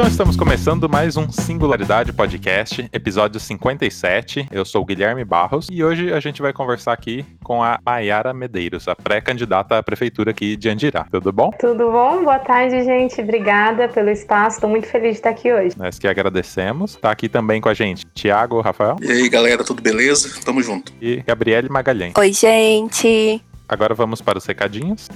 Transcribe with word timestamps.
Então 0.00 0.08
estamos 0.08 0.34
começando 0.34 0.88
mais 0.88 1.18
um 1.18 1.30
Singularidade 1.30 2.10
Podcast, 2.10 2.88
episódio 2.90 3.38
57. 3.38 4.48
Eu 4.50 4.64
sou 4.64 4.80
o 4.80 4.84
Guilherme 4.86 5.26
Barros 5.26 5.68
e 5.70 5.84
hoje 5.84 6.10
a 6.10 6.18
gente 6.20 6.40
vai 6.40 6.54
conversar 6.54 6.94
aqui 6.94 7.22
com 7.44 7.62
a 7.62 7.78
Mayara 7.84 8.32
Medeiros, 8.32 8.88
a 8.88 8.96
pré-candidata 8.96 9.76
à 9.76 9.82
prefeitura 9.82 10.30
aqui 10.30 10.56
de 10.56 10.70
Andirá. 10.70 11.06
Tudo 11.10 11.30
bom? 11.30 11.50
Tudo 11.60 11.90
bom? 11.90 12.24
Boa 12.24 12.38
tarde, 12.38 12.82
gente. 12.82 13.20
Obrigada 13.20 13.88
pelo 13.90 14.08
espaço. 14.08 14.56
Estou 14.56 14.70
muito 14.70 14.86
feliz 14.86 15.10
de 15.10 15.16
estar 15.18 15.30
aqui 15.30 15.52
hoje. 15.52 15.76
Nós 15.76 15.98
que 15.98 16.08
agradecemos. 16.08 16.94
Está 16.94 17.10
aqui 17.10 17.28
também 17.28 17.60
com 17.60 17.68
a 17.68 17.74
gente 17.74 18.06
Tiago, 18.14 18.58
Rafael. 18.62 18.96
E 19.02 19.12
aí, 19.12 19.28
galera, 19.28 19.62
tudo 19.62 19.82
beleza? 19.82 20.30
Tamo 20.42 20.62
junto. 20.62 20.94
E 20.98 21.16
Gabriele 21.16 21.68
Magalhães. 21.68 22.14
Oi, 22.16 22.32
gente. 22.32 23.44
Agora 23.68 23.94
vamos 23.94 24.22
para 24.22 24.38
os 24.38 24.46
recadinhos. 24.46 25.10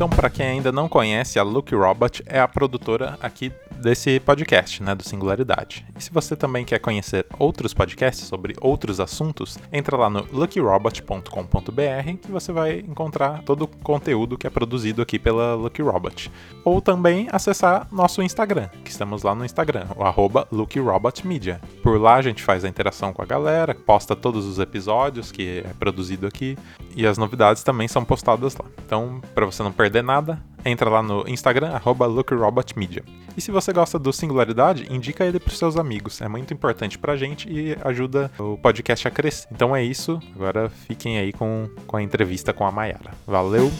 Então, 0.00 0.08
para 0.08 0.30
quem 0.30 0.46
ainda 0.46 0.72
não 0.72 0.88
conhece, 0.88 1.38
a 1.38 1.42
Look 1.42 1.74
Robot 1.74 2.22
é 2.24 2.40
a 2.40 2.48
produtora 2.48 3.18
aqui 3.20 3.52
desse 3.82 4.18
podcast, 4.20 4.82
né, 4.82 4.94
do 4.94 5.02
Singularidade. 5.02 5.84
E 5.94 6.02
se 6.02 6.10
você 6.10 6.34
também 6.34 6.64
quer 6.64 6.78
conhecer 6.78 7.26
outros 7.38 7.74
podcasts 7.74 8.26
sobre 8.26 8.54
outros 8.62 8.98
assuntos, 8.98 9.58
entra 9.70 9.98
lá 9.98 10.08
no 10.08 10.26
luckyrobot.com.br 10.32 12.16
que 12.22 12.30
você 12.30 12.50
vai 12.50 12.78
encontrar 12.78 13.42
todo 13.42 13.64
o 13.64 13.68
conteúdo 13.68 14.38
que 14.38 14.46
é 14.46 14.50
produzido 14.50 15.02
aqui 15.02 15.18
pela 15.18 15.54
Lucky 15.54 15.82
Robot. 15.82 16.32
Ou 16.64 16.80
também 16.80 17.28
acessar 17.30 17.86
nosso 17.92 18.22
Instagram, 18.22 18.68
que 18.82 18.90
estamos 18.90 19.22
lá 19.22 19.34
no 19.34 19.44
Instagram, 19.44 19.84
o 19.96 20.02
arroba 20.02 20.48
LuckyRobotMedia. 20.50 21.60
Por 21.82 22.00
lá 22.00 22.14
a 22.14 22.22
gente 22.22 22.42
faz 22.42 22.64
a 22.64 22.68
interação 22.68 23.12
com 23.12 23.20
a 23.20 23.26
galera, 23.26 23.74
posta 23.74 24.16
todos 24.16 24.46
os 24.46 24.58
episódios 24.58 25.30
que 25.30 25.62
é 25.64 25.74
produzido 25.78 26.26
aqui 26.26 26.56
e 26.94 27.06
as 27.06 27.18
novidades 27.18 27.62
também 27.62 27.88
são 27.88 28.04
postadas 28.04 28.56
lá. 28.56 28.64
Então, 28.84 29.20
para 29.34 29.46
você 29.46 29.62
não 29.62 29.72
perder 29.72 30.02
nada, 30.02 30.42
entra 30.64 30.88
lá 30.88 31.02
no 31.02 31.28
Instagram, 31.28 31.70
arroba 31.70 32.06
LuckyRobotMedia. 32.06 33.04
E 33.36 33.40
se 33.40 33.50
você 33.50 33.72
gosta 33.72 33.98
do 33.98 34.12
Singularidade, 34.12 34.86
indica 34.90 35.24
ele 35.24 35.38
para 35.38 35.54
seus 35.54 35.76
amigos. 35.76 36.20
É 36.20 36.28
muito 36.28 36.52
importante 36.52 36.98
pra 36.98 37.16
gente 37.16 37.48
e 37.48 37.76
ajuda 37.82 38.30
o 38.38 38.56
podcast 38.58 39.06
a 39.06 39.10
crescer. 39.10 39.48
Então 39.52 39.74
é 39.74 39.82
isso. 39.82 40.20
Agora 40.34 40.68
fiquem 40.68 41.18
aí 41.18 41.32
com, 41.32 41.68
com 41.86 41.96
a 41.96 42.02
entrevista 42.02 42.52
com 42.52 42.66
a 42.66 42.70
Mayara. 42.70 43.12
Valeu! 43.26 43.70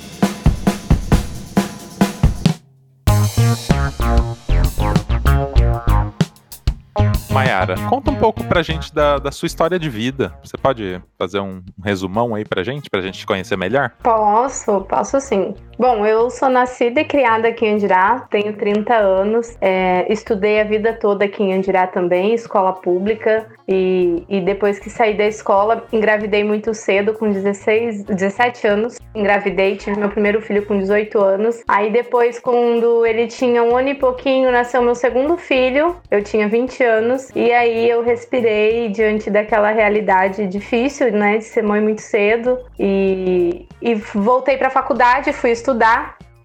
Mayara, 7.41 7.74
conta 7.88 8.10
um 8.10 8.16
pouco 8.16 8.44
pra 8.44 8.62
gente 8.62 8.94
da, 8.94 9.19
da, 9.19 9.33
sua 9.33 9.46
história 9.46 9.78
de 9.78 9.88
vida. 9.88 10.34
Você 10.44 10.58
pode 10.58 11.00
fazer 11.19 11.41
um 11.41 11.62
resumão 11.83 12.34
aí 12.34 12.44
pra 12.44 12.62
gente, 12.62 12.91
pra 12.91 13.00
gente 13.00 13.19
te 13.20 13.27
conhecer 13.27 13.56
melhor? 13.56 13.92
Posso, 14.02 14.83
posso 14.83 15.19
sim. 15.20 15.55
Bom, 15.81 16.05
eu 16.05 16.28
sou 16.28 16.50
nascida 16.50 17.00
e 17.00 17.06
criada 17.06 17.48
aqui 17.48 17.64
em 17.64 17.73
Andirá, 17.73 18.27
tenho 18.28 18.55
30 18.55 18.95
anos, 18.95 19.56
é, 19.62 20.05
estudei 20.12 20.61
a 20.61 20.64
vida 20.64 20.92
toda 20.92 21.25
aqui 21.25 21.42
em 21.42 21.55
Andirá 21.55 21.86
também, 21.86 22.34
escola 22.34 22.75
pública, 22.75 23.47
e, 23.67 24.23
e, 24.28 24.41
depois 24.41 24.78
que 24.78 24.91
saí 24.91 25.17
da 25.17 25.25
escola, 25.25 25.86
engravidei 25.92 26.42
muito 26.45 26.75
cedo, 26.75 27.14
com 27.14 27.31
16, 27.31 28.03
17 28.03 28.67
anos. 28.67 28.98
Engravidei, 29.14 29.77
tive 29.77 29.97
meu 29.97 30.08
primeiro 30.08 30.42
filho 30.42 30.67
com 30.67 30.77
18 30.77 31.17
anos. 31.20 31.62
Aí 31.69 31.89
depois, 31.89 32.41
quando 32.41 33.06
ele 33.06 33.28
tinha 33.28 33.62
um 33.62 33.77
ano 33.77 33.91
e 33.91 33.95
pouquinho, 33.95 34.51
nasceu 34.51 34.83
meu 34.83 34.97
segundo 34.97 35.36
filho, 35.36 35.95
eu 36.11 36.20
tinha 36.20 36.48
20 36.48 36.83
anos. 36.83 37.31
E 37.33 37.53
aí 37.53 37.89
eu 37.89 38.03
respirei 38.03 38.89
diante 38.89 39.31
daquela 39.31 39.70
realidade 39.70 40.48
difícil, 40.48 41.12
né, 41.12 41.39
de 41.39 41.45
ser 41.45 41.62
mãe 41.62 41.81
muito 41.81 42.01
cedo. 42.01 42.58
E, 42.77 43.69
e 43.81 43.95
voltei 43.95 44.56
para 44.56 44.67
a 44.67 44.73
faculdade, 44.73 45.33
fui 45.33 45.53
estudar 45.53 45.69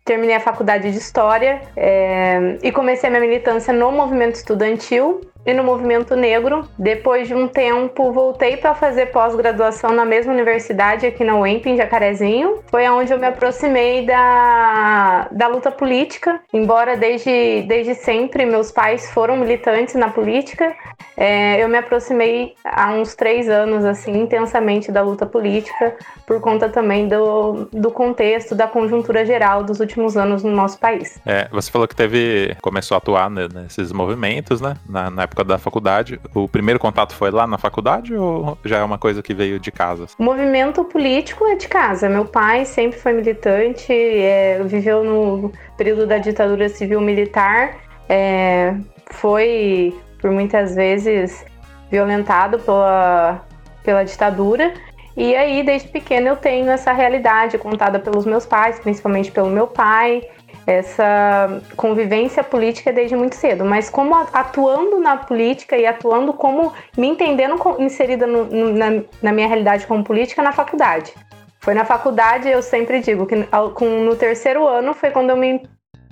terminei 0.04 0.36
a 0.36 0.40
faculdade 0.40 0.92
de 0.92 0.98
História 0.98 1.62
é, 1.76 2.58
e 2.62 2.72
comecei 2.72 3.08
a 3.08 3.12
minha 3.12 3.22
militância 3.22 3.74
no 3.74 3.92
movimento 3.92 4.36
estudantil 4.36 5.22
e 5.46 5.54
no 5.54 5.64
movimento 5.64 6.16
negro. 6.16 6.68
Depois 6.78 7.28
de 7.28 7.34
um 7.34 7.48
tempo, 7.48 8.12
voltei 8.12 8.58
para 8.58 8.74
fazer 8.74 9.08
pós-graduação 9.08 9.92
na 9.92 10.06
mesma 10.06 10.34
universidade, 10.34 11.06
aqui 11.06 11.24
na 11.24 11.38
UEMP, 11.38 11.68
em 11.68 11.78
Jacarezinho. 11.78 12.60
Foi 12.68 12.88
onde 12.90 13.14
eu 13.14 13.20
me 13.20 13.28
aproximei 13.28 14.06
da, 14.06 15.28
da 15.32 15.48
luta 15.48 15.72
política, 15.72 16.40
embora 16.54 16.98
desde, 16.98 17.64
desde 17.68 17.94
sempre 17.96 18.46
meus 18.46 18.72
pais 18.72 19.12
foram 19.12 19.38
militantes 19.38 19.96
na 19.96 20.10
política. 20.10 20.76
É, 21.18 21.64
eu 21.64 21.70
me 21.70 21.78
aproximei 21.78 22.56
há 22.64 22.92
uns 22.92 23.16
três 23.16 23.48
anos, 23.48 23.86
assim, 23.86 24.12
intensamente 24.20 24.92
da 24.92 25.02
luta 25.02 25.26
política, 25.26 25.96
por 26.26 26.42
conta 26.42 26.68
também 26.68 27.08
do, 27.08 27.68
do 27.72 27.92
contexto, 27.92 28.54
da 28.54 28.68
conjuntura 28.68 29.26
geral 29.26 29.64
dos 29.64 29.80
últimos 29.80 30.18
anos 30.18 30.44
no 30.44 30.52
nosso 30.52 30.78
país. 30.78 31.20
É, 31.26 31.48
você 31.52 31.72
falou 31.72 31.88
que 31.88 31.96
teve, 31.96 32.56
começou 32.62 32.96
a 32.96 32.98
atuar 32.98 33.30
né, 33.30 33.48
nesses 33.54 33.92
movimentos, 33.92 34.60
né, 34.60 34.76
na, 34.88 35.10
na 35.10 35.24
época 35.24 35.35
época 35.36 35.44
da 35.44 35.58
faculdade. 35.58 36.20
O 36.34 36.48
primeiro 36.48 36.80
contato 36.80 37.14
foi 37.14 37.30
lá 37.30 37.46
na 37.46 37.58
faculdade 37.58 38.16
ou 38.16 38.58
já 38.64 38.78
é 38.78 38.84
uma 38.84 38.98
coisa 38.98 39.22
que 39.22 39.34
veio 39.34 39.60
de 39.60 39.72
casa? 39.72 40.08
O 40.18 40.24
movimento 40.24 40.84
político 40.86 41.46
é 41.46 41.56
de 41.56 41.68
casa. 41.68 42.08
Meu 42.08 42.26
pai 42.26 42.66
sempre 42.66 42.98
foi 42.98 43.12
militante, 43.12 43.92
é, 43.92 44.64
viveu 44.64 45.04
no 45.04 45.52
período 45.78 46.08
da 46.08 46.18
ditadura 46.18 46.70
civil-militar, 46.70 47.76
é, 48.08 48.74
foi 49.12 49.94
por 50.22 50.32
muitas 50.32 50.74
vezes 50.74 51.46
violentado 51.92 52.58
pela, 52.60 53.42
pela 53.84 54.04
ditadura. 54.04 54.74
E 55.18 55.34
aí, 55.34 55.64
desde 55.64 55.88
pequeno, 55.88 56.28
eu 56.28 56.36
tenho 56.36 56.70
essa 56.70 56.92
realidade 56.92 57.58
contada 57.58 58.00
pelos 58.00 58.26
meus 58.26 58.46
pais, 58.46 58.80
principalmente 58.80 59.32
pelo 59.32 59.50
meu 59.50 59.66
pai, 59.66 60.22
essa 60.66 61.62
convivência 61.76 62.44
política 62.44 62.92
desde 62.92 63.16
muito 63.16 63.36
cedo, 63.36 63.64
mas 63.64 63.90
como 63.90 64.16
atuando 64.16 65.00
na 65.00 65.18
política 65.18 65.78
e 65.78 65.86
atuando 65.86 66.34
como 66.34 66.74
me 66.98 67.08
entendendo 67.08 67.56
inserida 67.80 68.26
no, 68.26 68.46
no, 68.46 68.74
na, 68.74 69.04
na, 69.22 69.32
minha 69.32 69.48
realidade 69.48 69.86
como 69.86 70.04
política 70.04 70.42
na 70.42 70.52
faculdade. 70.52 71.14
Foi 71.60 71.74
na 71.74 71.86
faculdade, 71.86 72.48
eu 72.48 72.62
sempre 72.62 73.00
digo 73.00 73.26
que 73.26 73.36
no 73.36 74.16
terceiro 74.16 74.68
ano 74.68 74.94
foi 74.94 75.12
quando 75.12 75.32
eu 75.32 75.38
me, 75.38 75.62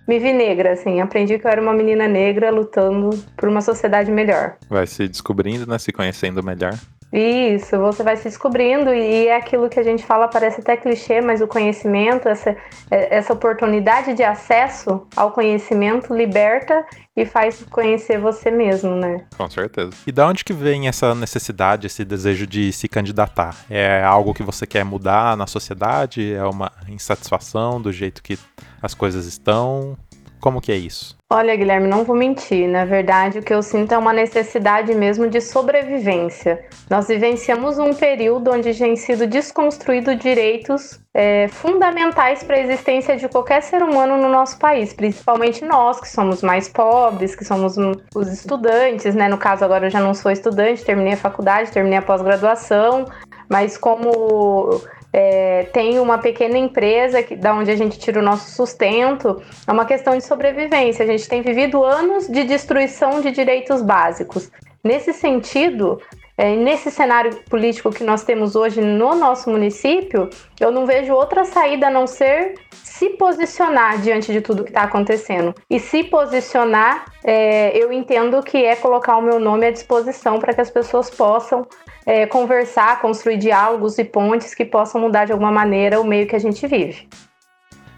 me 0.08 0.20
vi 0.20 0.34
negra, 0.34 0.74
assim, 0.74 1.00
aprendi 1.00 1.38
que 1.38 1.46
eu 1.46 1.52
era 1.52 1.62
uma 1.62 1.74
menina 1.74 2.08
negra 2.08 2.50
lutando 2.50 3.12
por 3.38 3.50
uma 3.50 3.62
sociedade 3.62 4.12
melhor. 4.12 4.56
Vai 4.70 4.88
se 4.88 5.08
descobrindo, 5.08 5.68
né, 5.68 5.78
se 5.78 5.92
conhecendo 5.92 6.44
melhor. 6.44 6.74
Isso, 7.14 7.78
você 7.78 8.02
vai 8.02 8.18
se 8.18 8.24
descobrindo 8.24 8.92
e 8.92 9.28
é 9.28 9.36
aquilo 9.36 9.70
que 9.70 9.80
a 9.80 9.84
gente 9.84 10.04
fala, 10.04 10.28
parece 10.28 10.62
até 10.62 10.76
clichê, 10.76 11.22
mas 11.22 11.42
o 11.42 11.48
conhecimento, 11.48 12.28
essa, 12.28 12.58
é, 12.90 13.18
essa 13.18 13.34
oportunidade 13.34 14.16
de 14.16 14.24
acesso 14.24 15.06
ao 15.16 15.32
conhecimento 15.32 16.12
liberta 16.12 16.84
e 17.16 17.24
faz 17.24 17.64
conhecer 17.70 18.18
você 18.18 18.50
mesmo, 18.50 18.96
né? 18.96 19.26
Com 19.38 19.48
certeza. 19.48 19.92
E 20.08 20.12
da 20.12 20.28
onde 20.28 20.44
que 20.44 20.54
vem 20.54 20.88
essa 20.88 21.14
necessidade, 21.14 21.86
esse 21.86 22.04
desejo 22.04 22.48
de 22.48 22.74
se 22.74 22.88
candidatar? 22.88 23.56
É 23.70 24.04
algo 24.04 24.34
que 24.34 24.42
você 24.42 24.66
quer 24.66 24.84
mudar 24.84 25.38
na 25.38 25.46
sociedade? 25.46 26.34
É 26.34 26.44
uma 26.44 26.72
insatisfação 26.90 27.80
do 27.80 27.92
jeito 27.92 28.24
que 28.24 28.40
as 28.82 28.96
coisas 28.96 29.28
estão? 29.28 29.96
Como 30.44 30.60
que 30.60 30.74
é 30.74 30.76
isso? 30.76 31.16
Olha, 31.32 31.56
Guilherme, 31.56 31.88
não 31.88 32.04
vou 32.04 32.18
mentir. 32.18 32.68
Na 32.68 32.84
verdade, 32.84 33.40
o 33.40 33.42
que 33.42 33.54
eu 33.54 33.64
sinto 33.64 33.94
é 33.94 33.98
uma 33.98 34.12
necessidade 34.12 34.94
mesmo 34.94 35.30
de 35.30 35.40
sobrevivência. 35.40 36.66
Nós 36.90 37.08
vivenciamos 37.08 37.80
um 37.80 37.94
período 37.94 38.52
onde 38.52 38.78
têm 38.78 38.98
sido 38.98 39.26
desconstruídos 39.26 40.20
direitos 40.20 41.00
é, 41.14 41.48
fundamentais 41.48 42.44
para 42.44 42.58
a 42.58 42.60
existência 42.60 43.16
de 43.16 43.30
qualquer 43.30 43.64
ser 43.64 43.82
humano 43.82 44.18
no 44.18 44.28
nosso 44.28 44.60
país, 44.60 44.92
principalmente 44.92 45.64
nós 45.64 46.02
que 46.02 46.10
somos 46.10 46.42
mais 46.44 46.68
pobres, 46.68 47.38
que 47.38 47.46
somos 47.46 47.78
os 48.14 48.28
estudantes, 48.28 49.16
né? 49.16 49.30
No 49.30 49.38
caso, 49.38 49.64
agora 49.64 49.86
eu 49.86 49.92
já 49.92 50.02
não 50.02 50.14
sou 50.14 50.30
estudante, 50.30 50.84
terminei 50.84 51.14
a 51.14 51.18
faculdade, 51.18 51.72
terminei 51.72 52.00
a 52.00 52.02
pós-graduação, 52.02 53.06
mas 53.48 53.78
como 53.78 54.82
é, 55.14 55.64
tem 55.72 56.00
uma 56.00 56.18
pequena 56.18 56.58
empresa 56.58 57.22
que, 57.22 57.36
da 57.36 57.54
onde 57.54 57.70
a 57.70 57.76
gente 57.76 58.00
tira 58.00 58.20
o 58.20 58.24
nosso 58.24 58.50
sustento, 58.50 59.42
é 59.68 59.72
uma 59.72 59.86
questão 59.86 60.18
de 60.18 60.24
sobrevivência. 60.24 61.06
A 61.06 61.08
gente 61.08 61.30
tem 61.30 61.44
vivido 61.44 61.84
anos 61.84 62.28
de 62.28 62.44
destruição 62.44 63.22
de 63.22 63.30
direitos 63.30 63.84
básicos. 63.84 64.52
Nesse 64.84 65.14
sentido, 65.14 66.02
é, 66.36 66.56
nesse 66.56 66.90
cenário 66.90 67.36
político 67.50 67.92
que 67.92 68.04
nós 68.04 68.24
temos 68.24 68.56
hoje 68.56 68.82
no 68.82 69.14
nosso 69.14 69.52
município, 69.52 70.30
eu 70.60 70.72
não 70.72 70.86
vejo 70.86 71.14
outra 71.14 71.46
saída 71.46 71.88
a 71.88 71.92
não 71.92 72.08
ser 72.08 72.56
se 72.72 73.12
posicionar 73.12 74.02
diante 74.02 74.32
de 74.32 74.42
tudo 74.42 74.64
que 74.64 74.72
está 74.72 74.84
acontecendo. 74.84 75.54
E 75.70 75.80
se 75.80 76.04
posicionar, 76.04 77.06
é, 77.24 77.78
eu 77.78 77.92
entendo 77.92 78.42
que 78.42 78.58
é 78.58 78.76
colocar 78.76 79.18
o 79.18 79.22
meu 79.22 79.40
nome 79.40 79.68
à 79.68 79.72
disposição 79.72 80.40
para 80.40 80.54
que 80.54 80.62
as 80.62 80.72
pessoas 80.72 81.10
possam 81.10 81.68
é, 82.06 82.26
conversar, 82.26 83.02
construir 83.02 83.38
diálogos 83.38 83.98
e 83.98 84.04
pontes 84.04 84.54
que 84.54 84.66
possam 84.66 85.02
mudar 85.02 85.26
de 85.26 85.32
alguma 85.32 85.52
maneira 85.52 86.00
o 86.00 86.04
meio 86.04 86.28
que 86.28 86.36
a 86.36 86.40
gente 86.40 86.66
vive. 86.68 87.08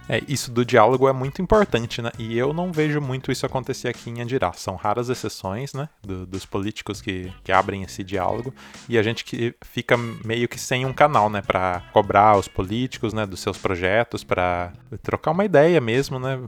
É, 0.08 0.22
isso 0.28 0.52
do 0.52 0.64
diálogo 0.64 1.10
é 1.10 1.14
muito 1.14 1.42
importante, 1.42 2.00
né? 2.00 2.12
E 2.20 2.38
eu 2.38 2.54
não 2.54 2.72
vejo 2.72 3.02
muito 3.02 3.32
isso 3.32 3.44
acontecer 3.44 3.88
aqui 3.88 4.12
em 4.12 4.22
Andirá. 4.22 4.54
São 4.54 4.76
raras 4.76 5.10
exceções, 5.10 5.74
né? 5.74 5.90
Do, 6.04 6.28
dos 6.28 6.46
políticos 6.46 7.02
que, 7.02 7.34
que 7.44 7.52
abrem 7.52 7.82
esse 7.82 8.04
diálogo. 8.04 8.54
E 8.88 9.00
a 9.00 9.04
gente 9.04 9.26
que 9.26 9.56
fica 9.64 9.98
meio 9.98 10.48
que 10.48 10.60
sem 10.60 10.86
um 10.86 10.94
canal, 10.94 11.28
né? 11.28 11.42
Pra 11.42 11.82
cobrar 11.92 12.38
os 12.38 12.48
políticos, 12.48 13.14
né? 13.14 13.26
Dos 13.26 13.40
seus 13.40 13.58
projetos, 13.58 14.24
para 14.24 14.74
trocar 15.02 15.32
uma 15.32 15.44
ideia 15.44 15.82
mesmo, 15.82 16.20
né? 16.20 16.40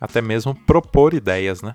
até 0.00 0.22
mesmo 0.22 0.54
propor 0.54 1.12
ideias, 1.12 1.60
né? 1.60 1.74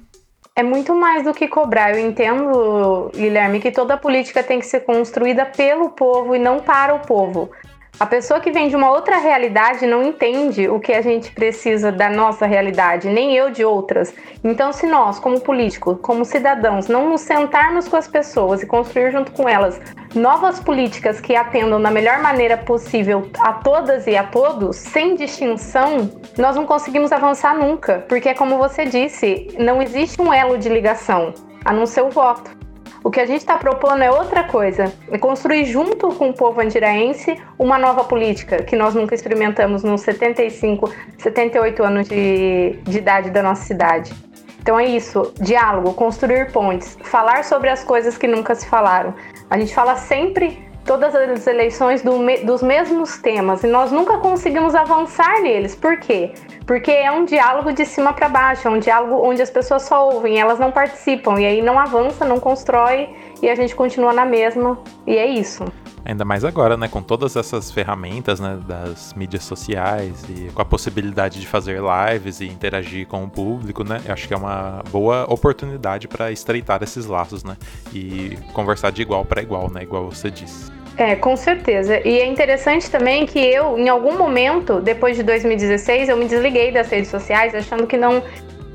É 0.58 0.64
muito 0.64 0.96
mais 0.96 1.24
do 1.24 1.34
que 1.34 1.50
cobrar. 1.50 1.94
Eu 1.94 2.00
entendo, 2.00 3.12
Guilherme, 3.14 3.60
que 3.60 3.72
toda 3.72 3.98
política 3.98 4.42
tem 4.42 4.60
que 4.60 4.66
ser 4.66 4.82
construída 4.82 5.46
pelo 5.46 5.90
povo 5.90 6.34
e 6.34 6.40
não 6.40 6.62
para 6.62 6.96
o 6.96 7.00
povo. 7.00 7.52
A 7.98 8.06
pessoa 8.06 8.42
que 8.42 8.52
vem 8.52 8.68
de 8.68 8.76
uma 8.76 8.92
outra 8.92 9.20
realidade 9.20 9.88
não 9.88 10.04
entende 10.04 10.68
o 10.68 10.82
que 10.82 10.92
a 10.92 11.02
gente 11.02 11.32
precisa 11.32 11.94
da 11.94 12.10
nossa 12.10 12.46
realidade, 12.46 13.08
nem 13.08 13.34
eu 13.34 13.50
de 13.50 13.64
outras. 13.64 14.14
Então, 14.44 14.74
se 14.74 14.86
nós, 14.86 15.18
como 15.18 15.40
políticos, 15.40 15.98
como 16.02 16.26
cidadãos, 16.26 16.90
não 16.90 17.10
nos 17.10 17.22
sentarmos 17.22 17.88
com 17.88 17.96
as 17.96 18.06
pessoas 18.06 18.62
e 18.62 18.66
construir 18.66 19.12
junto 19.14 19.32
com 19.32 19.48
elas 19.48 19.80
novas 20.14 20.60
políticas 20.60 21.22
que 21.22 21.38
atendam 21.38 21.82
da 21.82 21.90
melhor 21.90 22.20
maneira 22.20 22.58
possível 22.58 23.30
a 23.40 23.54
todas 23.54 24.08
e 24.08 24.18
a 24.18 24.26
todos, 24.26 24.76
sem 24.76 25.16
distinção, 25.16 26.10
nós 26.38 26.58
não 26.58 26.66
conseguimos 26.66 27.14
avançar 27.14 27.58
nunca. 27.58 28.06
Porque, 28.10 28.34
como 28.34 28.58
você 28.58 28.84
disse, 28.84 29.48
não 29.58 29.82
existe 29.82 30.22
um 30.22 30.34
elo 30.34 30.58
de 30.58 30.68
ligação, 30.68 31.34
a 31.64 31.72
não 31.72 31.86
ser 31.86 32.02
o 32.02 32.10
voto. 32.10 32.65
O 33.06 33.12
que 33.12 33.20
a 33.20 33.26
gente 33.28 33.42
está 33.42 33.56
propondo 33.56 34.02
é 34.02 34.10
outra 34.10 34.46
coisa, 34.46 34.92
é 35.12 35.18
construir 35.20 35.66
junto 35.66 36.08
com 36.16 36.30
o 36.30 36.34
povo 36.34 36.60
andiraense 36.60 37.40
uma 37.60 37.78
nova 37.78 38.04
política 38.04 38.64
que 38.64 38.76
nós 38.76 38.96
nunca 38.96 39.14
experimentamos 39.14 39.84
nos 39.84 40.02
75, 40.02 40.92
78 41.20 41.84
anos 41.84 42.10
de, 42.10 42.80
de 42.82 42.98
idade 42.98 43.30
da 43.30 43.44
nossa 43.44 43.62
cidade. 43.62 44.12
Então 44.60 44.80
é 44.80 44.86
isso, 44.86 45.32
diálogo, 45.40 45.94
construir 45.94 46.52
pontes, 46.52 46.98
falar 47.04 47.44
sobre 47.44 47.70
as 47.70 47.84
coisas 47.84 48.18
que 48.18 48.26
nunca 48.26 48.56
se 48.56 48.68
falaram. 48.68 49.14
A 49.52 49.60
gente 49.60 49.76
fala 49.76 49.98
sempre 49.98 50.68
todas 50.86 51.16
as 51.16 51.48
eleições 51.48 52.04
do, 52.04 52.14
dos 52.46 52.62
mesmos 52.62 53.18
temas 53.18 53.64
e 53.64 53.68
nós 53.68 53.92
nunca 53.92 54.20
conseguimos 54.20 54.76
avançar 54.76 55.42
neles. 55.42 55.76
Por 55.76 55.98
quê? 55.98 56.32
Porque 56.66 56.92
é 56.92 57.12
um 57.12 57.26
diálogo 57.26 57.74
de 57.74 57.86
cima 57.86 58.14
para 58.14 58.30
baixo, 58.30 58.68
é 58.68 58.72
um 58.72 58.80
diálogo 58.80 59.28
onde 59.28 59.42
as 59.42 59.50
pessoas 59.50 59.84
só 59.84 60.08
ouvem, 60.08 60.40
elas 60.40 60.60
não 60.60 60.72
participam, 60.72 61.40
e 61.40 61.46
aí 61.46 61.62
não 61.62 61.80
avança, 61.80 62.24
não 62.24 62.40
constrói, 62.40 63.10
e 63.42 63.50
a 63.50 63.56
gente 63.56 63.76
continua 63.76 64.14
na 64.14 64.26
mesma, 64.26 64.80
e 65.06 65.18
é 65.18 65.26
isso. 65.26 65.66
Ainda 66.06 66.24
mais 66.24 66.46
agora, 66.46 66.78
né, 66.78 66.88
com 66.88 67.02
todas 67.02 67.36
essas 67.36 67.72
ferramentas, 67.72 68.40
né, 68.40 68.60
das 68.68 69.14
mídias 69.16 69.44
sociais 69.44 70.24
e 70.30 70.52
com 70.52 70.62
a 70.62 70.66
possibilidade 70.66 71.42
de 71.42 71.48
fazer 71.48 71.82
lives 71.82 72.42
e 72.42 72.46
interagir 72.46 73.08
com 73.08 73.24
o 73.24 73.30
público, 73.30 73.84
né, 73.84 74.00
eu 74.06 74.14
acho 74.14 74.28
que 74.28 74.34
é 74.34 74.38
uma 74.38 74.84
boa 74.92 75.26
oportunidade 75.28 76.08
para 76.08 76.32
estreitar 76.32 76.84
esses 76.84 77.08
laços, 77.08 77.44
né, 77.44 77.58
e 77.92 78.38
conversar 78.54 78.92
de 78.92 79.02
igual 79.02 79.26
para 79.26 79.42
igual, 79.42 79.72
né, 79.72 79.82
igual 79.82 80.12
você 80.12 80.30
disse. 80.30 80.72
É, 80.96 81.16
com 81.16 81.36
certeza. 81.36 82.00
E 82.08 82.20
é 82.20 82.26
interessante 82.26 82.90
também 82.90 83.26
que 83.26 83.40
eu, 83.40 83.78
em 83.78 83.90
algum 83.90 84.18
momento, 84.18 84.80
depois 84.80 85.18
de 85.18 85.24
2016, 85.24 86.08
eu 86.08 86.16
me 86.16 86.26
desliguei 86.26 86.72
das 86.72 86.90
redes 86.90 87.10
sociais, 87.10 87.54
achando 87.54 87.86
que 87.86 87.98
não 87.98 88.24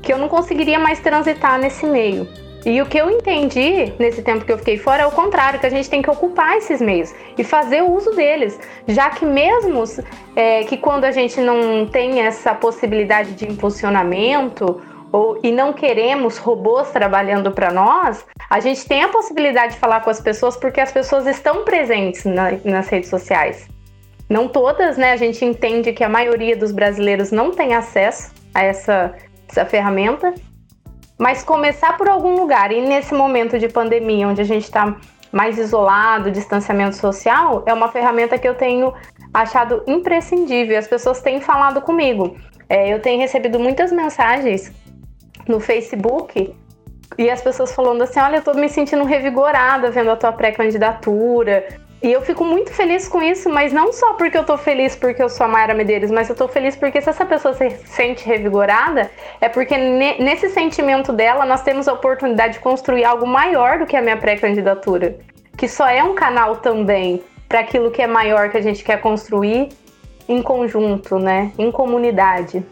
que 0.01 0.11
eu 0.11 0.17
não 0.17 0.27
conseguiria 0.27 0.79
mais 0.79 0.99
transitar 0.99 1.59
nesse 1.59 1.85
meio. 1.85 2.27
E 2.63 2.79
o 2.79 2.85
que 2.85 2.97
eu 2.97 3.09
entendi 3.09 3.91
nesse 3.97 4.21
tempo 4.21 4.45
que 4.45 4.51
eu 4.51 4.57
fiquei 4.57 4.77
fora 4.77 5.03
é 5.03 5.05
o 5.07 5.11
contrário, 5.11 5.59
que 5.59 5.65
a 5.65 5.69
gente 5.69 5.89
tem 5.89 6.01
que 6.01 6.09
ocupar 6.09 6.57
esses 6.57 6.79
meios 6.79 7.13
e 7.35 7.43
fazer 7.43 7.81
o 7.81 7.91
uso 7.91 8.11
deles, 8.11 8.59
já 8.87 9.09
que 9.09 9.25
mesmo 9.25 9.83
é, 10.35 10.63
que 10.63 10.77
quando 10.77 11.05
a 11.05 11.11
gente 11.11 11.41
não 11.41 11.87
tem 11.87 12.21
essa 12.21 12.53
possibilidade 12.53 13.33
de 13.33 13.47
impulsionamento 13.47 14.79
ou, 15.11 15.39
e 15.41 15.51
não 15.51 15.73
queremos 15.73 16.37
robôs 16.37 16.91
trabalhando 16.91 17.51
para 17.51 17.71
nós, 17.71 18.23
a 18.47 18.59
gente 18.59 18.85
tem 18.87 19.03
a 19.03 19.09
possibilidade 19.09 19.73
de 19.73 19.79
falar 19.79 20.01
com 20.01 20.11
as 20.11 20.21
pessoas 20.21 20.55
porque 20.55 20.79
as 20.79 20.91
pessoas 20.91 21.25
estão 21.25 21.65
presentes 21.65 22.25
na, 22.25 22.51
nas 22.63 22.87
redes 22.89 23.09
sociais. 23.09 23.67
Não 24.29 24.47
todas, 24.47 24.97
né? 24.97 25.11
A 25.11 25.17
gente 25.17 25.43
entende 25.43 25.91
que 25.91 26.03
a 26.03 26.09
maioria 26.09 26.55
dos 26.55 26.71
brasileiros 26.71 27.31
não 27.31 27.51
tem 27.51 27.73
acesso 27.73 28.31
a 28.53 28.63
essa, 28.63 29.13
essa 29.49 29.65
ferramenta, 29.65 30.33
mas 31.21 31.43
começar 31.43 31.97
por 31.97 32.09
algum 32.09 32.33
lugar 32.33 32.71
e 32.71 32.81
nesse 32.81 33.13
momento 33.13 33.59
de 33.59 33.69
pandemia, 33.69 34.27
onde 34.27 34.41
a 34.41 34.43
gente 34.43 34.63
está 34.63 34.97
mais 35.31 35.55
isolado, 35.59 36.31
distanciamento 36.31 36.95
social, 36.95 37.61
é 37.67 37.71
uma 37.71 37.89
ferramenta 37.89 38.39
que 38.39 38.47
eu 38.47 38.55
tenho 38.55 38.91
achado 39.31 39.83
imprescindível. 39.85 40.79
As 40.79 40.87
pessoas 40.87 41.21
têm 41.21 41.39
falado 41.39 41.79
comigo. 41.79 42.35
É, 42.67 42.91
eu 42.91 42.99
tenho 42.99 43.19
recebido 43.19 43.59
muitas 43.59 43.91
mensagens 43.91 44.73
no 45.47 45.59
Facebook 45.59 46.55
e 47.19 47.29
as 47.29 47.39
pessoas 47.39 47.71
falando 47.71 48.01
assim: 48.01 48.19
olha, 48.19 48.37
eu 48.37 48.43
tô 48.43 48.55
me 48.55 48.67
sentindo 48.67 49.03
revigorada 49.03 49.91
vendo 49.91 50.09
a 50.09 50.15
tua 50.15 50.31
pré-candidatura. 50.31 51.67
E 52.03 52.11
eu 52.11 52.21
fico 52.23 52.43
muito 52.43 52.73
feliz 52.73 53.07
com 53.07 53.21
isso, 53.21 53.47
mas 53.47 53.71
não 53.71 53.93
só 53.93 54.13
porque 54.13 54.35
eu 54.35 54.43
tô 54.43 54.57
feliz 54.57 54.95
porque 54.95 55.21
eu 55.21 55.29
sou 55.29 55.45
a 55.45 55.47
Mayra 55.47 55.75
Medeiros, 55.75 56.09
mas 56.09 56.27
eu 56.29 56.35
tô 56.35 56.47
feliz 56.47 56.75
porque 56.75 56.99
se 56.99 57.09
essa 57.09 57.23
pessoa 57.23 57.53
se 57.53 57.69
sente 57.85 58.25
revigorada, 58.25 59.11
é 59.39 59.47
porque 59.47 59.77
nesse 59.77 60.49
sentimento 60.49 61.13
dela 61.13 61.45
nós 61.45 61.61
temos 61.61 61.87
a 61.87 61.93
oportunidade 61.93 62.53
de 62.53 62.59
construir 62.59 63.05
algo 63.05 63.27
maior 63.27 63.77
do 63.77 63.85
que 63.85 63.95
a 63.95 64.01
minha 64.01 64.17
pré-candidatura, 64.17 65.19
que 65.55 65.67
só 65.67 65.87
é 65.87 66.03
um 66.03 66.15
canal 66.15 66.55
também 66.55 67.21
para 67.47 67.59
aquilo 67.59 67.91
que 67.91 68.01
é 68.01 68.07
maior 68.07 68.49
que 68.49 68.57
a 68.57 68.61
gente 68.61 68.83
quer 68.83 68.99
construir 68.99 69.69
em 70.27 70.41
conjunto, 70.41 71.19
né? 71.19 71.51
Em 71.55 71.71
comunidade. 71.71 72.65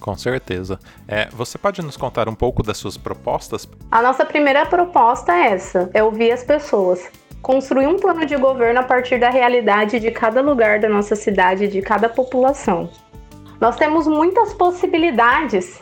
Com 0.00 0.16
certeza. 0.16 0.78
É, 1.06 1.28
você 1.30 1.56
pode 1.56 1.80
nos 1.80 1.96
contar 1.96 2.28
um 2.28 2.34
pouco 2.34 2.62
das 2.62 2.76
suas 2.76 2.98
propostas? 2.98 3.66
A 3.90 4.02
nossa 4.02 4.24
primeira 4.24 4.66
proposta 4.66 5.32
é 5.32 5.52
essa: 5.52 5.90
é 5.94 6.02
ouvir 6.02 6.30
as 6.30 6.44
pessoas. 6.44 7.08
Construir 7.42 7.86
um 7.86 7.96
plano 7.96 8.26
de 8.26 8.36
governo 8.36 8.80
a 8.80 8.82
partir 8.82 9.18
da 9.18 9.30
realidade 9.30 10.00
de 10.00 10.10
cada 10.10 10.40
lugar 10.40 10.80
da 10.80 10.88
nossa 10.88 11.14
cidade, 11.14 11.68
de 11.68 11.80
cada 11.80 12.08
população. 12.08 12.90
Nós 13.60 13.76
temos 13.76 14.06
muitas 14.06 14.52
possibilidades, 14.54 15.80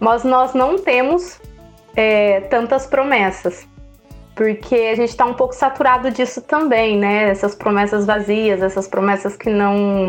mas 0.00 0.24
nós 0.24 0.54
não 0.54 0.78
temos 0.78 1.40
é, 1.96 2.40
tantas 2.42 2.86
promessas 2.86 3.66
porque 4.34 4.74
a 4.74 4.94
gente 4.96 5.10
está 5.10 5.24
um 5.24 5.34
pouco 5.34 5.54
saturado 5.54 6.10
disso 6.10 6.42
também, 6.42 6.98
né? 6.98 7.30
Essas 7.30 7.54
promessas 7.54 8.04
vazias, 8.04 8.62
essas 8.62 8.88
promessas 8.88 9.36
que 9.36 9.48
não, 9.48 10.08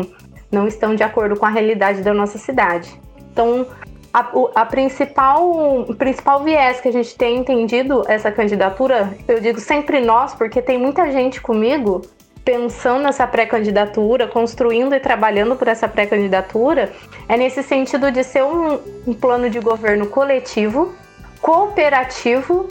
não 0.50 0.66
estão 0.66 0.94
de 0.94 1.02
acordo 1.02 1.36
com 1.36 1.46
a 1.46 1.50
realidade 1.50 2.02
da 2.02 2.12
nossa 2.12 2.36
cidade. 2.36 3.00
Então, 3.30 3.66
a, 4.16 4.62
a, 4.62 4.64
principal, 4.64 5.82
o 5.82 5.94
principal 5.94 6.42
viés 6.42 6.80
que 6.80 6.88
a 6.88 6.92
gente 6.92 7.14
tem 7.14 7.36
entendido 7.36 8.02
essa 8.08 8.32
candidatura, 8.32 9.14
eu 9.28 9.38
digo 9.40 9.60
sempre 9.60 10.00
nós, 10.00 10.34
porque 10.34 10.62
tem 10.62 10.78
muita 10.78 11.12
gente 11.12 11.38
comigo 11.38 12.00
pensando 12.42 13.02
nessa 13.02 13.26
pré-candidatura, 13.26 14.26
construindo 14.26 14.94
e 14.94 15.00
trabalhando 15.00 15.54
por 15.54 15.68
essa 15.68 15.86
pré-candidatura, 15.86 16.94
é 17.28 17.36
nesse 17.36 17.62
sentido 17.62 18.10
de 18.10 18.24
ser 18.24 18.42
um, 18.42 18.80
um 19.06 19.12
plano 19.12 19.50
de 19.50 19.60
governo 19.60 20.06
coletivo, 20.06 20.94
cooperativo 21.42 22.68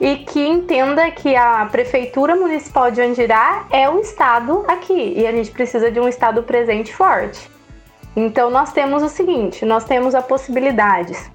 e 0.00 0.16
que 0.16 0.44
entenda 0.44 1.08
que 1.12 1.36
a 1.36 1.64
Prefeitura 1.66 2.34
Municipal 2.34 2.90
de 2.90 3.00
Andirá 3.00 3.66
é 3.70 3.88
o 3.88 4.00
Estado 4.00 4.64
aqui 4.66 5.14
e 5.16 5.28
a 5.28 5.30
gente 5.30 5.52
precisa 5.52 5.92
de 5.92 6.00
um 6.00 6.08
Estado 6.08 6.42
presente 6.42 6.92
forte. 6.92 7.51
Então 8.14 8.50
nós 8.50 8.72
temos 8.72 9.02
o 9.02 9.08
seguinte, 9.08 9.64
nós 9.64 9.84
temos 9.84 10.14
a 10.14 10.22
possibilidades 10.22 11.30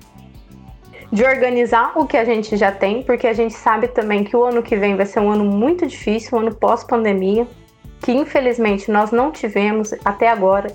de 1.11 1.23
organizar 1.23 1.93
o 1.95 2.05
que 2.05 2.17
a 2.17 2.25
gente 2.25 2.55
já 2.57 2.71
tem, 2.71 3.01
porque 3.01 3.27
a 3.27 3.33
gente 3.33 3.53
sabe 3.53 3.87
também 3.87 4.23
que 4.23 4.35
o 4.35 4.43
ano 4.43 4.61
que 4.61 4.75
vem 4.75 4.95
vai 4.95 5.05
ser 5.05 5.19
um 5.19 5.31
ano 5.31 5.45
muito 5.45 5.87
difícil, 5.87 6.37
um 6.37 6.41
ano 6.41 6.55
pós-pandemia, 6.55 7.47
que 8.01 8.11
infelizmente 8.11 8.91
nós 8.91 9.11
não 9.11 9.31
tivemos 9.31 9.93
até 10.03 10.29
agora 10.29 10.67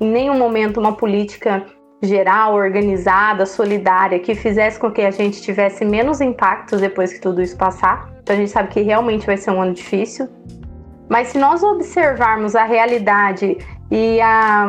em 0.00 0.08
nenhum 0.08 0.38
momento 0.38 0.80
uma 0.80 0.92
política 0.92 1.66
geral, 2.02 2.54
organizada, 2.54 3.44
solidária, 3.44 4.18
que 4.18 4.34
fizesse 4.34 4.78
com 4.78 4.90
que 4.90 5.02
a 5.02 5.10
gente 5.10 5.42
tivesse 5.42 5.84
menos 5.84 6.20
impactos 6.20 6.80
depois 6.80 7.12
que 7.12 7.20
tudo 7.20 7.42
isso 7.42 7.56
passar. 7.56 8.10
Então 8.22 8.34
a 8.34 8.38
gente 8.38 8.50
sabe 8.50 8.68
que 8.68 8.80
realmente 8.80 9.26
vai 9.26 9.36
ser 9.36 9.50
um 9.50 9.60
ano 9.60 9.74
difícil. 9.74 10.26
Mas 11.08 11.28
se 11.28 11.38
nós 11.38 11.62
observarmos 11.62 12.54
a 12.54 12.64
realidade 12.64 13.58
e 13.90 14.20
a 14.20 14.66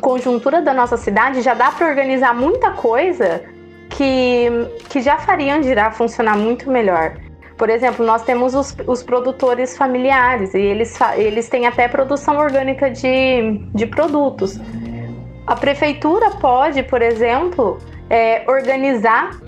conjuntura 0.00 0.62
da 0.62 0.72
nossa 0.72 0.96
cidade, 0.96 1.42
já 1.42 1.54
dá 1.54 1.70
para 1.70 1.86
organizar 1.88 2.34
muita 2.34 2.70
coisa 2.72 3.42
que, 3.90 4.48
que 4.88 5.00
já 5.00 5.18
faria 5.18 5.56
Andirá 5.56 5.90
funcionar 5.90 6.36
muito 6.36 6.70
melhor. 6.70 7.16
Por 7.56 7.68
exemplo, 7.70 8.04
nós 8.04 8.22
temos 8.22 8.54
os, 8.54 8.74
os 8.86 9.02
produtores 9.02 9.76
familiares 9.76 10.54
e 10.54 10.58
eles, 10.58 10.98
eles 11.16 11.48
têm 11.48 11.66
até 11.66 11.86
produção 11.86 12.38
orgânica 12.38 12.90
de, 12.90 13.58
de 13.72 13.86
produtos. 13.86 14.58
A 15.46 15.54
prefeitura 15.54 16.30
pode, 16.30 16.82
por 16.82 17.02
exemplo, 17.02 17.78
é, 18.08 18.42
organizar, 18.50 19.38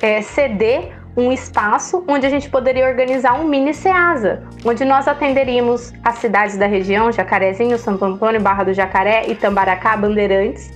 é, 0.00 0.22
ceder 0.22 0.93
um 1.16 1.30
espaço 1.32 2.04
onde 2.08 2.26
a 2.26 2.30
gente 2.30 2.50
poderia 2.50 2.86
organizar 2.86 3.40
um 3.40 3.46
mini 3.46 3.72
SEASA, 3.72 4.42
onde 4.64 4.84
nós 4.84 5.06
atenderíamos 5.06 5.92
as 6.02 6.18
cidades 6.18 6.56
da 6.56 6.66
região, 6.66 7.12
Jacarezinho, 7.12 7.78
Santo 7.78 8.04
Antônio, 8.04 8.40
Barra 8.40 8.64
do 8.64 8.74
Jacaré, 8.74 9.28
Itambaracá, 9.28 9.96
Bandeirantes. 9.96 10.72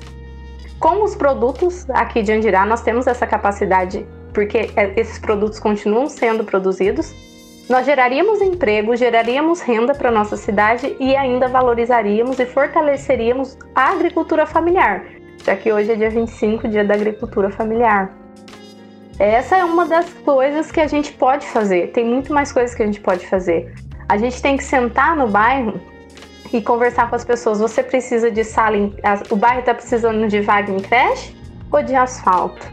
Com 0.79 1.03
os 1.03 1.17
produtos 1.17 1.89
aqui 1.91 2.23
de 2.23 2.33
Andirá, 2.33 2.65
nós 2.65 2.83
temos 2.83 3.09
essa 3.09 3.27
capacidade, 3.27 4.07
porque 4.33 4.71
é, 4.77 4.93
esses 4.97 5.19
produtos 5.19 5.59
continuam 5.59 6.07
sendo 6.07 6.45
produzidos. 6.45 7.13
Nós 7.69 7.85
geraríamos 7.85 8.41
emprego, 8.41 8.97
geraríamos 8.97 9.61
renda 9.61 9.95
para 9.95 10.11
nossa 10.11 10.37
cidade 10.37 10.97
e 11.01 11.15
ainda 11.17 11.49
valorizaríamos 11.49 12.39
e 12.39 12.47
fortaleceríamos 12.47 13.59
a 13.75 13.91
agricultura 13.91 14.47
familiar, 14.47 15.05
já 15.45 15.55
que 15.55 15.71
hoje 15.71 15.93
é 15.93 15.97
dia 15.97 16.09
25, 16.09 16.69
dia 16.69 16.85
da 16.85 16.95
agricultura 16.95 17.51
familiar. 17.51 18.18
Essa 19.19 19.57
é 19.57 19.65
uma 19.65 19.85
das 19.85 20.09
coisas 20.25 20.71
que 20.71 20.81
a 20.81 20.87
gente 20.87 21.13
pode 21.13 21.47
fazer. 21.49 21.89
Tem 21.89 22.05
muito 22.05 22.33
mais 22.33 22.53
coisas 22.53 22.75
que 22.75 22.83
a 22.83 22.87
gente 22.87 23.01
pode 23.01 23.27
fazer. 23.27 23.75
A 24.09 24.17
gente 24.17 24.41
tem 24.41 24.57
que 24.57 24.63
sentar 24.63 25.17
no 25.17 25.27
bairro 25.27 25.81
e 26.53 26.63
conversar 26.63 27.11
com 27.11 27.17
as 27.17 27.25
pessoas. 27.25 27.59
Você 27.59 27.83
precisa 27.83 28.31
de 28.31 28.45
sala 28.45 28.77
em... 28.77 28.95
O 29.29 29.37
bairro 29.37 29.61
está 29.61 29.75
precisando 29.75 30.29
de 30.29 30.41
vaga 30.41 30.71
em 30.71 30.79
creche 30.79 31.37
ou 31.73 31.83
de 31.83 31.97
asfalto? 31.97 32.65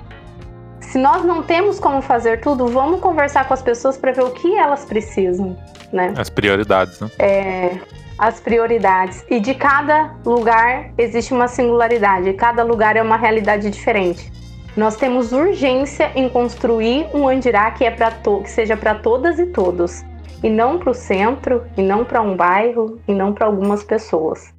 Se 0.79 0.99
nós 0.99 1.25
não 1.25 1.41
temos 1.41 1.79
como 1.79 1.99
fazer 2.01 2.39
tudo, 2.41 2.67
vamos 2.67 3.01
conversar 3.01 3.47
com 3.47 3.53
as 3.53 3.61
pessoas 3.61 3.97
para 3.97 4.11
ver 4.11 4.23
o 4.23 4.29
que 4.29 4.55
elas 4.55 4.85
precisam, 4.85 5.57
né? 5.91 6.13
As 6.15 6.29
prioridades, 6.29 7.01
né? 7.01 7.09
É, 7.17 7.77
as 8.19 8.39
prioridades. 8.39 9.25
E 9.29 9.39
de 9.39 9.55
cada 9.55 10.15
lugar 10.23 10.91
existe 10.97 11.33
uma 11.33 11.47
singularidade. 11.47 12.31
Cada 12.33 12.63
lugar 12.63 12.95
é 12.95 13.01
uma 13.01 13.17
realidade 13.17 13.69
diferente. 13.69 14.31
Nós 14.75 14.97
temos 14.97 15.31
urgência 15.31 16.11
em 16.15 16.27
construir 16.27 17.07
um 17.13 17.27
Andirá 17.27 17.71
que, 17.71 17.85
é 17.85 17.91
to 17.91 18.41
que 18.41 18.49
seja 18.49 18.75
para 18.75 18.95
todas 18.95 19.39
e 19.39 19.45
todos, 19.45 20.03
e 20.43 20.49
não 20.49 20.77
para 20.77 20.91
o 20.91 20.93
centro, 20.93 21.63
e 21.77 21.81
não 21.81 22.03
para 22.03 22.21
um 22.21 22.35
bairro, 22.35 22.99
e 23.07 23.13
não 23.13 23.33
para 23.33 23.47
algumas 23.47 23.83
pessoas. 23.85 24.53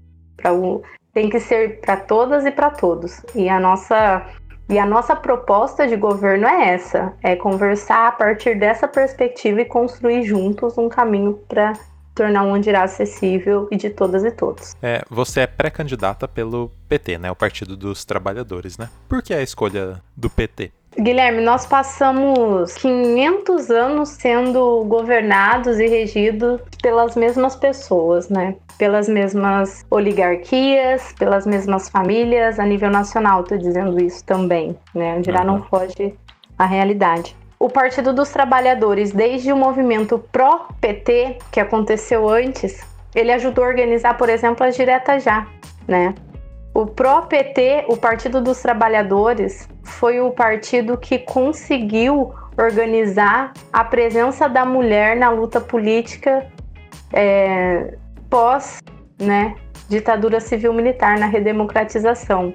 Tem 1.12 1.28
que 1.28 1.38
ser 1.38 1.80
para 1.80 1.98
todas 1.98 2.46
e 2.46 2.50
para 2.50 2.70
todos. 2.70 3.22
E 3.34 3.48
a 3.48 3.60
nossa 3.60 4.26
e 4.68 4.78
a 4.78 4.86
nossa 4.86 5.14
proposta 5.14 5.86
de 5.86 5.96
governo 5.96 6.46
é 6.46 6.70
essa: 6.70 7.12
é 7.22 7.36
conversar 7.36 8.08
a 8.08 8.12
partir 8.12 8.58
dessa 8.58 8.88
perspectiva 8.88 9.60
e 9.60 9.64
construir 9.66 10.22
juntos 10.22 10.78
um 10.78 10.88
caminho 10.88 11.34
para 11.46 11.74
tornar 12.16 12.42
um 12.42 12.54
Andirá 12.54 12.82
acessível 12.82 13.68
e 13.70 13.76
de 13.76 13.90
todas 13.90 14.24
e 14.24 14.30
todos. 14.30 14.74
É, 14.82 15.04
você 15.08 15.40
é 15.40 15.46
pré-candidata 15.46 16.26
pelo 16.26 16.72
PT, 16.88 17.18
né? 17.18 17.30
O 17.30 17.36
Partido 17.36 17.76
dos 17.76 18.04
Trabalhadores, 18.04 18.76
né? 18.78 18.88
Por 19.08 19.22
que 19.22 19.32
a 19.32 19.42
escolha 19.42 20.02
do 20.16 20.28
PT? 20.28 20.72
Guilherme, 20.98 21.42
nós 21.42 21.66
passamos 21.66 22.72
500 22.76 23.70
anos 23.70 24.08
sendo 24.08 24.82
governados 24.84 25.78
e 25.78 25.86
regidos 25.86 26.58
pelas 26.82 27.14
mesmas 27.14 27.54
pessoas, 27.54 28.30
né? 28.30 28.56
Pelas 28.78 29.06
mesmas 29.06 29.84
oligarquias, 29.90 31.12
pelas 31.18 31.46
mesmas 31.46 31.90
famílias, 31.90 32.58
a 32.58 32.64
nível 32.64 32.90
nacional, 32.90 33.44
tô 33.44 33.58
dizendo 33.58 34.02
isso 34.02 34.24
também, 34.24 34.74
né? 34.94 35.18
Andirá 35.18 35.40
uhum. 35.40 35.46
não 35.46 35.62
foge 35.64 36.14
à 36.58 36.64
realidade 36.64 37.36
o 37.58 37.68
Partido 37.68 38.12
dos 38.12 38.30
Trabalhadores, 38.30 39.12
desde 39.12 39.52
o 39.52 39.56
movimento 39.56 40.18
pró-PT, 40.30 41.38
que 41.50 41.58
aconteceu 41.58 42.28
antes, 42.28 42.86
ele 43.14 43.32
ajudou 43.32 43.64
a 43.64 43.68
organizar, 43.68 44.16
por 44.16 44.28
exemplo, 44.28 44.66
as 44.66 44.76
Direta 44.76 45.18
Já, 45.18 45.46
né? 45.88 46.14
O 46.74 46.86
pró-PT, 46.86 47.86
o 47.88 47.96
Partido 47.96 48.42
dos 48.42 48.60
Trabalhadores, 48.60 49.66
foi 49.82 50.20
o 50.20 50.30
partido 50.30 50.98
que 50.98 51.18
conseguiu 51.18 52.34
organizar 52.58 53.54
a 53.72 53.82
presença 53.82 54.46
da 54.48 54.64
mulher 54.66 55.16
na 55.16 55.30
luta 55.30 55.58
política 55.58 56.46
é, 57.14 57.96
pós 58.28 58.82
né, 59.18 59.54
ditadura 59.88 60.40
civil-militar, 60.40 61.18
na 61.18 61.26
redemocratização. 61.26 62.52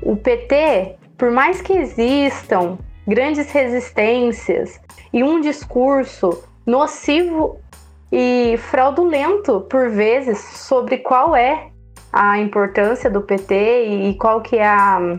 O 0.00 0.16
PT, 0.16 0.96
por 1.18 1.30
mais 1.30 1.60
que 1.60 1.74
existam 1.74 2.78
grandes 3.06 3.50
resistências 3.50 4.80
e 5.12 5.22
um 5.22 5.40
discurso 5.40 6.42
nocivo 6.66 7.60
e 8.10 8.56
fraudulento 8.58 9.62
por 9.62 9.90
vezes 9.90 10.38
sobre 10.38 10.98
qual 10.98 11.34
é 11.34 11.68
a 12.12 12.38
importância 12.38 13.10
do 13.10 13.22
PT 13.22 13.84
e 13.86 14.14
qual 14.14 14.40
que 14.40 14.56
é 14.56 14.66
a, 14.66 15.18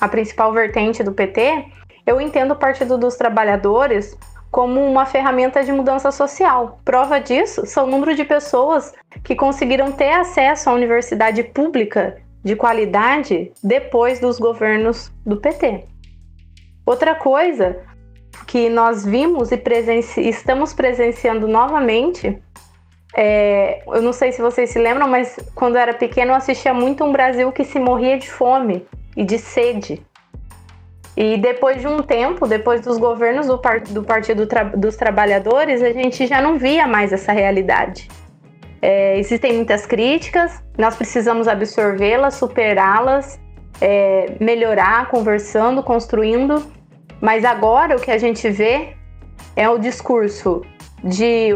a 0.00 0.08
principal 0.08 0.52
vertente 0.52 1.02
do 1.02 1.12
PT, 1.12 1.66
eu 2.06 2.20
entendo 2.20 2.52
o 2.52 2.56
Partido 2.56 2.96
dos 2.96 3.14
Trabalhadores 3.16 4.16
como 4.50 4.80
uma 4.84 5.06
ferramenta 5.06 5.62
de 5.62 5.70
mudança 5.70 6.10
social. 6.10 6.80
Prova 6.84 7.20
disso 7.20 7.66
são 7.66 7.84
o 7.84 7.90
número 7.90 8.14
de 8.14 8.24
pessoas 8.24 8.92
que 9.22 9.34
conseguiram 9.34 9.92
ter 9.92 10.12
acesso 10.12 10.70
à 10.70 10.72
universidade 10.72 11.42
pública 11.42 12.16
de 12.42 12.56
qualidade 12.56 13.52
depois 13.62 14.18
dos 14.18 14.38
governos 14.38 15.12
do 15.24 15.36
PT. 15.36 15.91
Outra 16.84 17.14
coisa 17.14 17.76
que 18.46 18.68
nós 18.68 19.04
vimos 19.04 19.52
e 19.52 19.56
presenci 19.56 20.20
estamos 20.20 20.74
presenciando 20.74 21.46
novamente, 21.46 22.42
é, 23.14 23.82
eu 23.86 24.02
não 24.02 24.12
sei 24.12 24.32
se 24.32 24.40
vocês 24.40 24.70
se 24.70 24.78
lembram, 24.78 25.06
mas 25.06 25.36
quando 25.54 25.76
eu 25.76 25.82
era 25.82 25.94
pequeno 25.94 26.32
eu 26.32 26.36
assistia 26.36 26.72
muito 26.74 27.04
um 27.04 27.12
Brasil 27.12 27.52
que 27.52 27.64
se 27.64 27.78
morria 27.78 28.18
de 28.18 28.30
fome 28.30 28.86
e 29.16 29.24
de 29.24 29.38
sede. 29.38 30.04
E 31.14 31.36
depois 31.36 31.80
de 31.80 31.86
um 31.86 31.98
tempo, 32.02 32.46
depois 32.46 32.80
dos 32.80 32.96
governos 32.96 33.46
do, 33.46 33.58
par 33.58 33.80
do 33.80 34.02
Partido 34.02 34.46
Tra 34.46 34.64
dos 34.64 34.96
Trabalhadores, 34.96 35.82
a 35.82 35.92
gente 35.92 36.26
já 36.26 36.40
não 36.40 36.58
via 36.58 36.86
mais 36.86 37.12
essa 37.12 37.32
realidade. 37.32 38.08
É, 38.80 39.18
existem 39.18 39.52
muitas 39.54 39.86
críticas, 39.86 40.62
nós 40.76 40.96
precisamos 40.96 41.46
absorvê-las, 41.46 42.34
superá-las 42.34 43.38
é, 43.80 44.36
melhorar, 44.40 45.08
conversando, 45.08 45.82
construindo. 45.82 46.64
Mas 47.20 47.44
agora 47.44 47.96
o 47.96 48.00
que 48.00 48.10
a 48.10 48.18
gente 48.18 48.48
vê 48.50 48.94
é 49.54 49.68
o 49.68 49.78
discurso 49.78 50.62
de 51.02 51.54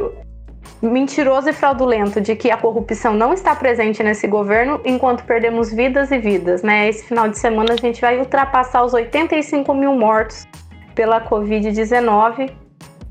mentiroso 0.82 1.48
e 1.48 1.52
fraudulento 1.52 2.20
de 2.20 2.36
que 2.36 2.50
a 2.50 2.56
corrupção 2.56 3.14
não 3.14 3.32
está 3.32 3.54
presente 3.54 4.02
nesse 4.02 4.26
governo 4.26 4.80
enquanto 4.84 5.24
perdemos 5.24 5.72
vidas 5.72 6.10
e 6.10 6.18
vidas. 6.18 6.62
Né? 6.62 6.88
Esse 6.88 7.04
final 7.04 7.28
de 7.28 7.38
semana 7.38 7.74
a 7.74 7.76
gente 7.76 8.00
vai 8.00 8.18
ultrapassar 8.18 8.84
os 8.84 8.92
85 8.92 9.72
mil 9.74 9.94
mortos 9.94 10.46
pela 10.94 11.20
Covid-19 11.20 12.50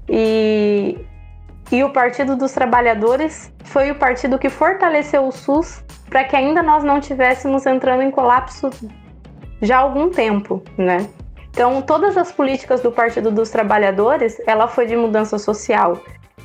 e, 0.09 0.97
e 1.71 1.83
o 1.83 1.89
Partido 1.89 2.35
dos 2.35 2.51
Trabalhadores 2.51 3.51
foi 3.63 3.91
o 3.91 3.95
partido 3.95 4.37
que 4.37 4.49
fortaleceu 4.49 5.27
o 5.27 5.31
SUS 5.31 5.83
para 6.09 6.23
que 6.23 6.35
ainda 6.35 6.61
nós 6.61 6.83
não 6.83 6.99
tivéssemos 6.99 7.65
entrando 7.65 8.03
em 8.03 8.11
colapso 8.11 8.69
já 9.61 9.77
há 9.77 9.79
algum 9.79 10.09
tempo, 10.09 10.63
né? 10.77 11.07
Então, 11.49 11.81
todas 11.81 12.17
as 12.17 12.31
políticas 12.31 12.81
do 12.81 12.91
Partido 12.91 13.31
dos 13.31 13.49
Trabalhadores, 13.49 14.37
ela 14.45 14.67
foi 14.67 14.85
de 14.85 14.95
mudança 14.95 15.39
social. 15.39 15.97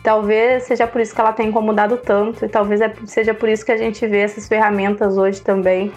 Talvez 0.05 0.63
seja 0.63 0.87
por 0.87 1.01
isso 1.01 1.15
que 1.15 1.21
ela 1.21 1.33
tem 1.33 1.49
incomodado 1.49 1.97
tanto, 1.97 2.45
e 2.45 2.49
talvez 2.49 2.81
é, 2.81 2.93
seja 3.07 3.35
por 3.35 3.49
isso 3.49 3.67
que 3.67 3.73
a 3.73 3.77
gente 3.77 4.07
vê 4.07 4.21
essas 4.21 4.47
ferramentas 4.49 5.19
hoje 5.19 5.43
também, 5.43 5.93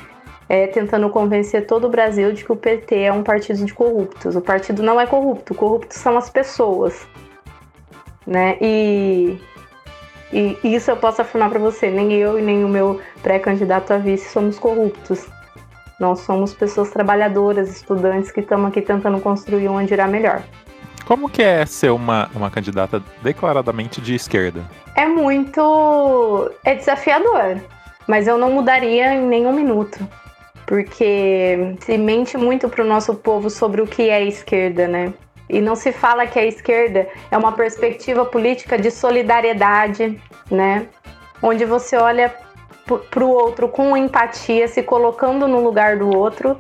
é, 0.50 0.68
tentando 0.68 1.10
convencer 1.10 1.68
todo 1.68 1.86
o 1.86 1.90
Brasil 1.90 2.34
de 2.34 2.44
que 2.44 2.52
o 2.52 2.56
PT 2.56 3.02
é 3.04 3.14
um 3.14 3.24
partido 3.24 3.64
de 3.64 3.74
corruptos. 3.74 4.36
O 4.36 4.42
partido 4.42 4.82
não 4.84 5.00
é 5.00 5.06
corrupto, 5.06 5.54
corruptos 5.54 5.98
são 5.98 6.18
as 6.18 6.30
pessoas. 6.30 7.08
Né? 8.26 8.58
E, 8.62 9.40
e 10.32 10.58
isso 10.64 10.90
eu 10.90 10.98
posso 10.98 11.22
afirmar 11.22 11.50
para 11.50 11.60
você: 11.60 11.90
nem 11.90 12.14
eu 12.14 12.40
e 12.40 12.42
nem 12.42 12.64
o 12.64 12.70
meu 12.70 13.00
pré-candidato 13.22 13.94
a 13.94 13.98
vice 13.98 14.30
somos 14.30 14.58
corruptos. 14.58 15.28
Nós 16.00 16.20
somos 16.22 16.54
pessoas 16.54 16.90
trabalhadoras, 16.90 17.70
estudantes 17.70 18.32
que 18.32 18.40
estamos 18.40 18.70
aqui 18.70 18.82
tentando 18.82 19.20
construir 19.22 19.70
um 19.70 19.78
Andirá 19.78 20.08
melhor. 20.08 20.42
Como 21.06 21.30
que 21.30 21.44
é 21.44 21.66
ser 21.66 21.92
uma, 21.92 22.30
uma 22.34 22.50
candidata 22.50 23.02
declaradamente 23.22 24.02
de 24.02 24.16
esquerda? 24.16 24.64
É 24.96 25.06
muito. 25.06 26.52
É 26.64 26.76
desafiador. 26.76 27.62
Mas 28.08 28.28
eu 28.28 28.38
não 28.38 28.52
mudaria 28.52 29.14
em 29.14 29.22
nenhum 29.22 29.54
minuto. 29.54 30.00
Porque 30.66 31.76
se 31.82 31.98
mente 31.98 32.38
muito 32.38 32.70
para 32.70 32.84
o 32.84 32.88
nosso 32.88 33.14
povo 33.16 33.50
sobre 33.50 33.82
o 33.82 33.88
que 33.88 34.10
é 34.10 34.24
esquerda, 34.24 34.88
né? 34.88 35.14
E 35.50 35.62
não 35.62 35.76
se 35.76 35.92
fala 35.92 36.26
que 36.26 36.40
a 36.40 36.46
esquerda 36.46 37.08
é 37.30 37.38
uma 37.38 37.52
perspectiva 37.52 38.26
política 38.26 38.78
de 38.78 38.90
solidariedade, 38.90 40.22
né? 40.50 40.88
Onde 41.42 41.66
você 41.66 41.98
olha 41.98 42.34
para 43.10 43.24
o 43.24 43.30
outro 43.30 43.68
com 43.68 43.96
empatia, 43.96 44.68
se 44.68 44.84
colocando 44.84 45.48
no 45.48 45.64
lugar 45.64 45.98
do 45.98 46.16
outro 46.16 46.58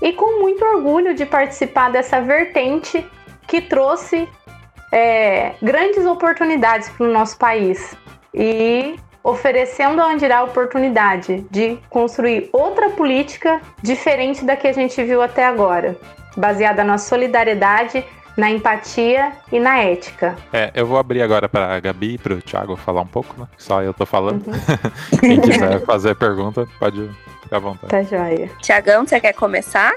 e 0.00 0.12
com 0.12 0.40
muito 0.40 0.64
orgulho 0.64 1.14
de 1.14 1.24
participar 1.24 1.90
dessa 1.90 2.20
vertente 2.20 3.04
que 3.46 3.60
trouxe 3.60 4.28
é, 4.92 5.52
grandes 5.62 6.04
oportunidades 6.06 6.88
para 6.90 7.06
o 7.06 7.12
nosso 7.12 7.36
país 7.38 7.96
e 8.32 8.96
oferecendo 9.22 10.02
a 10.02 10.06
Andirá 10.06 10.38
a 10.38 10.44
oportunidade 10.44 11.46
de 11.50 11.78
construir 11.88 12.50
outra 12.52 12.90
política 12.90 13.60
diferente 13.82 14.44
da 14.44 14.54
que 14.54 14.68
a 14.68 14.72
gente 14.72 15.02
viu 15.02 15.22
até 15.22 15.46
agora, 15.46 15.96
baseada 16.36 16.84
na 16.84 16.98
solidariedade 16.98 18.04
na 18.36 18.50
empatia 18.50 19.32
e 19.52 19.60
na 19.60 19.78
ética. 19.78 20.36
É, 20.52 20.70
eu 20.74 20.86
vou 20.86 20.98
abrir 20.98 21.22
agora 21.22 21.48
para 21.48 21.74
a 21.74 21.80
Gabi 21.80 22.14
e 22.14 22.18
para 22.18 22.34
o 22.34 22.42
Thiago 22.42 22.76
falar 22.76 23.02
um 23.02 23.06
pouco, 23.06 23.34
né? 23.38 23.46
Só 23.56 23.82
eu 23.82 23.94
tô 23.94 24.04
falando. 24.04 24.46
Uhum. 24.46 24.54
Quem 25.20 25.40
quiser 25.40 25.80
fazer 25.84 26.14
pergunta, 26.14 26.66
pode 26.78 27.10
ficar 27.42 27.56
à 27.56 27.60
vontade. 27.60 27.90
Tá 27.90 28.02
joia. 28.02 28.50
Tiagão, 28.60 29.06
você 29.06 29.20
quer 29.20 29.32
começar? 29.32 29.94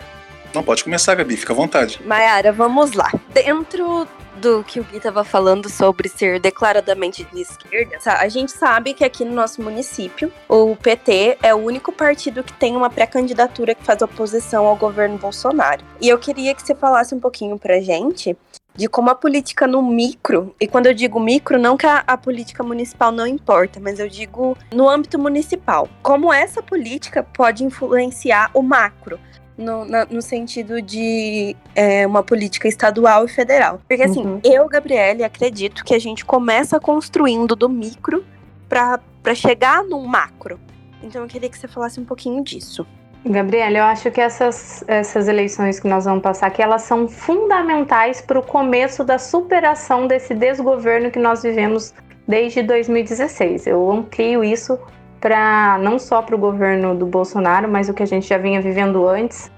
Não, 0.54 0.64
pode 0.64 0.84
começar, 0.84 1.16
Gabi, 1.16 1.36
fica 1.36 1.54
à 1.54 1.56
vontade. 1.56 2.00
Mayara, 2.06 2.52
vamos 2.52 2.94
lá. 2.94 3.12
Dentro 3.34 4.08
do 4.38 4.64
que 4.64 4.80
o 4.80 4.84
Gui 4.84 4.98
estava 4.98 5.24
falando 5.24 5.70
sobre 5.70 6.08
ser 6.08 6.40
declaradamente 6.40 7.24
de 7.26 7.42
esquerda, 7.42 7.98
a 8.06 8.28
gente 8.30 8.52
sabe 8.52 8.94
que 8.94 9.04
aqui 9.04 9.26
no 9.26 9.34
nosso 9.34 9.62
município, 9.62 10.32
o 10.48 10.76
PT 10.76 11.40
é 11.42 11.54
o 11.54 11.58
único 11.58 11.92
partido 11.92 12.44
que 12.44 12.54
tem 12.54 12.76
uma 12.76 12.90
pré-candidatura 12.90 13.76
que 13.76 13.84
faz 13.84 14.02
oposição 14.02 14.66
ao 14.66 14.76
governo 14.76 15.18
Bolsonaro. 15.18 15.84
E 16.00 16.08
eu 16.08 16.18
queria 16.18 16.54
que 16.54 16.62
você 16.62 16.76
falasse 16.76 17.14
um 17.14 17.20
pouquinho 17.20 17.58
pra 17.58 17.80
gente 17.82 18.38
de 18.78 18.88
como 18.88 19.10
a 19.10 19.16
política 19.16 19.66
no 19.66 19.82
micro, 19.82 20.56
e 20.62 20.68
quando 20.68 20.86
eu 20.86 20.94
digo 20.94 21.20
micro, 21.20 21.58
não 21.58 21.76
que 21.76 21.88
a, 21.88 22.04
a, 22.06 22.16
política 22.16 22.64
municipal 22.64 23.12
não 23.12 23.26
importa, 23.26 23.80
mas 23.80 24.00
eu 24.00 24.08
digo 24.08 24.56
no 24.72 24.88
âmbito 24.88 25.18
municipal, 25.18 25.90
como 26.04 26.32
essa 26.32 26.62
política 26.62 27.24
pode 27.24 27.64
influenciar 27.64 28.52
o 28.54 28.62
macro. 28.62 29.20
No, 29.58 29.86
na, 29.86 30.06
no 30.06 30.22
sentido 30.22 30.80
de 30.84 31.56
é, 31.74 32.06
uma 32.06 32.22
política 32.22 32.68
estadual 32.68 33.26
e 33.26 33.28
federal. 33.28 33.82
Porque 33.88 34.04
assim, 34.04 34.24
uhum. 34.24 34.40
eu, 34.44 34.68
Gabriele, 34.70 35.24
acredito 35.24 35.84
que 35.84 35.96
a 35.96 36.00
gente 36.00 36.24
começa 36.24 36.80
construindo 36.80 37.56
do 37.56 37.68
micro 37.68 38.24
para 38.70 39.34
chegar 39.34 39.84
no 39.84 40.00
macro. 40.06 40.60
Então 41.02 41.24
eu 41.24 41.28
queria 41.28 41.50
que 41.50 41.58
você 41.58 41.68
falasse 41.68 42.00
um 42.00 42.06
pouquinho 42.06 42.44
disso. 42.44 42.86
Gabriela, 43.26 43.78
eu 43.78 43.84
acho 43.84 44.10
que 44.12 44.22
essas, 44.22 44.84
essas 44.88 45.28
eleições 45.28 45.80
que 45.80 45.88
nós 45.88 46.06
vamos 46.06 46.22
passar 46.22 46.48
aqui, 46.48 46.62
elas 46.62 46.84
são 46.84 47.08
fundamentais 47.08 48.22
para 48.22 48.40
o 48.40 48.44
começo 48.44 49.04
da 49.04 49.18
superação 49.18 50.08
desse 50.08 50.34
desgoverno 50.34 51.12
que 51.12 51.20
nós 51.20 51.44
vivemos 51.44 51.94
desde 52.28 52.62
2016. 52.62 53.68
Eu 53.68 53.92
amplio 53.92 54.44
isso 54.44 54.80
para 55.20 55.78
não 55.80 55.98
só 55.98 56.22
para 56.22 56.36
o 56.36 56.38
governo 56.38 56.96
do 56.96 57.06
Bolsonaro, 57.06 57.68
mas 57.68 57.90
o 57.90 57.94
que 57.94 58.04
a 58.04 58.08
gente 58.08 58.28
já 58.28 58.38
vinha 58.38 58.62
vivendo 58.62 59.08
antes. 59.08 59.52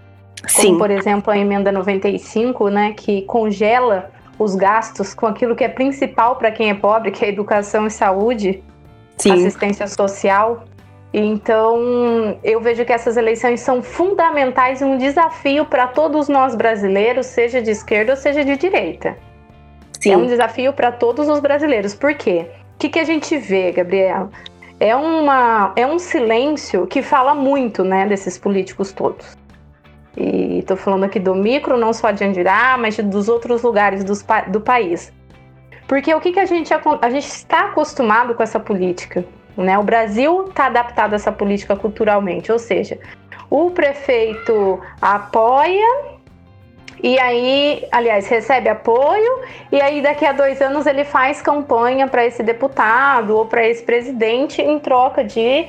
Sim. 0.47 0.67
Como, 0.67 0.79
por 0.79 0.91
exemplo, 0.91 1.31
a 1.31 1.37
emenda 1.37 1.71
95, 1.71 2.69
né, 2.69 2.93
que 2.95 3.23
congela 3.23 4.11
os 4.37 4.55
gastos 4.55 5.13
com 5.13 5.25
aquilo 5.25 5.55
que 5.55 5.63
é 5.63 5.67
principal 5.67 6.37
para 6.37 6.51
quem 6.51 6.69
é 6.69 6.73
pobre, 6.73 7.11
que 7.11 7.25
é 7.25 7.29
educação 7.29 7.85
e 7.85 7.91
saúde, 7.91 8.63
Sim. 9.17 9.33
assistência 9.33 9.85
social. 9.85 10.63
Então, 11.13 12.37
eu 12.43 12.61
vejo 12.61 12.85
que 12.85 12.93
essas 12.93 13.17
eleições 13.17 13.59
são 13.59 13.81
fundamentais 13.81 14.79
e 14.79 14.85
um 14.85 14.97
desafio 14.97 15.65
para 15.65 15.87
todos 15.87 16.29
nós 16.29 16.55
brasileiros, 16.55 17.25
seja 17.25 17.61
de 17.61 17.71
esquerda 17.71 18.13
ou 18.13 18.17
seja 18.17 18.45
de 18.45 18.55
direita. 18.55 19.17
Sim. 19.99 20.13
É 20.13 20.17
um 20.17 20.25
desafio 20.25 20.71
para 20.71 20.91
todos 20.91 21.27
os 21.27 21.39
brasileiros. 21.39 21.93
Por 21.93 22.13
quê? 22.13 22.45
O 22.75 22.79
que, 22.79 22.89
que 22.89 22.99
a 22.99 23.03
gente 23.03 23.37
vê, 23.37 23.71
Gabriela? 23.73 24.29
É, 24.79 24.95
uma, 24.95 25.73
é 25.75 25.85
um 25.85 25.99
silêncio 25.99 26.87
que 26.87 27.01
fala 27.01 27.35
muito 27.35 27.83
né, 27.83 28.07
desses 28.07 28.37
políticos 28.37 28.91
todos. 28.91 29.37
E 30.15 30.59
estou 30.59 30.77
falando 30.77 31.03
aqui 31.03 31.19
do 31.19 31.35
micro, 31.35 31.77
não 31.77 31.93
só 31.93 32.11
de 32.11 32.23
Andirá, 32.23 32.77
mas 32.77 32.97
dos 32.97 33.29
outros 33.29 33.61
lugares 33.61 34.03
do, 34.03 34.13
do 34.49 34.61
país. 34.61 35.13
Porque 35.87 36.13
o 36.13 36.21
que, 36.21 36.31
que 36.31 36.39
a 36.39 36.45
gente 36.45 36.71
a 36.73 37.09
gente 37.09 37.25
está 37.25 37.65
acostumado 37.65 38.35
com 38.35 38.43
essa 38.43 38.59
política? 38.59 39.25
Né? 39.57 39.77
O 39.77 39.83
Brasil 39.83 40.45
está 40.47 40.67
adaptado 40.67 41.13
a 41.13 41.15
essa 41.15 41.31
política 41.31 41.75
culturalmente, 41.75 42.51
ou 42.51 42.59
seja, 42.59 42.97
o 43.49 43.71
prefeito 43.71 44.79
apoia 45.01 46.18
e 47.01 47.17
aí, 47.19 47.87
aliás, 47.91 48.27
recebe 48.27 48.69
apoio, 48.69 49.39
e 49.71 49.81
aí 49.81 50.01
daqui 50.01 50.25
a 50.25 50.31
dois 50.31 50.61
anos 50.61 50.85
ele 50.85 51.03
faz 51.03 51.41
campanha 51.41 52.07
para 52.07 52.25
esse 52.25 52.43
deputado 52.43 53.37
ou 53.37 53.45
para 53.45 53.67
esse 53.67 53.83
presidente 53.83 54.61
em 54.61 54.79
troca 54.79 55.23
de 55.23 55.65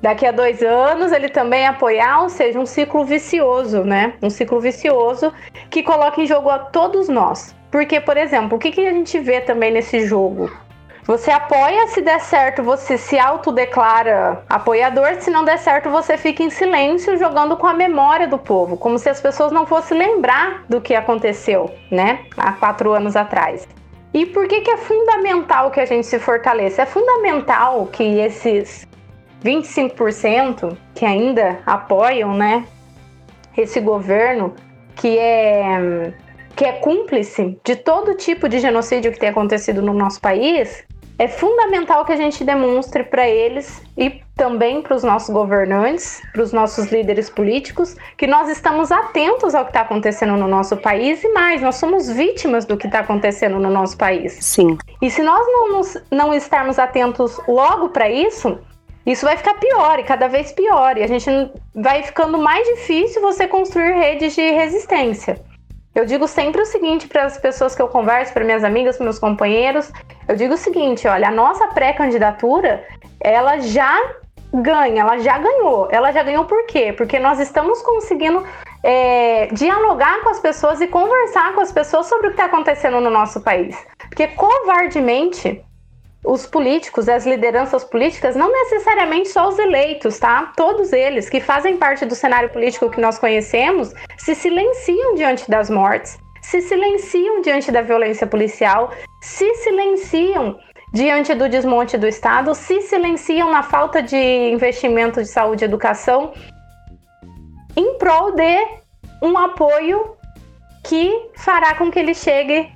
daqui 0.00 0.24
a 0.24 0.30
dois 0.30 0.62
anos 0.62 1.10
ele 1.10 1.28
também 1.28 1.66
apoiar, 1.66 2.22
ou 2.22 2.28
seja, 2.28 2.58
um 2.58 2.66
ciclo 2.66 3.04
vicioso, 3.04 3.82
né? 3.82 4.14
Um 4.22 4.30
ciclo 4.30 4.60
vicioso 4.60 5.32
que 5.70 5.82
coloca 5.82 6.20
em 6.20 6.26
jogo 6.26 6.48
a 6.48 6.58
todos 6.58 7.08
nós. 7.08 7.54
Porque, 7.70 8.00
por 8.00 8.16
exemplo, 8.16 8.56
o 8.56 8.60
que, 8.60 8.70
que 8.70 8.86
a 8.86 8.92
gente 8.92 9.18
vê 9.18 9.40
também 9.40 9.70
nesse 9.70 10.06
jogo? 10.06 10.50
Você 11.08 11.30
apoia, 11.30 11.86
se 11.86 12.02
der 12.02 12.20
certo, 12.20 12.62
você 12.62 12.98
se 12.98 13.18
autodeclara 13.18 14.44
apoiador, 14.46 15.16
se 15.22 15.30
não 15.30 15.42
der 15.42 15.58
certo, 15.58 15.88
você 15.88 16.18
fica 16.18 16.42
em 16.42 16.50
silêncio 16.50 17.16
jogando 17.16 17.56
com 17.56 17.66
a 17.66 17.72
memória 17.72 18.28
do 18.28 18.36
povo, 18.36 18.76
como 18.76 18.98
se 18.98 19.08
as 19.08 19.18
pessoas 19.18 19.50
não 19.50 19.64
fossem 19.64 19.96
lembrar 19.96 20.66
do 20.68 20.82
que 20.82 20.94
aconteceu, 20.94 21.74
né, 21.90 22.26
há 22.36 22.52
quatro 22.52 22.92
anos 22.92 23.16
atrás. 23.16 23.66
E 24.12 24.26
por 24.26 24.46
que, 24.46 24.60
que 24.60 24.70
é 24.70 24.76
fundamental 24.76 25.70
que 25.70 25.80
a 25.80 25.86
gente 25.86 26.06
se 26.06 26.18
fortaleça? 26.18 26.82
É 26.82 26.86
fundamental 26.86 27.86
que 27.86 28.02
esses 28.02 28.86
25% 29.42 30.76
que 30.94 31.06
ainda 31.06 31.58
apoiam, 31.64 32.34
né, 32.34 32.66
esse 33.56 33.80
governo 33.80 34.54
que 34.94 35.18
é 35.18 36.12
que 36.54 36.64
é 36.64 36.72
cúmplice 36.72 37.56
de 37.64 37.76
todo 37.76 38.16
tipo 38.16 38.48
de 38.48 38.58
genocídio 38.58 39.12
que 39.12 39.18
tem 39.20 39.28
acontecido 39.28 39.80
no 39.80 39.94
nosso 39.94 40.20
país, 40.20 40.84
é 41.18 41.26
fundamental 41.26 42.04
que 42.04 42.12
a 42.12 42.16
gente 42.16 42.44
demonstre 42.44 43.02
para 43.02 43.28
eles 43.28 43.82
e 43.96 44.22
também 44.36 44.80
para 44.80 44.94
os 44.94 45.02
nossos 45.02 45.34
governantes, 45.34 46.22
para 46.32 46.42
os 46.42 46.52
nossos 46.52 46.92
líderes 46.92 47.28
políticos, 47.28 47.96
que 48.16 48.26
nós 48.26 48.48
estamos 48.48 48.92
atentos 48.92 49.52
ao 49.52 49.64
que 49.64 49.70
está 49.70 49.80
acontecendo 49.80 50.36
no 50.36 50.46
nosso 50.46 50.76
país 50.76 51.24
e 51.24 51.28
mais, 51.32 51.60
nós 51.60 51.74
somos 51.74 52.08
vítimas 52.08 52.64
do 52.64 52.76
que 52.76 52.86
está 52.86 53.00
acontecendo 53.00 53.58
no 53.58 53.68
nosso 53.68 53.96
país. 53.96 54.38
Sim. 54.40 54.78
E 55.02 55.10
se 55.10 55.22
nós 55.22 55.44
não, 55.44 55.72
nos, 55.72 55.98
não 56.08 56.32
estarmos 56.32 56.78
atentos 56.78 57.40
logo 57.48 57.88
para 57.88 58.08
isso, 58.08 58.56
isso 59.04 59.26
vai 59.26 59.36
ficar 59.36 59.54
pior 59.54 59.98
e 59.98 60.04
cada 60.04 60.28
vez 60.28 60.52
pior. 60.52 60.96
E 60.96 61.02
a 61.02 61.06
gente 61.08 61.28
vai 61.74 62.04
ficando 62.04 62.38
mais 62.38 62.64
difícil 62.68 63.20
você 63.20 63.48
construir 63.48 63.92
redes 63.92 64.34
de 64.34 64.50
resistência. 64.52 65.40
Eu 65.98 66.06
digo 66.06 66.28
sempre 66.28 66.62
o 66.62 66.64
seguinte 66.64 67.08
para 67.08 67.24
as 67.24 67.38
pessoas 67.38 67.74
que 67.74 67.82
eu 67.82 67.88
converso, 67.88 68.32
para 68.32 68.44
minhas 68.44 68.62
amigas, 68.62 68.96
para 68.96 69.02
meus 69.02 69.18
companheiros, 69.18 69.90
eu 70.28 70.36
digo 70.36 70.54
o 70.54 70.56
seguinte, 70.56 71.08
olha, 71.08 71.26
a 71.26 71.30
nossa 71.32 71.66
pré-candidatura, 71.66 72.86
ela 73.20 73.58
já 73.58 74.00
ganha, 74.54 75.00
ela 75.00 75.18
já 75.18 75.38
ganhou. 75.38 75.88
Ela 75.90 76.12
já 76.12 76.22
ganhou 76.22 76.44
por 76.44 76.66
quê? 76.66 76.92
Porque 76.96 77.18
nós 77.18 77.40
estamos 77.40 77.82
conseguindo 77.82 78.46
é, 78.84 79.48
dialogar 79.48 80.22
com 80.22 80.28
as 80.28 80.38
pessoas 80.38 80.80
e 80.80 80.86
conversar 80.86 81.52
com 81.56 81.62
as 81.62 81.72
pessoas 81.72 82.06
sobre 82.06 82.28
o 82.28 82.30
que 82.30 82.34
está 82.34 82.44
acontecendo 82.44 83.00
no 83.00 83.10
nosso 83.10 83.40
país. 83.40 83.76
Porque 84.08 84.28
covardemente 84.28 85.64
os 86.28 86.44
políticos, 86.44 87.08
as 87.08 87.24
lideranças 87.24 87.82
políticas, 87.84 88.36
não 88.36 88.52
necessariamente 88.52 89.30
só 89.30 89.48
os 89.48 89.58
eleitos, 89.58 90.18
tá? 90.18 90.52
Todos 90.54 90.92
eles 90.92 91.30
que 91.30 91.40
fazem 91.40 91.78
parte 91.78 92.04
do 92.04 92.14
cenário 92.14 92.50
político 92.50 92.90
que 92.90 93.00
nós 93.00 93.18
conhecemos 93.18 93.94
se 94.18 94.34
silenciam 94.34 95.14
diante 95.14 95.50
das 95.50 95.70
mortes, 95.70 96.18
se 96.42 96.60
silenciam 96.60 97.40
diante 97.40 97.72
da 97.72 97.80
violência 97.80 98.26
policial, 98.26 98.92
se 99.22 99.54
silenciam 99.54 100.58
diante 100.92 101.34
do 101.34 101.48
desmonte 101.48 101.96
do 101.96 102.06
Estado, 102.06 102.54
se 102.54 102.82
silenciam 102.82 103.50
na 103.50 103.62
falta 103.62 104.02
de 104.02 104.50
investimento 104.52 105.22
de 105.22 105.28
saúde 105.28 105.64
e 105.64 105.66
educação 105.66 106.34
em 107.74 107.96
prol 107.96 108.32
de 108.32 108.66
um 109.22 109.38
apoio 109.38 110.14
que 110.84 111.30
fará 111.36 111.74
com 111.74 111.90
que 111.90 111.98
ele 111.98 112.14
chegue 112.14 112.70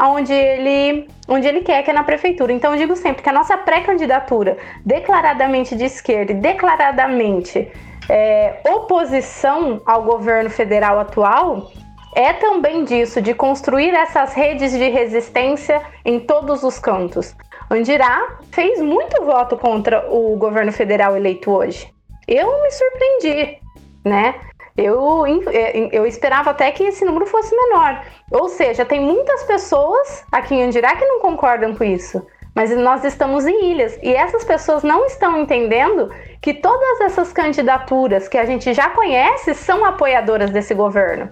aonde 0.00 0.32
ele, 0.32 1.08
onde 1.30 1.46
ele 1.46 1.60
quer, 1.60 1.82
que 1.84 1.90
é 1.90 1.92
na 1.94 2.02
prefeitura. 2.02 2.52
Então 2.52 2.72
eu 2.72 2.78
digo 2.78 2.96
sempre 2.96 3.22
que 3.22 3.28
a 3.28 3.32
nossa 3.32 3.56
pré-candidatura, 3.56 4.58
declaradamente 4.84 5.76
de 5.76 5.84
esquerda 5.84 6.32
e 6.32 6.34
declaradamente 6.34 7.70
é, 8.08 8.60
oposição 8.68 9.80
ao 9.86 10.02
governo 10.02 10.50
federal 10.50 10.98
atual, 10.98 11.70
é 12.16 12.32
também 12.32 12.84
disso, 12.84 13.22
de 13.22 13.32
construir 13.32 13.94
essas 13.94 14.34
redes 14.34 14.72
de 14.72 14.88
resistência 14.88 15.80
em 16.04 16.18
todos 16.18 16.64
os 16.64 16.80
cantos. 16.80 17.36
Andirá 17.70 18.38
fez 18.50 18.80
muito 18.80 19.24
voto 19.24 19.56
contra 19.56 20.12
o 20.12 20.36
governo 20.36 20.72
federal 20.72 21.16
eleito 21.16 21.52
hoje. 21.52 21.88
Eu 22.26 22.60
me 22.62 22.70
surpreendi, 22.72 23.58
né? 24.04 24.34
Eu, 24.80 25.26
é, 25.48 25.88
eu 25.92 26.06
esperava 26.06 26.50
até 26.50 26.70
que 26.70 26.84
esse 26.84 27.04
número 27.04 27.26
fosse 27.26 27.54
menor. 27.54 28.02
Ou 28.30 28.48
seja, 28.48 28.84
tem 28.84 29.00
muitas 29.00 29.42
pessoas 29.44 30.24
aqui 30.32 30.54
em 30.54 30.62
Andirá 30.62 30.96
que 30.96 31.04
não 31.04 31.20
concordam 31.20 31.74
com 31.74 31.84
isso. 31.84 32.24
Mas 32.54 32.76
nós 32.76 33.04
estamos 33.04 33.46
em 33.46 33.70
ilhas 33.70 33.98
e 34.02 34.12
essas 34.12 34.44
pessoas 34.44 34.82
não 34.82 35.06
estão 35.06 35.38
entendendo 35.38 36.10
que 36.42 36.54
todas 36.54 37.00
essas 37.00 37.32
candidaturas 37.32 38.28
que 38.28 38.36
a 38.36 38.44
gente 38.44 38.72
já 38.74 38.90
conhece 38.90 39.54
são 39.54 39.84
apoiadoras 39.84 40.50
desse 40.50 40.74
governo. 40.74 41.30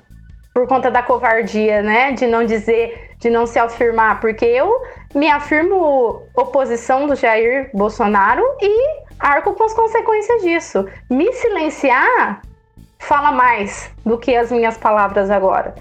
Por 0.55 0.67
conta 0.67 0.91
da 0.91 1.03
covardia, 1.03 1.83
né? 1.83 2.13
De 2.13 2.27
não 2.27 2.45
dizer, 2.45 3.11
de 3.19 3.31
não 3.31 3.47
se 3.47 3.59
afirmar. 3.59 4.21
Porque 4.21 4.45
eu 4.45 4.73
me 5.15 5.29
afirmo 5.29 6.23
oposição 6.37 7.07
do 7.07 7.15
Jair 7.15 7.71
Bolsonaro 7.75 8.43
e 8.61 9.09
arco 9.19 9.55
com 9.55 9.65
as 9.65 9.75
consequências 9.75 10.43
disso. 10.43 10.87
Me 11.11 11.33
silenciar 11.33 12.41
fala 12.99 13.33
mais 13.33 13.91
do 14.05 14.19
que 14.19 14.35
as 14.35 14.51
minhas 14.51 14.77
palavras 14.77 15.31
agora. 15.31 15.75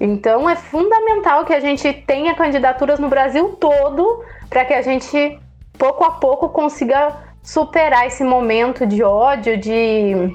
Então 0.00 0.48
é 0.48 0.56
fundamental 0.56 1.44
que 1.44 1.52
a 1.52 1.60
gente 1.60 1.92
tenha 1.92 2.34
candidaturas 2.34 2.98
no 2.98 3.08
Brasil 3.08 3.50
todo 3.60 4.24
para 4.48 4.64
que 4.64 4.72
a 4.72 4.80
gente 4.80 5.38
pouco 5.78 6.04
a 6.04 6.12
pouco 6.12 6.48
consiga 6.48 7.16
superar 7.42 8.06
esse 8.06 8.24
momento 8.24 8.86
de 8.86 9.02
ódio, 9.02 9.56
de, 9.58 10.32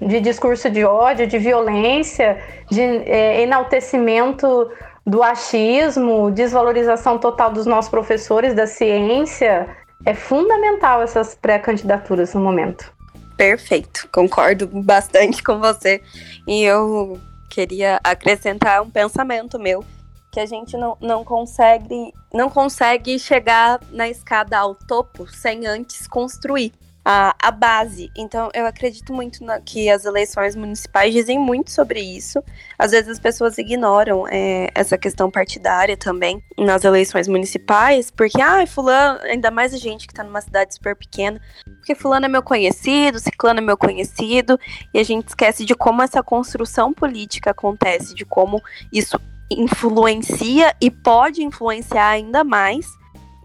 de 0.00 0.20
discurso 0.20 0.70
de 0.70 0.84
ódio, 0.84 1.26
de 1.26 1.38
violência, 1.38 2.38
de 2.70 2.80
é, 2.80 3.42
enaltecimento 3.42 4.70
do 5.06 5.22
achismo, 5.22 6.30
desvalorização 6.30 7.18
total 7.18 7.50
dos 7.50 7.66
nossos 7.66 7.90
professores 7.90 8.54
da 8.54 8.66
ciência. 8.66 9.68
É 10.04 10.14
fundamental 10.14 11.02
essas 11.02 11.34
pré-candidaturas 11.34 12.34
no 12.34 12.40
momento. 12.40 12.92
Perfeito, 13.36 14.08
concordo 14.12 14.66
bastante 14.66 15.42
com 15.42 15.58
você. 15.58 16.02
E 16.46 16.62
eu 16.62 17.20
queria 17.48 18.00
acrescentar 18.02 18.82
um 18.82 18.90
pensamento 18.90 19.58
meu 19.58 19.84
que 20.30 20.40
a 20.40 20.46
gente 20.46 20.76
não, 20.78 20.96
não 21.00 21.22
consegue 21.22 22.14
não 22.32 22.48
consegue 22.48 23.18
chegar 23.18 23.78
na 23.90 24.08
escada 24.08 24.58
ao 24.58 24.74
topo 24.74 25.26
sem 25.26 25.66
antes 25.66 26.06
construir 26.06 26.72
a, 27.04 27.34
a 27.38 27.50
base. 27.50 28.10
Então, 28.16 28.48
eu 28.54 28.66
acredito 28.66 29.12
muito 29.12 29.44
na, 29.44 29.60
que 29.60 29.88
as 29.88 30.04
eleições 30.04 30.54
municipais 30.54 31.12
dizem 31.12 31.38
muito 31.38 31.70
sobre 31.70 32.00
isso. 32.00 32.42
Às 32.78 32.92
vezes 32.92 33.08
as 33.08 33.18
pessoas 33.18 33.58
ignoram 33.58 34.26
é, 34.28 34.68
essa 34.74 34.96
questão 34.96 35.30
partidária 35.30 35.96
também 35.96 36.42
nas 36.58 36.84
eleições 36.84 37.26
municipais, 37.26 38.10
porque, 38.10 38.40
ah, 38.40 38.64
fulano, 38.66 39.20
ainda 39.22 39.50
mais 39.50 39.74
a 39.74 39.78
gente 39.78 40.06
que 40.06 40.12
está 40.12 40.22
numa 40.22 40.40
cidade 40.40 40.74
super 40.74 40.94
pequena, 40.94 41.40
porque 41.78 41.94
fulano 41.94 42.26
é 42.26 42.28
meu 42.28 42.42
conhecido, 42.42 43.18
ciclano 43.18 43.58
é 43.58 43.62
meu 43.62 43.76
conhecido, 43.76 44.58
e 44.94 44.98
a 44.98 45.04
gente 45.04 45.28
esquece 45.28 45.64
de 45.64 45.74
como 45.74 46.02
essa 46.02 46.22
construção 46.22 46.92
política 46.92 47.50
acontece, 47.50 48.14
de 48.14 48.24
como 48.24 48.62
isso 48.92 49.18
influencia 49.50 50.74
e 50.80 50.90
pode 50.90 51.42
influenciar 51.42 52.08
ainda 52.08 52.42
mais 52.42 52.86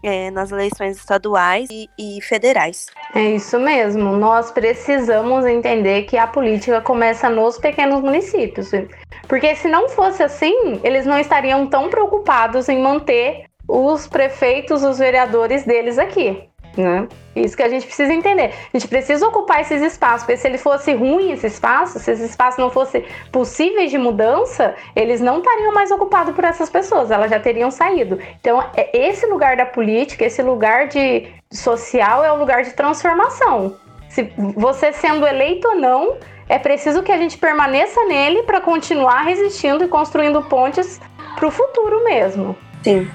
é, 0.02 0.30
nas 0.30 0.50
eleições 0.50 0.96
estaduais 0.96 1.68
e, 1.70 1.88
e, 1.98 2.20
federais. 2.22 2.86
É 3.14 3.22
isso 3.22 3.58
mesmo. 3.58 4.16
Nós 4.16 4.50
precisamos 4.50 5.44
entender 5.46 6.02
que 6.02 6.16
a 6.16 6.26
política 6.26 6.80
começa 6.80 7.28
nos 7.28 7.58
pequenos 7.58 8.00
municípios. 8.00 8.70
Porque 9.26 9.54
se 9.54 9.68
não 9.68 9.88
fosse 9.88 10.22
assim, 10.22 10.80
eles 10.82 11.04
não 11.04 11.18
estariam 11.18 11.66
tão 11.66 11.88
preocupados 11.88 12.68
em 12.68 12.80
manter 12.80 13.44
os 13.66 14.06
prefeitos, 14.06 14.82
os 14.82 14.98
vereadores 14.98 15.64
deles 15.64 15.98
aqui. 15.98 16.48
Né? 16.78 17.08
Isso 17.34 17.56
que 17.56 17.62
a 17.64 17.68
gente 17.68 17.84
precisa 17.86 18.12
entender. 18.12 18.54
A 18.72 18.78
gente 18.78 18.86
precisa 18.86 19.26
ocupar 19.26 19.60
esses 19.60 19.82
espaços, 19.82 20.22
porque 20.22 20.36
se 20.36 20.46
ele 20.46 20.58
fosse 20.58 20.94
ruim 20.94 21.32
esse 21.32 21.48
espaço, 21.48 21.98
se 21.98 22.12
esse 22.12 22.24
espaço 22.24 22.60
não 22.60 22.70
fosse 22.70 23.04
possíveis 23.32 23.90
de 23.90 23.98
mudança, 23.98 24.76
eles 24.94 25.20
não 25.20 25.38
estariam 25.38 25.74
mais 25.74 25.90
ocupados 25.90 26.32
por 26.36 26.44
essas 26.44 26.70
pessoas, 26.70 27.10
elas 27.10 27.30
já 27.30 27.40
teriam 27.40 27.68
saído. 27.68 28.20
Então, 28.40 28.62
é 28.76 28.96
esse 28.96 29.26
lugar 29.26 29.56
da 29.56 29.66
política, 29.66 30.24
esse 30.24 30.40
lugar 30.40 30.86
de 30.86 31.26
social 31.50 32.24
é 32.24 32.32
o 32.32 32.36
lugar 32.36 32.62
de 32.62 32.72
transformação. 32.72 33.76
Se 34.08 34.32
você 34.56 34.92
sendo 34.92 35.26
eleito 35.26 35.66
ou 35.66 35.74
não, 35.74 36.16
é 36.48 36.60
preciso 36.60 37.02
que 37.02 37.10
a 37.10 37.18
gente 37.18 37.36
permaneça 37.36 38.04
nele 38.04 38.44
para 38.44 38.60
continuar 38.60 39.22
resistindo 39.22 39.84
e 39.84 39.88
construindo 39.88 40.40
pontes 40.42 41.00
para 41.34 41.46
o 41.46 41.50
futuro 41.50 42.04
mesmo. 42.04 42.56
Sim. 42.84 43.10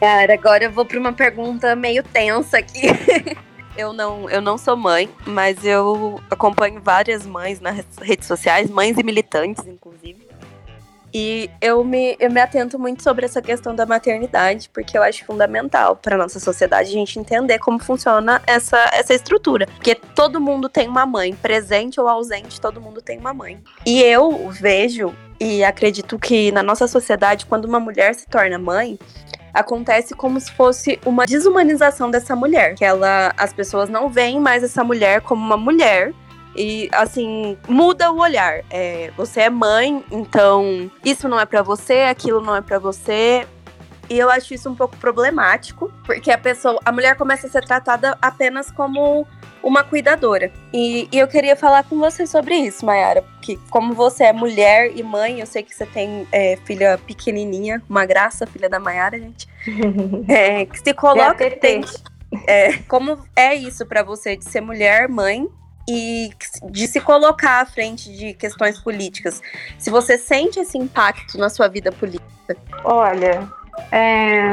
Cara, 0.00 0.34
agora 0.34 0.64
eu 0.64 0.72
vou 0.72 0.84
para 0.84 0.98
uma 0.98 1.12
pergunta 1.12 1.74
meio 1.76 2.02
tensa 2.02 2.58
aqui. 2.58 2.82
eu 3.76 3.92
não, 3.92 4.28
eu 4.28 4.40
não 4.40 4.58
sou 4.58 4.76
mãe, 4.76 5.08
mas 5.26 5.64
eu 5.64 6.20
acompanho 6.30 6.80
várias 6.80 7.24
mães 7.24 7.60
nas 7.60 7.84
redes 8.00 8.26
sociais, 8.26 8.68
mães 8.68 8.98
e 8.98 9.02
militantes, 9.02 9.64
inclusive. 9.66 10.28
E 11.12 11.50
eu 11.60 11.82
me, 11.82 12.16
eu 12.20 12.30
me 12.30 12.40
atento 12.40 12.78
muito 12.78 13.02
sobre 13.02 13.24
essa 13.24 13.40
questão 13.40 13.74
da 13.74 13.86
maternidade, 13.86 14.68
porque 14.68 14.96
eu 14.96 15.02
acho 15.02 15.24
fundamental 15.24 15.96
para 15.96 16.18
nossa 16.18 16.38
sociedade 16.38 16.90
a 16.90 16.92
gente 16.92 17.18
entender 17.18 17.58
como 17.58 17.78
funciona 17.78 18.42
essa, 18.46 18.78
essa 18.92 19.14
estrutura. 19.14 19.66
Porque 19.66 19.94
todo 19.94 20.40
mundo 20.40 20.68
tem 20.68 20.86
uma 20.86 21.06
mãe, 21.06 21.34
presente 21.34 21.98
ou 21.98 22.08
ausente, 22.08 22.60
todo 22.60 22.80
mundo 22.80 23.00
tem 23.00 23.18
uma 23.18 23.32
mãe. 23.32 23.58
E 23.86 24.02
eu 24.02 24.50
vejo 24.50 25.14
e 25.40 25.64
acredito 25.64 26.18
que 26.18 26.50
na 26.52 26.62
nossa 26.62 26.86
sociedade, 26.86 27.46
quando 27.46 27.64
uma 27.64 27.80
mulher 27.80 28.14
se 28.14 28.26
torna 28.26 28.58
mãe, 28.58 28.98
acontece 29.58 30.14
como 30.14 30.40
se 30.40 30.52
fosse 30.52 31.00
uma 31.04 31.26
desumanização 31.26 32.10
dessa 32.10 32.36
mulher, 32.36 32.74
que 32.74 32.84
ela 32.84 33.32
as 33.36 33.52
pessoas 33.52 33.88
não 33.88 34.08
veem 34.08 34.40
mais 34.40 34.62
essa 34.62 34.84
mulher 34.84 35.20
como 35.20 35.44
uma 35.44 35.56
mulher, 35.56 36.14
e 36.54 36.88
assim 36.92 37.56
muda 37.68 38.10
o 38.10 38.20
olhar. 38.20 38.62
É, 38.70 39.10
você 39.16 39.42
é 39.42 39.50
mãe, 39.50 40.04
então 40.10 40.90
isso 41.04 41.28
não 41.28 41.38
é 41.38 41.46
para 41.46 41.62
você, 41.62 42.02
aquilo 42.02 42.40
não 42.40 42.54
é 42.54 42.60
para 42.60 42.78
você. 42.78 43.46
E 44.10 44.18
eu 44.18 44.30
acho 44.30 44.54
isso 44.54 44.70
um 44.70 44.74
pouco 44.74 44.96
problemático, 44.96 45.92
porque 46.04 46.30
a 46.30 46.38
pessoa, 46.38 46.80
a 46.82 46.90
mulher 46.90 47.14
começa 47.16 47.46
a 47.46 47.50
ser 47.50 47.62
tratada 47.62 48.16
apenas 48.22 48.70
como 48.70 49.26
uma 49.62 49.84
cuidadora. 49.84 50.50
E, 50.72 51.08
e 51.10 51.18
eu 51.18 51.28
queria 51.28 51.56
falar 51.56 51.84
com 51.84 51.98
você 51.98 52.26
sobre 52.26 52.54
isso, 52.54 52.84
Mayara, 52.84 53.24
que 53.40 53.56
como 53.70 53.94
você 53.94 54.24
é 54.24 54.32
mulher 54.32 54.92
e 54.94 55.02
mãe, 55.02 55.40
eu 55.40 55.46
sei 55.46 55.62
que 55.62 55.74
você 55.74 55.86
tem 55.86 56.26
é, 56.32 56.56
filha 56.64 56.98
pequenininha, 57.06 57.82
uma 57.88 58.04
graça, 58.04 58.46
filha 58.46 58.68
da 58.68 58.78
Mayara, 58.78 59.18
gente. 59.18 59.48
É, 60.28 60.66
que 60.66 60.78
se 60.78 60.94
coloca 60.94 61.50
tem, 61.50 61.82
é, 62.46 62.78
como 62.88 63.18
é 63.34 63.54
isso 63.54 63.86
para 63.86 64.02
você 64.02 64.36
de 64.36 64.44
ser 64.44 64.60
mulher, 64.60 65.08
mãe 65.08 65.48
e 65.88 66.30
de 66.70 66.86
se 66.86 67.00
colocar 67.00 67.62
à 67.62 67.66
frente 67.66 68.14
de 68.14 68.34
questões 68.34 68.78
políticas. 68.78 69.40
Se 69.78 69.90
você 69.90 70.18
sente 70.18 70.60
esse 70.60 70.76
impacto 70.76 71.38
na 71.38 71.48
sua 71.48 71.68
vida 71.68 71.90
política? 71.90 72.28
Olha, 72.84 73.48
é, 73.90 74.50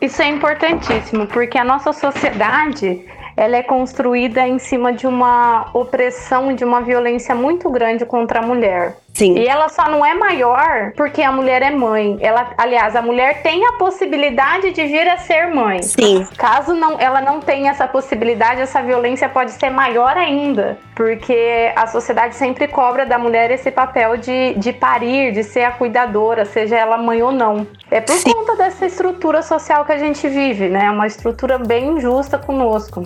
isso 0.00 0.22
é 0.22 0.28
importantíssimo, 0.28 1.26
porque 1.26 1.58
a 1.58 1.64
nossa 1.64 1.92
sociedade 1.92 3.04
ela 3.40 3.56
é 3.56 3.62
construída 3.62 4.46
em 4.46 4.58
cima 4.58 4.92
de 4.92 5.06
uma 5.06 5.70
opressão, 5.72 6.54
de 6.54 6.62
uma 6.62 6.82
violência 6.82 7.34
muito 7.34 7.70
grande 7.70 8.04
contra 8.04 8.40
a 8.40 8.42
mulher. 8.42 8.96
Sim. 9.14 9.38
E 9.38 9.48
ela 9.48 9.70
só 9.70 9.88
não 9.88 10.04
é 10.04 10.12
maior 10.12 10.92
porque 10.94 11.22
a 11.22 11.32
mulher 11.32 11.62
é 11.62 11.70
mãe. 11.70 12.18
Ela, 12.20 12.50
aliás, 12.58 12.94
a 12.94 13.00
mulher 13.00 13.42
tem 13.42 13.66
a 13.66 13.72
possibilidade 13.72 14.72
de 14.72 14.84
vir 14.84 15.08
a 15.08 15.16
ser 15.16 15.46
mãe. 15.48 15.82
Sim. 15.82 16.26
Caso 16.36 16.74
não, 16.74 17.00
ela 17.00 17.22
não 17.22 17.40
tenha 17.40 17.70
essa 17.70 17.88
possibilidade, 17.88 18.60
essa 18.60 18.82
violência 18.82 19.26
pode 19.26 19.52
ser 19.52 19.70
maior 19.70 20.18
ainda, 20.18 20.78
porque 20.94 21.72
a 21.74 21.86
sociedade 21.86 22.34
sempre 22.34 22.68
cobra 22.68 23.06
da 23.06 23.18
mulher 23.18 23.50
esse 23.50 23.70
papel 23.70 24.18
de, 24.18 24.54
de 24.58 24.70
parir, 24.70 25.32
de 25.32 25.42
ser 25.42 25.64
a 25.64 25.72
cuidadora, 25.72 26.44
seja 26.44 26.76
ela 26.76 26.98
mãe 26.98 27.22
ou 27.22 27.32
não. 27.32 27.66
É 27.90 28.02
por 28.02 28.12
Sim. 28.16 28.32
conta 28.32 28.54
dessa 28.56 28.84
estrutura 28.84 29.42
social 29.42 29.84
que 29.86 29.92
a 29.92 29.98
gente 29.98 30.28
vive, 30.28 30.68
né? 30.68 30.90
Uma 30.90 31.06
estrutura 31.06 31.58
bem 31.58 31.96
injusta 31.96 32.38
conosco. 32.38 33.02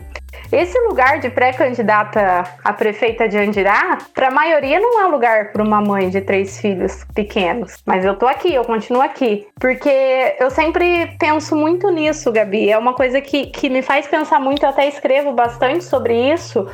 Esse 0.52 0.78
lugar 0.80 1.18
de 1.20 1.30
pré-candidata 1.30 2.44
a 2.62 2.72
prefeita 2.72 3.28
de 3.28 3.36
Andirá, 3.38 3.98
para 4.14 4.28
a 4.28 4.30
maioria 4.30 4.78
não 4.78 5.00
é 5.00 5.06
lugar 5.06 5.52
para 5.52 5.62
uma 5.62 5.80
mãe 5.80 6.08
de 6.08 6.20
três 6.20 6.60
filhos 6.60 7.04
pequenos. 7.14 7.82
Mas 7.84 8.04
eu 8.04 8.14
tô 8.16 8.26
aqui, 8.26 8.54
eu 8.54 8.64
continuo 8.64 9.02
aqui. 9.02 9.46
Porque 9.58 10.36
eu 10.38 10.50
sempre 10.50 11.16
penso 11.18 11.56
muito 11.56 11.90
nisso, 11.90 12.30
Gabi. 12.32 12.70
É 12.70 12.78
uma 12.78 12.94
coisa 12.94 13.20
que, 13.20 13.46
que 13.46 13.68
me 13.68 13.82
faz 13.82 14.06
pensar 14.06 14.40
muito, 14.40 14.62
eu 14.62 14.68
até 14.68 14.88
escrevo 14.88 15.32
bastante 15.32 15.84
sobre 15.84 16.32
isso, 16.32 16.68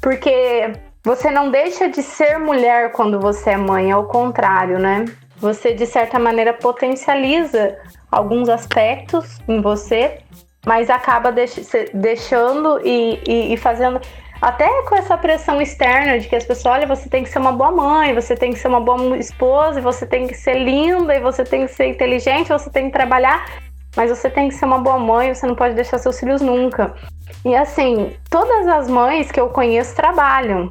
porque 0.00 0.72
você 1.04 1.30
não 1.30 1.50
deixa 1.50 1.88
de 1.88 2.02
ser 2.02 2.38
mulher 2.38 2.92
quando 2.92 3.20
você 3.20 3.50
é 3.50 3.56
mãe, 3.56 3.90
é 3.90 3.96
o 3.96 4.04
contrário, 4.04 4.78
né? 4.78 5.04
Você, 5.38 5.74
de 5.74 5.86
certa 5.86 6.18
maneira, 6.18 6.52
potencializa 6.54 7.76
alguns 8.10 8.48
aspectos 8.48 9.38
em 9.46 9.60
você 9.60 10.18
mas 10.66 10.90
acaba 10.90 11.30
deix 11.30 11.54
deixando 11.94 12.80
e, 12.84 13.20
e, 13.24 13.54
e, 13.54 13.56
fazendo. 13.56 14.00
Até 14.42 14.68
com 14.82 14.96
essa 14.96 15.16
pressão 15.16 15.62
externa 15.62 16.18
de 16.18 16.28
que 16.28 16.34
as 16.34 16.44
pessoas, 16.44 16.74
olha, 16.74 16.86
você 16.86 17.08
tem 17.08 17.22
que 17.22 17.30
ser 17.30 17.38
uma 17.38 17.52
boa 17.52 17.70
mãe, 17.70 18.12
você 18.12 18.34
tem 18.34 18.52
que 18.52 18.58
ser 18.58 18.68
uma 18.68 18.80
boa 18.80 19.16
esposa, 19.16 19.80
você 19.80 20.04
tem 20.04 20.26
que 20.26 20.34
ser 20.34 20.58
linda, 20.58 21.14
e 21.14 21.20
você 21.20 21.44
tem 21.44 21.66
que 21.66 21.72
ser 21.72 21.86
inteligente, 21.86 22.48
você 22.48 22.68
tem 22.68 22.86
que 22.86 22.92
trabalhar, 22.92 23.46
mas 23.96 24.10
você 24.10 24.28
tem 24.28 24.48
que 24.48 24.54
ser 24.54 24.66
uma 24.66 24.78
boa 24.78 24.98
mãe, 24.98 25.32
você 25.32 25.46
não 25.46 25.54
pode 25.54 25.74
deixar 25.74 25.98
seus 25.98 26.18
filhos 26.18 26.42
nunca. 26.42 26.94
E 27.44 27.54
assim, 27.54 28.14
todas 28.28 28.66
as 28.66 28.90
mães 28.90 29.30
que 29.30 29.40
eu 29.40 29.48
conheço 29.48 29.94
trabalham, 29.94 30.70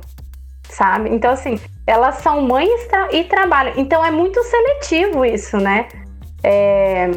sabe? 0.69 1.10
Então, 1.10 1.31
assim, 1.31 1.60
elas 1.88 2.15
são 2.15 2.41
mães 2.41 2.88
e 3.12 3.23
trabalham. 3.23 3.73
Então 3.77 4.05
é 4.05 4.12
muito 4.12 4.43
seletivo 4.43 5.25
isso, 5.25 5.58
né? 5.58 5.88
É 6.43 7.10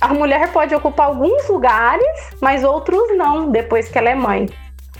a 0.00 0.08
mulher 0.08 0.52
pode 0.52 0.74
ocupar 0.74 1.06
alguns 1.06 1.48
lugares, 1.48 2.30
mas 2.40 2.64
outros 2.64 3.16
não, 3.16 3.50
depois 3.50 3.88
que 3.88 3.98
ela 3.98 4.10
é 4.10 4.14
mãe. 4.14 4.46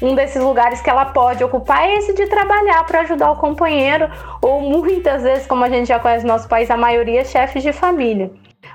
Um 0.03 0.15
desses 0.15 0.43
lugares 0.43 0.81
que 0.81 0.91
ela 0.91 1.07
pode 1.07 1.43
ocupar 1.45 1.83
é 1.83 1.97
esse 1.97 2.13
de 2.15 2.27
trabalhar 2.27 2.85
para 2.85 3.01
ajudar 3.01 3.31
o 3.31 3.37
companheiro, 3.37 4.11
ou 4.43 4.61
muitas 4.61 5.23
vezes, 5.23 5.47
como 5.47 5.65
a 5.65 5.69
gente 5.69 5.87
já 5.89 5.99
conhece 5.99 6.27
no 6.27 6.33
nosso 6.33 6.49
país, 6.49 6.71
a 6.71 6.77
maioria 6.77 7.21
é 7.21 7.25
chefes 7.25 7.63
de 7.63 7.73
família. 7.73 8.31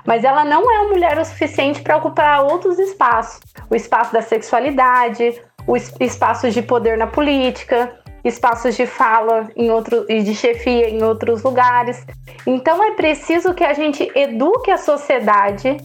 Mas 0.06 0.24
ela 0.24 0.44
não 0.44 0.70
é 0.70 0.80
uma 0.80 0.88
mulher 0.88 1.18
o 1.18 1.24
suficiente 1.24 1.82
para 1.82 1.96
ocupar 1.96 2.42
outros 2.44 2.78
espaços 2.78 3.40
o 3.70 3.76
espaço 3.76 4.12
da 4.12 4.20
sexualidade, 4.20 5.40
os 5.66 5.92
espaços 6.00 6.52
de 6.52 6.60
poder 6.60 6.98
na 6.98 7.06
política, 7.06 7.96
espaços 8.24 8.76
de 8.76 8.84
fala 8.84 9.48
em 9.56 9.70
outro, 9.70 10.04
e 10.08 10.22
de 10.22 10.34
chefia 10.34 10.90
em 10.90 11.02
outros 11.02 11.42
lugares. 11.42 12.04
Então 12.44 12.82
é 12.82 12.92
preciso 12.92 13.54
que 13.54 13.64
a 13.64 13.72
gente 13.72 14.10
eduque 14.14 14.70
a 14.70 14.76
sociedade 14.76 15.76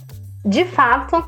de 0.45 0.63
fato, 0.63 1.27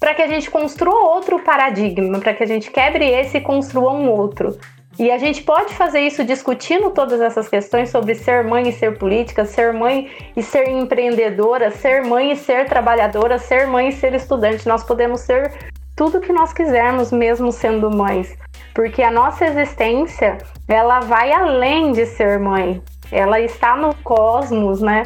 para 0.00 0.14
que 0.14 0.22
a 0.22 0.26
gente 0.26 0.50
construa 0.50 1.14
outro 1.14 1.38
paradigma, 1.40 2.18
para 2.18 2.32
que 2.32 2.42
a 2.42 2.46
gente 2.46 2.70
quebre 2.70 3.04
esse 3.04 3.36
e 3.36 3.40
construa 3.40 3.92
um 3.92 4.08
outro. 4.10 4.58
E 4.98 5.10
a 5.10 5.18
gente 5.18 5.42
pode 5.42 5.74
fazer 5.74 6.00
isso 6.00 6.24
discutindo 6.24 6.90
todas 6.90 7.20
essas 7.20 7.48
questões 7.48 7.90
sobre 7.90 8.14
ser 8.14 8.44
mãe 8.44 8.68
e 8.68 8.72
ser 8.72 8.96
política, 8.96 9.44
ser 9.44 9.72
mãe 9.72 10.08
e 10.36 10.42
ser 10.42 10.68
empreendedora, 10.68 11.70
ser 11.70 12.04
mãe 12.04 12.32
e 12.32 12.36
ser 12.36 12.66
trabalhadora, 12.66 13.38
ser 13.38 13.66
mãe 13.66 13.88
e 13.88 13.92
ser 13.92 14.14
estudante. 14.14 14.68
Nós 14.68 14.84
podemos 14.84 15.20
ser 15.20 15.52
tudo 15.96 16.20
que 16.20 16.32
nós 16.32 16.52
quisermos, 16.52 17.10
mesmo 17.10 17.50
sendo 17.50 17.90
mães. 17.90 18.36
Porque 18.72 19.02
a 19.02 19.10
nossa 19.10 19.44
existência, 19.44 20.38
ela 20.68 21.00
vai 21.00 21.32
além 21.32 21.92
de 21.92 22.06
ser 22.06 22.38
mãe. 22.38 22.80
Ela 23.10 23.40
está 23.40 23.76
no 23.76 23.94
cosmos, 23.96 24.80
né? 24.80 25.04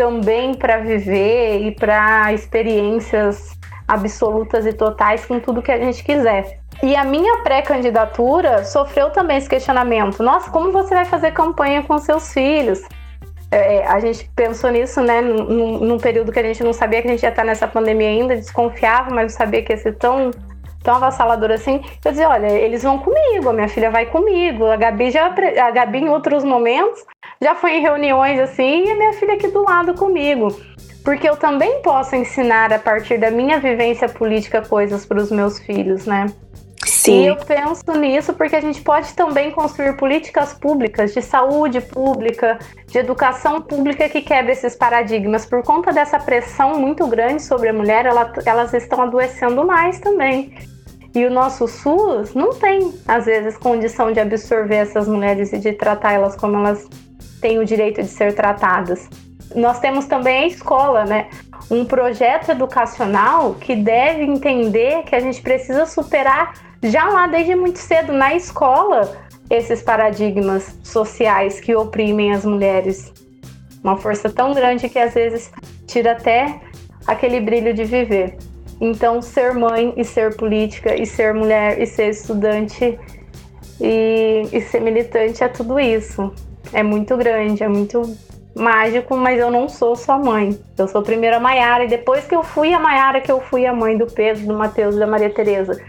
Também 0.00 0.54
para 0.54 0.78
viver 0.78 1.60
e 1.60 1.72
para 1.72 2.32
experiências 2.32 3.54
absolutas 3.86 4.64
e 4.64 4.72
totais 4.72 5.26
com 5.26 5.38
tudo 5.38 5.60
que 5.60 5.70
a 5.70 5.76
gente 5.76 6.02
quiser. 6.02 6.58
E 6.82 6.96
a 6.96 7.04
minha 7.04 7.42
pré-candidatura 7.42 8.64
sofreu 8.64 9.10
também 9.10 9.36
esse 9.36 9.46
questionamento. 9.46 10.22
Nossa, 10.22 10.50
como 10.50 10.72
você 10.72 10.94
vai 10.94 11.04
fazer 11.04 11.32
campanha 11.32 11.82
com 11.82 11.98
seus 11.98 12.32
filhos? 12.32 12.80
É, 13.50 13.76
é, 13.76 13.86
a 13.86 14.00
gente 14.00 14.26
pensou 14.34 14.70
nisso, 14.70 15.02
né, 15.02 15.20
num, 15.20 15.80
num, 15.80 15.98
período 15.98 16.32
que 16.32 16.38
a 16.38 16.44
gente 16.44 16.64
não 16.64 16.72
sabia 16.72 17.02
que 17.02 17.08
a 17.08 17.10
gente 17.10 17.22
ia 17.22 17.28
estar 17.28 17.44
nessa 17.44 17.68
pandemia 17.68 18.08
ainda, 18.08 18.34
desconfiava, 18.34 19.10
mas 19.10 19.32
não 19.32 19.38
sabia 19.38 19.62
que 19.62 19.70
ia 19.70 19.76
ser 19.76 19.96
tão, 19.96 20.30
tão 20.82 20.94
avassalador 20.94 21.50
assim. 21.50 21.84
Eu 22.02 22.10
dizia, 22.10 22.26
olha, 22.26 22.48
eles 22.48 22.82
vão 22.82 22.96
comigo, 22.96 23.50
a 23.50 23.52
minha 23.52 23.68
filha 23.68 23.90
vai 23.90 24.06
comigo. 24.06 24.64
A 24.64 24.76
Gabi 24.76 25.10
já, 25.10 25.26
a 25.26 25.70
Gabi 25.70 25.98
em 25.98 26.08
outros 26.08 26.42
momentos 26.42 27.04
já 27.42 27.54
foi 27.54 27.76
em 27.76 27.80
reuniões 27.80 28.38
assim 28.38 28.84
e 28.86 28.90
a 28.90 28.96
minha 28.96 29.12
filha 29.14 29.34
aqui 29.34 29.48
do 29.48 29.62
lado 29.62 29.94
comigo 29.94 30.48
porque 31.04 31.28
eu 31.28 31.36
também 31.36 31.80
posso 31.82 32.14
ensinar 32.14 32.72
a 32.72 32.78
partir 32.78 33.18
da 33.18 33.30
minha 33.30 33.58
vivência 33.58 34.08
política 34.08 34.62
coisas 34.62 35.06
para 35.06 35.18
os 35.18 35.30
meus 35.30 35.58
filhos, 35.58 36.06
né? 36.06 36.26
Sim. 36.84 37.22
E 37.22 37.26
eu 37.26 37.36
penso 37.36 37.92
nisso 37.98 38.32
porque 38.34 38.56
a 38.56 38.60
gente 38.60 38.80
pode 38.80 39.12
também 39.14 39.50
construir 39.50 39.96
políticas 39.96 40.54
públicas 40.54 41.12
de 41.12 41.22
saúde 41.22 41.80
pública, 41.80 42.58
de 42.86 42.98
educação 42.98 43.60
pública 43.60 44.08
que 44.08 44.20
quebre 44.22 44.52
esses 44.52 44.74
paradigmas. 44.74 45.44
Por 45.44 45.62
conta 45.62 45.92
dessa 45.92 46.18
pressão 46.18 46.78
muito 46.78 47.06
grande 47.06 47.42
sobre 47.42 47.68
a 47.68 47.72
mulher, 47.72 48.06
ela, 48.06 48.32
elas 48.44 48.72
estão 48.74 49.02
adoecendo 49.02 49.64
mais 49.64 50.00
também. 50.00 50.54
E 51.14 51.24
o 51.24 51.30
nosso 51.30 51.66
SUS 51.66 52.34
não 52.34 52.50
tem, 52.50 52.94
às 53.06 53.26
vezes, 53.26 53.56
condição 53.56 54.12
de 54.12 54.20
absorver 54.20 54.76
essas 54.76 55.08
mulheres 55.08 55.52
e 55.52 55.58
de 55.58 55.72
tratar 55.72 56.12
elas 56.12 56.36
como 56.36 56.56
elas 56.56 56.88
têm 57.40 57.58
o 57.58 57.64
direito 57.64 58.02
de 58.02 58.08
ser 58.08 58.34
tratadas 58.34 59.08
nós 59.54 59.80
temos 59.80 60.06
também 60.06 60.44
a 60.44 60.46
escola, 60.46 61.04
né? 61.04 61.28
Um 61.70 61.84
projeto 61.84 62.50
educacional 62.50 63.54
que 63.54 63.74
deve 63.76 64.22
entender 64.22 65.02
que 65.04 65.14
a 65.14 65.20
gente 65.20 65.40
precisa 65.40 65.86
superar 65.86 66.54
já 66.82 67.08
lá 67.08 67.26
desde 67.26 67.54
muito 67.54 67.78
cedo 67.78 68.12
na 68.12 68.34
escola 68.34 69.16
esses 69.48 69.82
paradigmas 69.82 70.78
sociais 70.82 71.60
que 71.60 71.74
oprimem 71.74 72.32
as 72.32 72.44
mulheres. 72.44 73.12
Uma 73.82 73.96
força 73.96 74.30
tão 74.30 74.52
grande 74.52 74.88
que 74.88 74.98
às 74.98 75.14
vezes 75.14 75.50
tira 75.86 76.12
até 76.12 76.60
aquele 77.06 77.40
brilho 77.40 77.74
de 77.74 77.84
viver. 77.84 78.36
Então, 78.80 79.20
ser 79.20 79.52
mãe 79.52 79.92
e 79.96 80.04
ser 80.04 80.36
política 80.36 80.94
e 80.94 81.04
ser 81.04 81.34
mulher 81.34 81.80
e 81.80 81.86
ser 81.86 82.10
estudante 82.10 82.98
e, 83.80 84.42
e 84.52 84.60
ser 84.62 84.80
militante 84.80 85.42
é 85.42 85.48
tudo 85.48 85.78
isso. 85.78 86.32
É 86.72 86.82
muito 86.82 87.16
grande, 87.16 87.62
é 87.62 87.68
muito 87.68 88.16
mágico, 88.54 89.16
mas 89.16 89.38
eu 89.38 89.50
não 89.50 89.68
sou 89.68 89.96
sua 89.96 90.18
mãe. 90.18 90.58
Eu 90.76 90.88
sou 90.88 91.00
a 91.00 91.04
primeira 91.04 91.40
Maiara 91.40 91.84
e 91.84 91.88
depois 91.88 92.24
que 92.24 92.34
eu 92.34 92.42
fui 92.42 92.72
a 92.72 92.78
Maiara 92.78 93.20
que 93.20 93.30
eu 93.30 93.40
fui 93.40 93.66
a 93.66 93.72
mãe 93.72 93.96
do 93.96 94.06
Pedro, 94.06 94.46
do 94.46 94.54
Mateus 94.54 94.96
e 94.96 94.98
da 94.98 95.06
Maria 95.06 95.30
Tereza. 95.30 95.80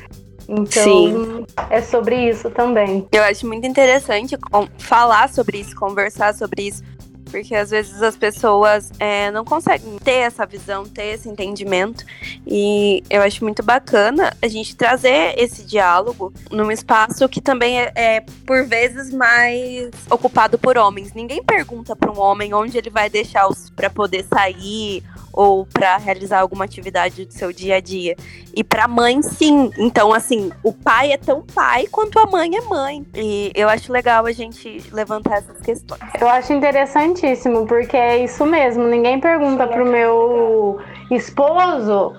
Então, 0.48 0.68
Sim. 0.68 1.46
é 1.70 1.82
sobre 1.82 2.30
isso 2.30 2.50
também. 2.50 3.08
Eu 3.12 3.24
acho 3.24 3.48
muito 3.48 3.66
interessante 3.66 4.38
falar 4.78 5.30
sobre 5.30 5.60
isso, 5.60 5.76
conversar 5.76 6.34
sobre 6.34 6.64
isso, 6.64 6.84
porque 7.32 7.56
às 7.56 7.70
vezes 7.72 8.02
as 8.02 8.18
pessoas 8.18 8.92
é, 9.00 9.32
não 9.32 9.46
conseguem 9.46 9.98
ter 9.98 10.18
essa 10.18 10.46
visão, 10.46 10.86
ter 10.86 11.14
esse 11.14 11.30
entendimento. 11.30 12.06
E 12.46 13.04
eu 13.10 13.22
acho 13.22 13.44
muito 13.44 13.64
bacana 13.64 14.36
a 14.42 14.48
gente 14.48 14.76
trazer 14.76 15.34
esse 15.38 15.64
diálogo 15.64 16.34
num 16.52 16.70
espaço 16.70 17.28
que 17.30 17.42
também 17.42 17.80
é, 17.80 17.92
é 17.96 18.26
por 18.46 18.66
vezes 18.66 19.14
mais 19.14 19.90
ocupado 20.10 20.60
por 20.60 20.78
homens. 20.78 21.14
Ninguém 21.14 21.42
pergunta 21.42 21.96
para 21.96 22.12
um 22.12 22.20
homem 22.20 22.54
onde 22.54 22.78
ele 22.78 22.90
vai 22.90 23.10
deixar 23.10 23.48
os 23.48 23.70
para 23.70 23.90
poder 23.90 24.26
sair 24.26 25.04
ou 25.34 25.66
para 25.66 25.98
realizar 25.98 26.40
alguma 26.40 26.66
atividade 26.66 27.26
do 27.26 27.34
seu 27.34 27.52
dia 27.52 27.76
a 27.76 27.80
dia. 27.80 28.16
E 28.56 28.64
para 28.64 28.88
mãe, 28.88 29.22
sim. 29.22 29.72
Então, 29.78 30.14
assim, 30.14 30.52
o 30.64 30.74
pai 30.74 31.12
é 31.12 31.18
tão 31.18 31.42
pai 31.42 31.88
quanto 31.88 32.20
a 32.20 32.26
mãe 32.26 32.56
é 32.56 32.62
mãe. 32.62 33.06
E 33.16 33.52
eu 33.56 33.70
acho 33.70 33.92
legal 33.92 34.26
a 34.26 34.32
gente 34.32 34.84
levantar 34.92 35.38
essas 35.38 35.60
questões. 35.62 36.02
Eu 36.20 36.28
acho 36.28 36.52
interessantíssimo, 36.54 37.66
porque 37.66 37.98
é 37.98 38.24
isso 38.24 38.46
mesmo. 38.46 38.84
Ninguém 38.86 39.20
pergunta 39.20 39.68
pro 39.68 39.86
meu 39.86 40.80
esposo 41.10 42.14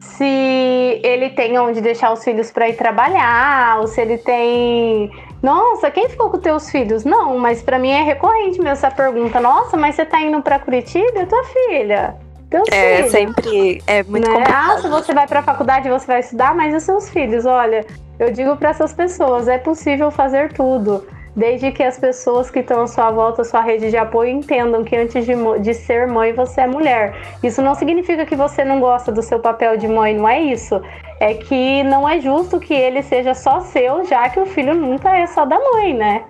se 0.00 1.00
ele 1.02 1.30
tem 1.30 1.58
onde 1.58 1.80
deixar 1.80 2.12
os 2.12 2.22
filhos 2.24 2.50
para 2.50 2.68
ir 2.68 2.76
trabalhar, 2.76 3.80
ou 3.80 3.86
se 3.86 4.00
ele 4.00 4.18
tem. 4.18 5.10
Nossa, 5.42 5.90
quem 5.90 6.08
ficou 6.08 6.30
com 6.30 6.38
teus 6.38 6.70
filhos? 6.70 7.04
Não, 7.04 7.38
mas 7.38 7.62
para 7.62 7.78
mim 7.78 7.90
é 7.90 8.02
recorrente 8.02 8.58
mesmo 8.58 8.68
essa 8.68 8.90
pergunta. 8.90 9.40
Nossa, 9.40 9.76
mas 9.76 9.94
você 9.94 10.04
tá 10.04 10.20
indo 10.20 10.42
para 10.42 10.58
Curitiba? 10.58 11.26
tua 11.26 11.44
filha? 11.44 12.16
Teus 12.50 12.68
é, 12.72 12.96
filhos. 12.96 13.10
sempre 13.12 13.82
é 13.86 14.02
muito 14.02 14.26
né? 14.26 14.34
complicado. 14.34 14.70
Ah, 14.70 14.80
se 14.80 14.88
você 14.88 15.14
vai 15.14 15.26
para 15.26 15.40
a 15.40 15.42
faculdade, 15.42 15.88
você 15.88 16.06
vai 16.06 16.20
estudar, 16.20 16.54
mas 16.54 16.74
os 16.74 16.82
seus 16.82 17.08
filhos, 17.10 17.44
olha, 17.44 17.84
eu 18.18 18.32
digo 18.32 18.56
para 18.56 18.70
essas 18.70 18.92
pessoas, 18.92 19.48
é 19.48 19.58
possível 19.58 20.10
fazer 20.10 20.52
tudo 20.52 21.06
desde 21.38 21.70
que 21.70 21.84
as 21.84 21.96
pessoas 21.98 22.50
que 22.50 22.58
estão 22.58 22.82
à 22.82 22.86
sua 22.88 23.12
volta, 23.12 23.42
à 23.42 23.44
sua 23.44 23.60
rede 23.60 23.90
de 23.90 23.96
apoio, 23.96 24.30
entendam 24.30 24.82
que 24.82 24.96
antes 24.96 25.24
de, 25.24 25.34
de, 25.60 25.72
ser 25.72 26.08
mãe, 26.08 26.32
você 26.32 26.62
é 26.62 26.66
mulher. 26.66 27.14
Isso 27.42 27.62
não 27.62 27.76
significa 27.76 28.26
que 28.26 28.34
você 28.34 28.64
não 28.64 28.80
gosta 28.80 29.12
do 29.12 29.22
seu 29.22 29.38
papel 29.38 29.76
de 29.76 29.86
mãe, 29.86 30.16
não 30.16 30.28
é 30.28 30.40
isso. 30.40 30.82
É 31.20 31.34
que 31.34 31.84
não 31.84 32.08
é 32.08 32.20
justo 32.20 32.58
que 32.58 32.74
ele 32.74 33.02
seja 33.02 33.34
só 33.34 33.60
seu, 33.60 34.04
já 34.04 34.28
que 34.28 34.40
o 34.40 34.46
filho 34.46 34.74
nunca 34.74 35.16
é 35.16 35.26
só 35.28 35.44
da 35.44 35.58
mãe, 35.58 35.94
né? 35.94 36.24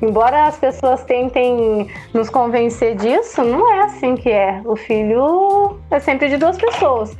Embora 0.00 0.44
as 0.44 0.56
pessoas 0.56 1.02
tentem 1.04 1.88
nos 2.14 2.30
convencer 2.30 2.94
disso, 2.94 3.42
não 3.42 3.68
é 3.68 3.80
assim 3.80 4.14
que 4.14 4.30
é. 4.30 4.60
O 4.64 4.76
filho 4.76 5.76
é 5.90 5.98
sempre 5.98 6.28
de 6.28 6.36
duas 6.36 6.56
pessoas. 6.56 7.16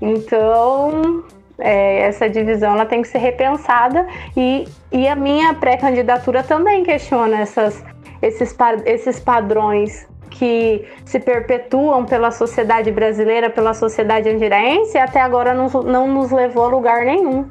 Então, 0.00 1.24
é, 1.62 2.00
essa 2.00 2.28
divisão 2.28 2.74
ela 2.74 2.84
tem 2.84 3.02
que 3.02 3.08
ser 3.08 3.18
repensada 3.18 4.06
e, 4.36 4.66
e 4.90 5.06
a 5.06 5.14
minha 5.14 5.54
pré-candidatura 5.54 6.42
também 6.42 6.82
questiona 6.82 7.40
essas, 7.40 7.82
esses, 8.20 8.54
esses 8.84 9.20
padrões 9.20 10.06
que 10.28 10.84
se 11.04 11.20
perpetuam 11.20 12.04
pela 12.04 12.30
sociedade 12.30 12.90
brasileira, 12.90 13.48
pela 13.48 13.74
sociedade 13.74 14.28
andiraense 14.28 14.96
e 14.96 15.00
até 15.00 15.20
agora 15.20 15.54
não, 15.54 15.68
não 15.68 16.08
nos 16.08 16.32
levou 16.32 16.64
a 16.64 16.68
lugar 16.68 17.04
nenhum. 17.04 17.48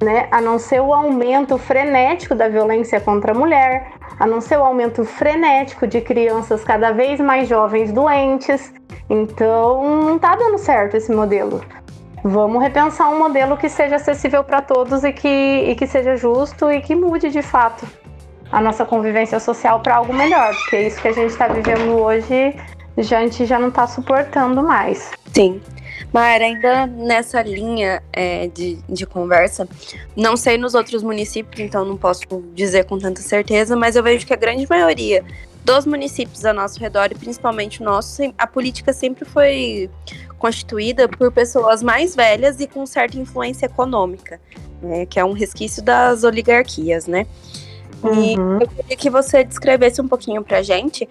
Né? 0.00 0.28
A 0.30 0.40
não 0.40 0.60
ser 0.60 0.80
o 0.80 0.94
aumento 0.94 1.58
frenético 1.58 2.32
da 2.32 2.48
violência 2.48 3.00
contra 3.00 3.32
a 3.32 3.34
mulher, 3.34 3.90
a 4.20 4.26
não 4.26 4.40
ser 4.40 4.56
o 4.56 4.62
aumento 4.62 5.04
frenético 5.04 5.88
de 5.88 6.00
crianças 6.00 6.62
cada 6.62 6.92
vez 6.92 7.18
mais 7.18 7.48
jovens 7.48 7.90
doentes. 7.90 8.72
Então, 9.10 9.82
não 10.04 10.16
está 10.16 10.36
dando 10.36 10.58
certo 10.58 10.96
esse 10.96 11.10
modelo. 11.10 11.60
Vamos 12.24 12.62
repensar 12.62 13.08
um 13.10 13.18
modelo 13.18 13.56
que 13.56 13.68
seja 13.68 13.96
acessível 13.96 14.42
para 14.42 14.60
todos 14.60 15.04
e 15.04 15.12
que, 15.12 15.28
e 15.28 15.74
que 15.74 15.86
seja 15.86 16.16
justo 16.16 16.70
e 16.70 16.80
que 16.80 16.94
mude 16.94 17.30
de 17.30 17.42
fato 17.42 17.86
a 18.50 18.60
nossa 18.60 18.84
convivência 18.84 19.38
social 19.38 19.80
para 19.80 19.96
algo 19.96 20.12
melhor, 20.12 20.54
porque 20.54 20.76
é 20.76 20.86
isso 20.86 21.00
que 21.00 21.08
a 21.08 21.12
gente 21.12 21.30
está 21.30 21.48
vivendo 21.48 21.98
hoje, 21.98 22.54
a 22.96 23.02
gente 23.02 23.44
já 23.44 23.58
não 23.58 23.68
está 23.68 23.86
suportando 23.86 24.62
mais. 24.62 25.10
Sim. 25.32 25.60
Mas 26.12 26.40
ainda 26.40 26.86
nessa 26.86 27.42
linha 27.42 28.02
é, 28.12 28.46
de, 28.48 28.78
de 28.88 29.04
conversa, 29.04 29.68
não 30.16 30.36
sei 30.36 30.56
nos 30.56 30.74
outros 30.74 31.02
municípios, 31.02 31.60
então 31.60 31.84
não 31.84 31.96
posso 31.96 32.22
dizer 32.54 32.86
com 32.86 32.98
tanta 32.98 33.20
certeza, 33.20 33.76
mas 33.76 33.94
eu 33.94 34.02
vejo 34.02 34.26
que 34.26 34.32
a 34.32 34.36
grande 34.36 34.66
maioria 34.68 35.22
dos 35.64 35.84
municípios 35.84 36.44
ao 36.46 36.54
nosso 36.54 36.80
redor, 36.80 37.08
e 37.10 37.14
principalmente 37.14 37.82
o 37.82 37.84
nosso, 37.84 38.22
a 38.38 38.46
política 38.46 38.92
sempre 38.92 39.26
foi 39.26 39.90
constituída 40.38 41.08
por 41.08 41.32
pessoas 41.32 41.82
mais 41.82 42.14
velhas 42.14 42.60
e 42.60 42.66
com 42.66 42.86
certa 42.86 43.18
influência 43.18 43.66
econômica, 43.66 44.40
né, 44.80 45.06
que 45.06 45.18
é 45.18 45.24
um 45.24 45.32
resquício 45.32 45.82
das 45.82 46.24
oligarquias, 46.24 47.06
né? 47.06 47.26
E 48.04 48.38
uhum. 48.38 48.60
eu 48.60 48.68
queria 48.68 48.96
que 48.96 49.10
você 49.10 49.42
descrevesse 49.42 50.00
um 50.00 50.06
pouquinho 50.06 50.42
para 50.44 50.58
a 50.58 50.62
gente 50.62 51.08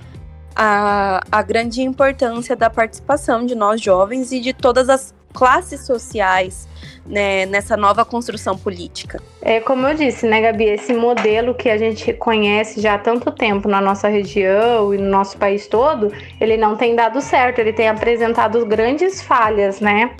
a, 0.55 1.21
a 1.29 1.41
grande 1.41 1.81
importância 1.81 2.55
da 2.55 2.69
participação 2.69 3.45
de 3.45 3.53
nós 3.53 3.81
jovens 3.81 4.31
e 4.31 4.39
de 4.39 4.53
todas 4.53 4.89
as 4.89 5.13
classes 5.33 5.85
sociais 5.85 6.67
né, 7.07 7.45
nessa 7.45 7.77
nova 7.77 8.03
construção 8.03 8.57
política. 8.57 9.21
É 9.41 9.59
como 9.59 9.87
eu 9.87 9.95
disse, 9.95 10.27
né, 10.27 10.41
Gabi, 10.41 10.65
esse 10.65 10.93
modelo 10.93 11.55
que 11.55 11.69
a 11.69 11.77
gente 11.77 12.11
conhece 12.13 12.81
já 12.81 12.95
há 12.95 12.97
tanto 12.97 13.31
tempo 13.31 13.67
na 13.67 13.79
nossa 13.79 14.07
região 14.07 14.93
e 14.93 14.97
no 14.97 15.09
nosso 15.09 15.37
país 15.37 15.67
todo, 15.67 16.11
ele 16.39 16.57
não 16.57 16.75
tem 16.75 16.95
dado 16.95 17.21
certo, 17.21 17.59
ele 17.59 17.71
tem 17.71 17.87
apresentado 17.87 18.65
grandes 18.65 19.21
falhas, 19.21 19.79
né? 19.79 20.11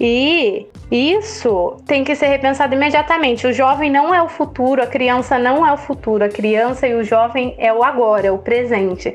E 0.00 0.66
Isso 0.90 1.76
tem 1.86 2.04
que 2.04 2.14
ser 2.14 2.26
repensado 2.26 2.74
imediatamente. 2.74 3.46
O 3.46 3.52
jovem 3.52 3.90
não 3.90 4.14
é 4.14 4.22
o 4.22 4.28
futuro, 4.28 4.82
a 4.82 4.86
criança 4.86 5.38
não 5.38 5.66
é 5.66 5.72
o 5.72 5.76
futuro, 5.76 6.24
a 6.24 6.28
criança 6.28 6.86
e 6.86 6.94
o 6.94 7.02
jovem 7.02 7.54
é 7.58 7.72
o 7.72 7.82
agora, 7.82 8.26
é 8.26 8.30
o 8.30 8.38
presente. 8.38 9.14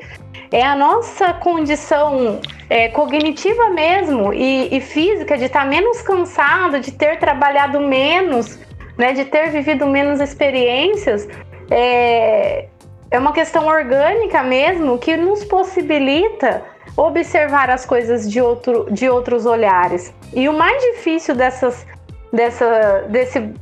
É 0.52 0.64
a 0.64 0.74
nossa 0.74 1.32
condição 1.34 2.40
é, 2.68 2.88
cognitiva 2.88 3.70
mesmo 3.70 4.32
e, 4.34 4.76
e 4.76 4.80
física 4.80 5.38
de 5.38 5.44
estar 5.44 5.64
menos 5.64 6.02
cansado, 6.02 6.80
de 6.80 6.90
ter 6.90 7.18
trabalhado 7.20 7.80
menos, 7.80 8.58
né, 8.98 9.12
de 9.12 9.24
ter 9.24 9.50
vivido 9.50 9.86
menos 9.86 10.20
experiências. 10.20 11.28
É, 11.70 12.66
é 13.12 13.18
uma 13.18 13.32
questão 13.32 13.66
orgânica 13.66 14.42
mesmo 14.42 14.98
que 14.98 15.16
nos 15.16 15.44
possibilita 15.44 16.62
observar 16.96 17.70
as 17.70 17.86
coisas 17.86 18.28
de, 18.28 18.40
outro, 18.40 18.86
de 18.90 19.08
outros 19.08 19.46
olhares. 19.46 20.12
E 20.34 20.48
o 20.48 20.52
mais 20.52 20.82
difícil 20.82 21.36
dessas, 21.36 21.86
dessa, 22.32 23.04
desse 23.08 23.52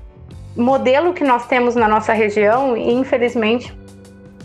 modelo 0.56 1.12
que 1.12 1.22
nós 1.22 1.46
temos 1.46 1.74
na 1.74 1.86
nossa 1.86 2.14
região, 2.14 2.74
infelizmente 2.76 3.77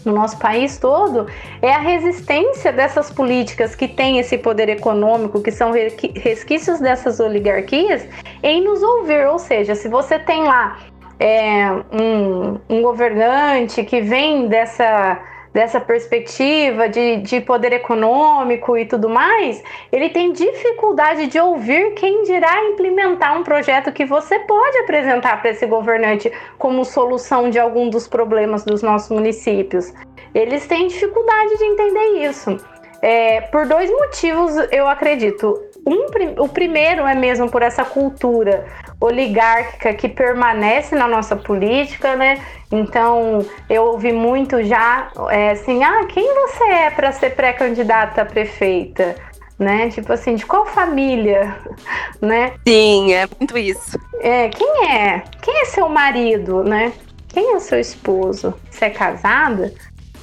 no 0.06 0.14
nosso 0.14 0.38
país 0.38 0.78
todo, 0.78 1.28
é 1.62 1.72
a 1.72 1.80
resistência 1.80 2.72
dessas 2.72 3.10
políticas 3.12 3.76
que 3.76 3.88
têm 3.88 4.20
esse 4.20 4.38
poder 4.38 4.70
econômico, 4.70 5.42
que 5.42 5.52
são 5.52 5.72
resquícios 5.72 6.80
dessas 6.80 7.20
oligarquias, 7.20 8.08
em 8.42 8.64
nos 8.64 8.82
ouvir. 8.82 9.28
Ou 9.28 9.40
seja, 9.40 9.76
se 9.76 9.88
você 9.88 10.20
tem 10.20 10.44
lá 10.44 10.80
é, 11.20 11.72
um, 11.92 12.60
um 12.70 12.82
governante 12.82 13.84
que 13.84 14.02
vem 14.02 14.48
dessa 14.48 15.20
dessa 15.54 15.80
perspectiva 15.80 16.90
de, 16.90 17.18
de 17.18 17.40
poder 17.40 17.72
econômico 17.74 18.76
e 18.76 18.86
tudo 18.86 19.08
mais, 19.08 19.64
ele 19.92 20.10
tem 20.10 20.34
dificuldade 20.34 21.28
de 21.28 21.40
ouvir 21.40 21.94
quem 21.94 22.24
dirá 22.24 22.66
implementar 22.66 23.38
um 23.38 23.44
projeto 23.44 23.92
que 23.92 24.04
você 24.04 24.40
pode 24.40 24.78
apresentar 24.80 25.40
para 25.40 25.52
esse 25.52 25.66
governante 25.68 26.32
como 26.58 26.84
solução 26.84 27.50
de 27.50 27.60
algum 27.60 27.90
dos 27.90 28.08
problemas 28.08 28.66
dos 28.66 28.82
nossos 28.82 29.12
municípios. 29.12 29.94
Eles 30.34 30.66
têm 30.66 30.88
dificuldade 30.88 31.58
de 31.58 31.64
entender 31.66 32.28
isso. 32.28 32.58
É, 33.02 33.42
por 33.42 33.68
dois 33.68 33.92
motivos, 33.92 34.56
eu 34.72 34.88
acredito. 34.88 35.60
Um, 35.86 36.06
o 36.44 36.48
primeiro 36.48 37.06
é 37.06 37.14
mesmo 37.14 37.50
por 37.50 37.62
essa 37.62 37.84
cultura 37.84 38.66
oligárquica 39.00 39.94
que 39.94 40.08
permanece 40.08 40.96
na 40.96 41.08
nossa 41.08 41.36
política, 41.36 42.16
né? 42.16 42.42
Então, 42.72 43.46
eu 43.70 43.84
ouvi 43.84 44.14
muito 44.14 44.64
já 44.64 45.10
é, 45.30 45.52
assim: 45.52 45.84
ah, 45.84 46.06
quem 46.06 46.34
você 46.34 46.64
é 46.64 46.90
para 46.90 47.12
ser 47.12 47.36
pré-candidata 47.36 48.22
a 48.22 48.26
prefeita? 48.26 49.16
Né? 49.60 49.90
Tipo 49.90 50.12
assim, 50.12 50.36
de 50.36 50.46
qual 50.46 50.66
família, 50.66 51.56
né? 52.20 52.54
Sim, 52.68 53.14
é 53.14 53.28
muito 53.40 53.58
isso. 53.58 54.00
É, 54.20 54.50
quem 54.50 54.90
é? 54.90 55.22
Quem 55.42 55.62
é 55.62 55.66
seu 55.66 55.88
marido, 55.88 56.64
né? 56.64 56.92
Quem 57.28 57.56
é 57.56 57.60
seu 57.60 57.80
esposo? 57.80 58.54
Você 58.70 58.86
é 58.86 58.90
casada, 58.90 59.74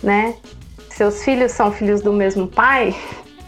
né? 0.02 0.34
Seus 0.90 1.22
filhos 1.24 1.52
são 1.52 1.70
filhos 1.70 2.02
do 2.02 2.12
mesmo 2.12 2.48
pai? 2.48 2.94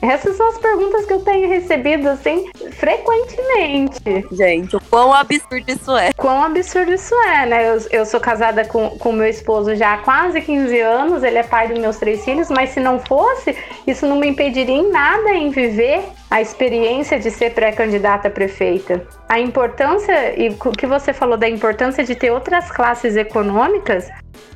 Essas 0.03 0.37
são 0.37 0.49
as 0.49 0.59
perguntas 0.59 1.07
que 1.07 1.13
eu 1.13 1.21
tenho 1.21 1.49
recebido, 1.49 2.09
assim, 2.09 2.51
frequentemente. 2.73 4.27
Gente, 4.33 4.75
o 4.75 4.81
quão 4.81 5.15
absurdo 5.15 5.65
isso 5.69 5.97
é. 5.97 6.13
Quão 6.15 6.43
absurdo 6.43 6.93
isso 6.93 7.15
é, 7.15 7.47
né? 7.47 7.71
Eu, 7.71 7.81
eu 7.91 8.05
sou 8.05 8.19
casada 8.19 8.65
com, 8.65 8.91
com 8.99 9.13
meu 9.13 9.29
esposo 9.29 9.77
já 9.77 9.95
há 9.95 9.99
quase 9.99 10.41
15 10.41 10.81
anos, 10.81 11.23
ele 11.23 11.39
é 11.39 11.45
pai 11.45 11.69
dos 11.69 11.79
meus 11.79 11.99
três 11.99 12.25
filhos, 12.25 12.51
mas 12.51 12.71
se 12.71 12.81
não 12.81 12.99
fosse, 12.99 13.57
isso 13.87 14.05
não 14.05 14.17
me 14.17 14.27
impediria 14.27 14.75
em 14.75 14.91
nada 14.91 15.35
em 15.35 15.51
viver 15.51 16.03
a 16.29 16.41
experiência 16.41 17.21
de 17.21 17.31
ser 17.31 17.55
pré-candidata 17.55 18.27
a 18.27 18.31
prefeita. 18.31 19.07
A 19.29 19.39
importância, 19.39 20.35
e 20.37 20.49
o 20.49 20.73
que 20.73 20.87
você 20.87 21.13
falou 21.13 21.37
da 21.37 21.49
importância 21.49 22.03
de 22.03 22.17
ter 22.17 22.33
outras 22.33 22.73
classes 22.73 23.15
econômicas, 23.15 24.11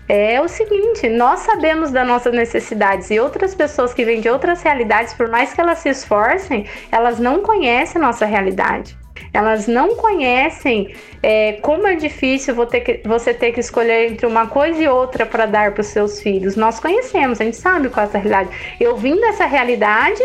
é 0.09 0.41
o 0.41 0.49
seguinte: 0.49 1.09
nós 1.09 1.41
sabemos 1.41 1.91
das 1.91 2.07
nossas 2.07 2.33
necessidades 2.33 3.11
e 3.11 3.19
outras 3.19 3.55
pessoas 3.55 3.93
que 3.93 4.05
vêm 4.05 4.21
de 4.21 4.29
outras 4.29 4.63
realidades, 4.63 5.15
por 5.15 5.29
mais 5.29 5.53
que 5.53 5.61
elas 5.61 5.79
se 5.79 5.89
esforcem, 5.89 6.67
elas 6.91 7.19
não 7.19 7.41
conhecem 7.43 8.01
a 8.01 8.07
nossa 8.07 8.25
realidade. 8.25 8.97
Elas 9.33 9.67
não 9.67 9.97
conhecem 9.97 10.95
é, 11.23 11.55
como 11.55 11.87
é 11.87 11.95
difícil 11.95 12.55
você 12.55 13.35
ter 13.35 13.53
que 13.53 13.61
escolher 13.61 14.13
entre 14.13 14.27
uma 14.27 14.47
coisa 14.47 14.83
e 14.83 14.89
outra 14.89 15.25
para 15.25 15.47
dar 15.47 15.73
para 15.73 15.81
os 15.81 15.87
seus 15.87 16.21
filhos. 16.21 16.55
Nós 16.55 16.79
conhecemos, 16.79 17.41
a 17.41 17.45
gente 17.45 17.57
sabe 17.57 17.89
qual 17.89 18.05
é 18.05 18.09
essa 18.09 18.19
realidade. 18.19 18.77
Eu 18.79 18.97
vim 18.97 19.19
dessa 19.19 19.47
realidade 19.47 20.23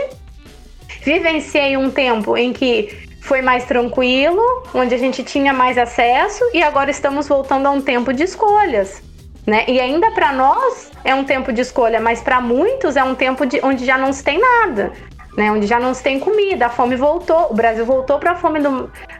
Vivenciei 1.03 1.75
um 1.77 1.89
tempo 1.89 2.37
em 2.37 2.53
que 2.53 3.07
foi 3.21 3.41
mais 3.41 3.65
tranquilo, 3.65 4.41
onde 4.73 4.93
a 4.93 4.97
gente 4.97 5.23
tinha 5.23 5.51
mais 5.51 5.77
acesso 5.77 6.43
e 6.53 6.61
agora 6.61 6.91
estamos 6.91 7.27
voltando 7.27 7.67
a 7.67 7.71
um 7.71 7.81
tempo 7.81 8.13
de 8.13 8.23
escolhas. 8.23 9.01
Né? 9.45 9.65
E 9.67 9.79
ainda 9.79 10.11
para 10.11 10.31
nós 10.31 10.91
é 11.03 11.15
um 11.15 11.23
tempo 11.23 11.51
de 11.51 11.61
escolha, 11.61 11.99
mas 11.99 12.21
para 12.21 12.39
muitos 12.39 12.95
é 12.95 13.03
um 13.03 13.15
tempo 13.15 13.45
de, 13.45 13.59
onde 13.63 13.85
já 13.85 13.97
não 13.97 14.13
se 14.13 14.23
tem 14.23 14.39
nada, 14.39 14.91
né? 15.35 15.51
Onde 15.51 15.65
já 15.65 15.79
não 15.79 15.93
se 15.93 16.03
tem 16.03 16.19
comida, 16.19 16.67
a 16.67 16.69
fome 16.69 16.95
voltou, 16.95 17.47
o 17.49 17.53
Brasil 17.53 17.85
voltou 17.85 18.19
para 18.19 18.37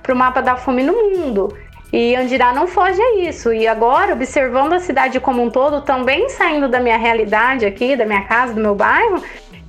o 0.10 0.16
mapa 0.16 0.42
da 0.42 0.56
fome 0.56 0.84
no 0.84 0.94
mundo. 0.94 1.58
E 1.92 2.16
Andirá 2.16 2.54
não 2.54 2.68
foge 2.68 3.02
a 3.02 3.18
isso. 3.18 3.52
E 3.52 3.68
agora, 3.68 4.14
observando 4.14 4.74
a 4.74 4.80
cidade 4.80 5.20
como 5.20 5.44
um 5.44 5.50
todo, 5.50 5.82
também 5.82 6.30
saindo 6.30 6.70
da 6.70 6.80
minha 6.80 6.98
realidade 6.98 7.66
aqui, 7.66 7.98
da 7.98 8.06
minha 8.06 8.22
casa, 8.24 8.54
do 8.54 8.62
meu 8.62 8.74
bairro, 8.74 9.22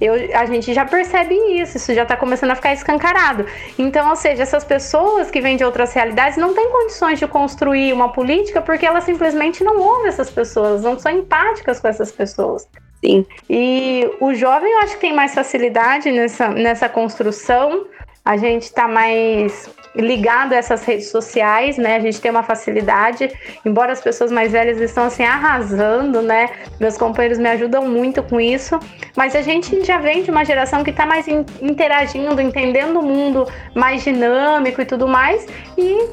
eu, 0.04 0.14
a 0.34 0.44
gente 0.46 0.72
já 0.74 0.84
percebe 0.84 1.34
isso, 1.60 1.76
isso 1.76 1.94
já 1.94 2.02
está 2.02 2.16
começando 2.16 2.50
a 2.50 2.54
ficar 2.54 2.72
escancarado. 2.72 3.46
Então, 3.78 4.10
ou 4.10 4.16
seja, 4.16 4.42
essas 4.42 4.64
pessoas 4.64 5.30
que 5.30 5.40
vêm 5.40 5.56
de 5.56 5.64
outras 5.64 5.92
realidades 5.92 6.36
não 6.36 6.54
têm 6.54 6.70
condições 6.70 7.18
de 7.18 7.26
construir 7.26 7.92
uma 7.92 8.10
política 8.10 8.60
porque 8.60 8.84
elas 8.84 9.04
simplesmente 9.04 9.62
não 9.62 9.78
ouvem 9.78 10.08
essas 10.08 10.30
pessoas, 10.30 10.82
não 10.82 10.98
são 10.98 11.12
empáticas 11.12 11.80
com 11.80 11.88
essas 11.88 12.10
pessoas. 12.10 12.68
Sim. 13.04 13.26
E 13.50 14.08
o 14.20 14.32
jovem 14.34 14.72
eu 14.72 14.78
acho 14.80 14.94
que 14.94 15.00
tem 15.00 15.12
mais 15.12 15.34
facilidade 15.34 16.10
nessa, 16.10 16.48
nessa 16.48 16.88
construção, 16.88 17.86
a 18.24 18.36
gente 18.36 18.62
está 18.62 18.86
mais 18.86 19.68
ligado 19.94 20.52
a 20.52 20.56
essas 20.56 20.84
redes 20.84 21.08
sociais, 21.10 21.76
né? 21.76 21.96
A 21.96 22.00
gente 22.00 22.20
tem 22.20 22.30
uma 22.30 22.42
facilidade, 22.42 23.30
embora 23.64 23.92
as 23.92 24.00
pessoas 24.00 24.32
mais 24.32 24.52
velhas 24.52 24.80
estão 24.80 25.04
assim 25.04 25.24
arrasando, 25.24 26.22
né? 26.22 26.50
Meus 26.80 26.96
companheiros 26.96 27.38
me 27.38 27.48
ajudam 27.48 27.86
muito 27.86 28.22
com 28.22 28.40
isso, 28.40 28.78
mas 29.16 29.36
a 29.36 29.42
gente 29.42 29.84
já 29.84 29.98
vem 29.98 30.22
de 30.22 30.30
uma 30.30 30.44
geração 30.44 30.82
que 30.82 30.90
está 30.90 31.04
mais 31.04 31.26
interagindo, 31.60 32.40
entendendo 32.40 33.00
o 33.00 33.02
mundo 33.02 33.46
mais 33.74 34.02
dinâmico 34.02 34.80
e 34.80 34.84
tudo 34.84 35.06
mais, 35.06 35.46
e 35.76 36.08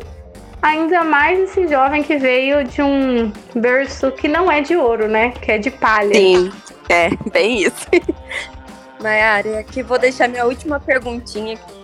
ainda 0.61 1.03
mais 1.03 1.39
esse 1.39 1.67
jovem 1.67 2.03
que 2.03 2.17
veio 2.17 2.65
de 2.65 2.81
um 2.81 3.31
berço 3.55 4.11
que 4.11 4.27
não 4.27 4.51
é 4.51 4.61
de 4.61 4.75
ouro, 4.75 5.07
né? 5.07 5.31
Que 5.31 5.53
é 5.53 5.57
de 5.57 5.71
palha. 5.71 6.13
Sim, 6.13 6.51
é, 6.89 7.09
bem 7.31 7.63
isso. 7.63 7.87
Nayara, 8.99 9.59
aqui 9.59 9.81
vou 9.81 9.97
deixar 9.97 10.27
minha 10.27 10.45
última 10.45 10.77
perguntinha 10.77 11.53
aqui 11.53 11.78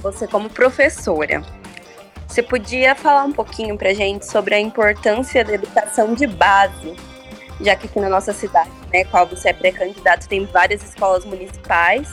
você 0.00 0.26
como 0.26 0.48
professora, 0.50 1.42
você 2.26 2.42
podia 2.42 2.94
falar 2.94 3.24
um 3.24 3.32
pouquinho 3.32 3.76
para 3.76 3.92
gente 3.92 4.26
sobre 4.26 4.54
a 4.54 4.60
importância 4.60 5.44
da 5.44 5.52
educação 5.52 6.14
de 6.14 6.26
base, 6.26 6.96
já 7.60 7.76
que 7.76 7.86
aqui 7.86 8.00
na 8.00 8.08
nossa 8.08 8.32
cidade, 8.32 8.70
né, 8.92 9.04
qual 9.04 9.26
você 9.26 9.50
é 9.50 9.52
pré-candidato, 9.52 10.26
tem 10.26 10.46
várias 10.46 10.82
escolas 10.82 11.24
municipais, 11.24 12.08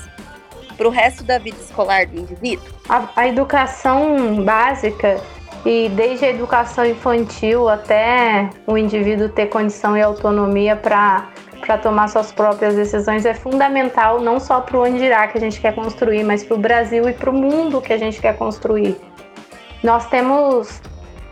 para 0.75 0.87
o 0.87 0.91
resto 0.91 1.23
da 1.23 1.37
vida 1.37 1.57
escolar 1.57 2.05
do 2.05 2.19
indivíduo? 2.19 2.65
A, 2.87 3.09
a 3.15 3.27
educação 3.27 4.43
básica 4.43 5.21
e 5.65 5.89
desde 5.89 6.25
a 6.25 6.29
educação 6.29 6.85
infantil 6.85 7.67
até 7.67 8.49
o 8.65 8.77
indivíduo 8.77 9.27
ter 9.29 9.47
condição 9.47 9.97
e 9.97 10.01
autonomia 10.01 10.75
para 10.75 11.29
para 11.59 11.77
tomar 11.77 12.07
suas 12.07 12.31
próprias 12.31 12.75
decisões 12.75 13.25
é 13.25 13.33
fundamental 13.33 14.19
não 14.19 14.39
só 14.39 14.61
para 14.61 14.77
o 14.77 14.83
Andirá 14.83 15.27
que 15.27 15.37
a 15.37 15.41
gente 15.41 15.59
quer 15.59 15.75
construir, 15.75 16.23
mas 16.23 16.43
para 16.43 16.55
o 16.55 16.59
Brasil 16.59 17.07
e 17.07 17.13
para 17.13 17.29
o 17.29 17.33
mundo 17.33 17.81
que 17.81 17.93
a 17.93 17.97
gente 17.97 18.19
quer 18.19 18.37
construir. 18.37 18.97
Nós 19.83 20.07
temos 20.07 20.81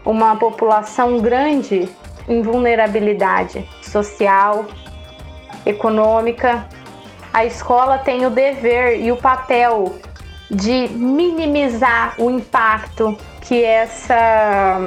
uma 0.05 0.35
população 0.35 1.19
grande 1.19 1.89
em 2.27 2.41
vulnerabilidade 2.41 3.67
social, 3.81 4.65
econômica. 5.65 6.67
A 7.33 7.45
escola 7.45 7.97
tem 7.97 8.25
o 8.25 8.29
dever 8.29 9.01
e 9.01 9.11
o 9.11 9.17
papel 9.17 9.95
de 10.49 10.87
minimizar 10.89 12.15
o 12.17 12.31
impacto 12.31 13.17
que 13.41 13.63
essa 13.63 14.79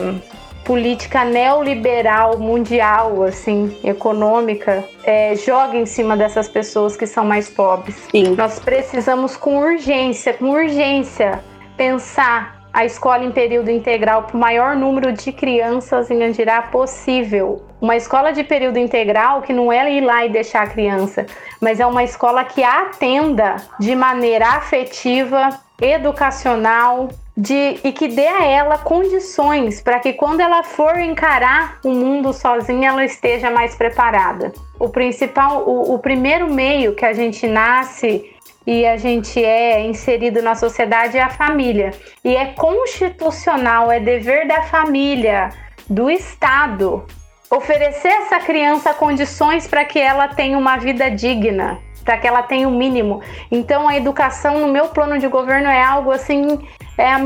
política 0.71 1.25
neoliberal 1.25 2.39
mundial, 2.39 3.25
assim, 3.25 3.77
econômica, 3.83 4.85
é, 5.03 5.35
joga 5.35 5.77
em 5.77 5.85
cima 5.85 6.17
dessas 6.17 6.47
pessoas 6.47 6.97
que 6.97 7.09
são 7.09 7.25
mais 7.25 7.49
pobres. 7.49 7.97
Sim. 8.09 8.37
Nós 8.37 8.61
precisamos 8.61 9.37
com 9.37 9.59
urgência, 9.59 10.33
com 10.33 10.51
urgência, 10.51 11.43
pensar 11.77 12.61
a 12.73 12.85
escola 12.85 13.25
em 13.25 13.33
período 13.33 13.69
integral 13.69 14.23
para 14.23 14.37
o 14.37 14.39
maior 14.39 14.77
número 14.77 15.13
de 15.13 15.33
crianças 15.33 16.09
em 16.09 16.23
Andirá 16.23 16.63
possível. 16.63 17.65
Uma 17.81 17.97
escola 17.97 18.33
de 18.33 18.45
período 18.45 18.79
integral 18.79 19.43
que 19.43 19.53
não 19.53 19.73
é 19.73 19.93
ir 19.93 20.03
lá 20.03 20.25
e 20.25 20.29
deixar 20.29 20.63
a 20.63 20.67
criança, 20.69 21.27
mas 21.61 21.81
é 21.81 21.87
uma 21.87 22.05
escola 22.05 22.45
que 22.45 22.63
atenda 22.63 23.57
de 23.81 23.97
maneira 23.97 24.47
afetiva, 24.51 25.49
educacional, 25.81 27.09
de, 27.41 27.81
e 27.83 27.91
que 27.91 28.07
dê 28.07 28.29
a 28.29 28.45
ela 28.45 28.77
condições 28.77 29.81
para 29.81 29.99
que 29.99 30.13
quando 30.13 30.41
ela 30.41 30.63
for 30.63 30.99
encarar 30.99 31.79
o 31.83 31.89
mundo 31.89 32.35
sozinha, 32.35 32.91
ela 32.91 33.03
esteja 33.03 33.51
mais 33.51 33.75
preparada. 33.75 34.53
O 34.79 34.91
principal, 34.91 35.67
o, 35.67 35.95
o 35.95 35.99
primeiro 35.99 36.53
meio 36.53 36.95
que 36.95 37.05
a 37.05 37.15
gente 37.15 37.47
nasce 37.47 38.31
e 38.67 38.85
a 38.87 38.99
gente 38.99 39.43
é 39.43 39.81
inserido 39.87 40.43
na 40.43 40.55
sociedade 40.55 41.17
é 41.17 41.23
a 41.23 41.31
família. 41.31 41.93
E 42.23 42.37
é 42.37 42.53
constitucional, 42.53 43.91
é 43.91 43.99
dever 43.99 44.47
da 44.47 44.63
família, 44.65 45.49
do 45.89 46.11
Estado, 46.11 47.07
oferecer 47.51 48.09
essa 48.09 48.39
criança 48.39 48.93
condições 48.93 49.67
para 49.67 49.87
que 49.87 49.99
ela 49.99 50.29
tenha 50.29 50.59
uma 50.59 50.77
vida 50.77 51.11
digna, 51.11 51.79
para 52.11 52.19
que 52.19 52.27
ela 52.27 52.43
tenha 52.43 52.69
o 52.69 52.73
um 52.73 52.77
mínimo. 52.77 53.23
Então 53.53 53.87
a 53.87 53.97
educação 53.97 54.59
no 54.59 54.67
meu 54.67 54.89
plano 54.89 55.17
de 55.17 55.29
governo 55.29 55.69
é 55.69 55.81
algo 55.81 56.11
assim, 56.11 56.59
é 56.99 57.07
a 57.07 57.21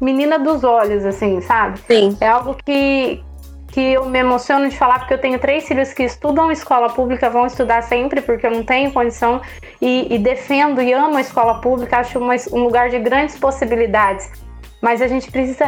menina 0.00 0.38
dos 0.38 0.64
olhos, 0.64 1.04
assim, 1.04 1.42
sabe? 1.42 1.78
Sim. 1.86 2.16
É 2.18 2.28
algo 2.28 2.56
que, 2.64 3.22
que 3.68 3.92
eu 3.92 4.06
me 4.06 4.18
emociono 4.18 4.70
de 4.70 4.78
falar, 4.78 5.00
porque 5.00 5.12
eu 5.12 5.20
tenho 5.20 5.38
três 5.38 5.68
filhos 5.68 5.92
que 5.92 6.02
estudam 6.02 6.50
escola 6.50 6.88
pública, 6.88 7.28
vão 7.28 7.44
estudar 7.44 7.82
sempre, 7.82 8.22
porque 8.22 8.46
eu 8.46 8.52
não 8.52 8.64
tenho 8.64 8.90
condição, 8.90 9.42
e, 9.82 10.14
e 10.14 10.18
defendo 10.18 10.80
e 10.80 10.90
amo 10.90 11.18
a 11.18 11.20
escola 11.20 11.60
pública, 11.60 11.98
acho 11.98 12.18
uma, 12.18 12.34
um 12.52 12.64
lugar 12.64 12.88
de 12.88 12.98
grandes 12.98 13.38
possibilidades. 13.38 14.30
Mas 14.80 15.02
a 15.02 15.06
gente 15.06 15.30
precisa 15.30 15.66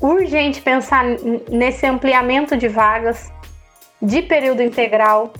urgente 0.00 0.62
pensar 0.62 1.04
nesse 1.50 1.84
ampliamento 1.84 2.56
de 2.56 2.68
vagas, 2.68 3.30
de 4.00 4.22
período 4.22 4.62
integral. 4.62 5.30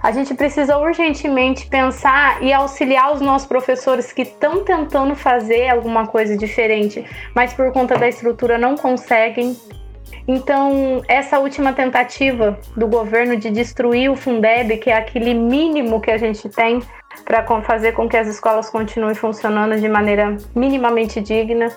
A 0.00 0.12
gente 0.12 0.32
precisa 0.34 0.78
urgentemente 0.78 1.66
pensar 1.66 2.40
e 2.42 2.52
auxiliar 2.52 3.12
os 3.12 3.20
nossos 3.20 3.48
professores 3.48 4.12
que 4.12 4.22
estão 4.22 4.64
tentando 4.64 5.14
fazer 5.16 5.68
alguma 5.68 6.06
coisa 6.06 6.36
diferente, 6.36 7.04
mas 7.34 7.52
por 7.52 7.72
conta 7.72 7.96
da 7.96 8.08
estrutura 8.08 8.56
não 8.56 8.76
conseguem. 8.76 9.56
Então, 10.26 11.02
essa 11.08 11.38
última 11.40 11.72
tentativa 11.72 12.58
do 12.76 12.86
governo 12.86 13.36
de 13.36 13.50
destruir 13.50 14.10
o 14.10 14.16
Fundeb, 14.16 14.76
que 14.76 14.90
é 14.90 14.96
aquele 14.96 15.34
mínimo 15.34 16.00
que 16.00 16.10
a 16.10 16.18
gente 16.18 16.48
tem 16.48 16.80
para 17.24 17.44
fazer 17.62 17.92
com 17.92 18.08
que 18.08 18.16
as 18.16 18.28
escolas 18.28 18.70
continuem 18.70 19.14
funcionando 19.14 19.80
de 19.80 19.88
maneira 19.88 20.36
minimamente 20.54 21.20
digna, 21.20 21.72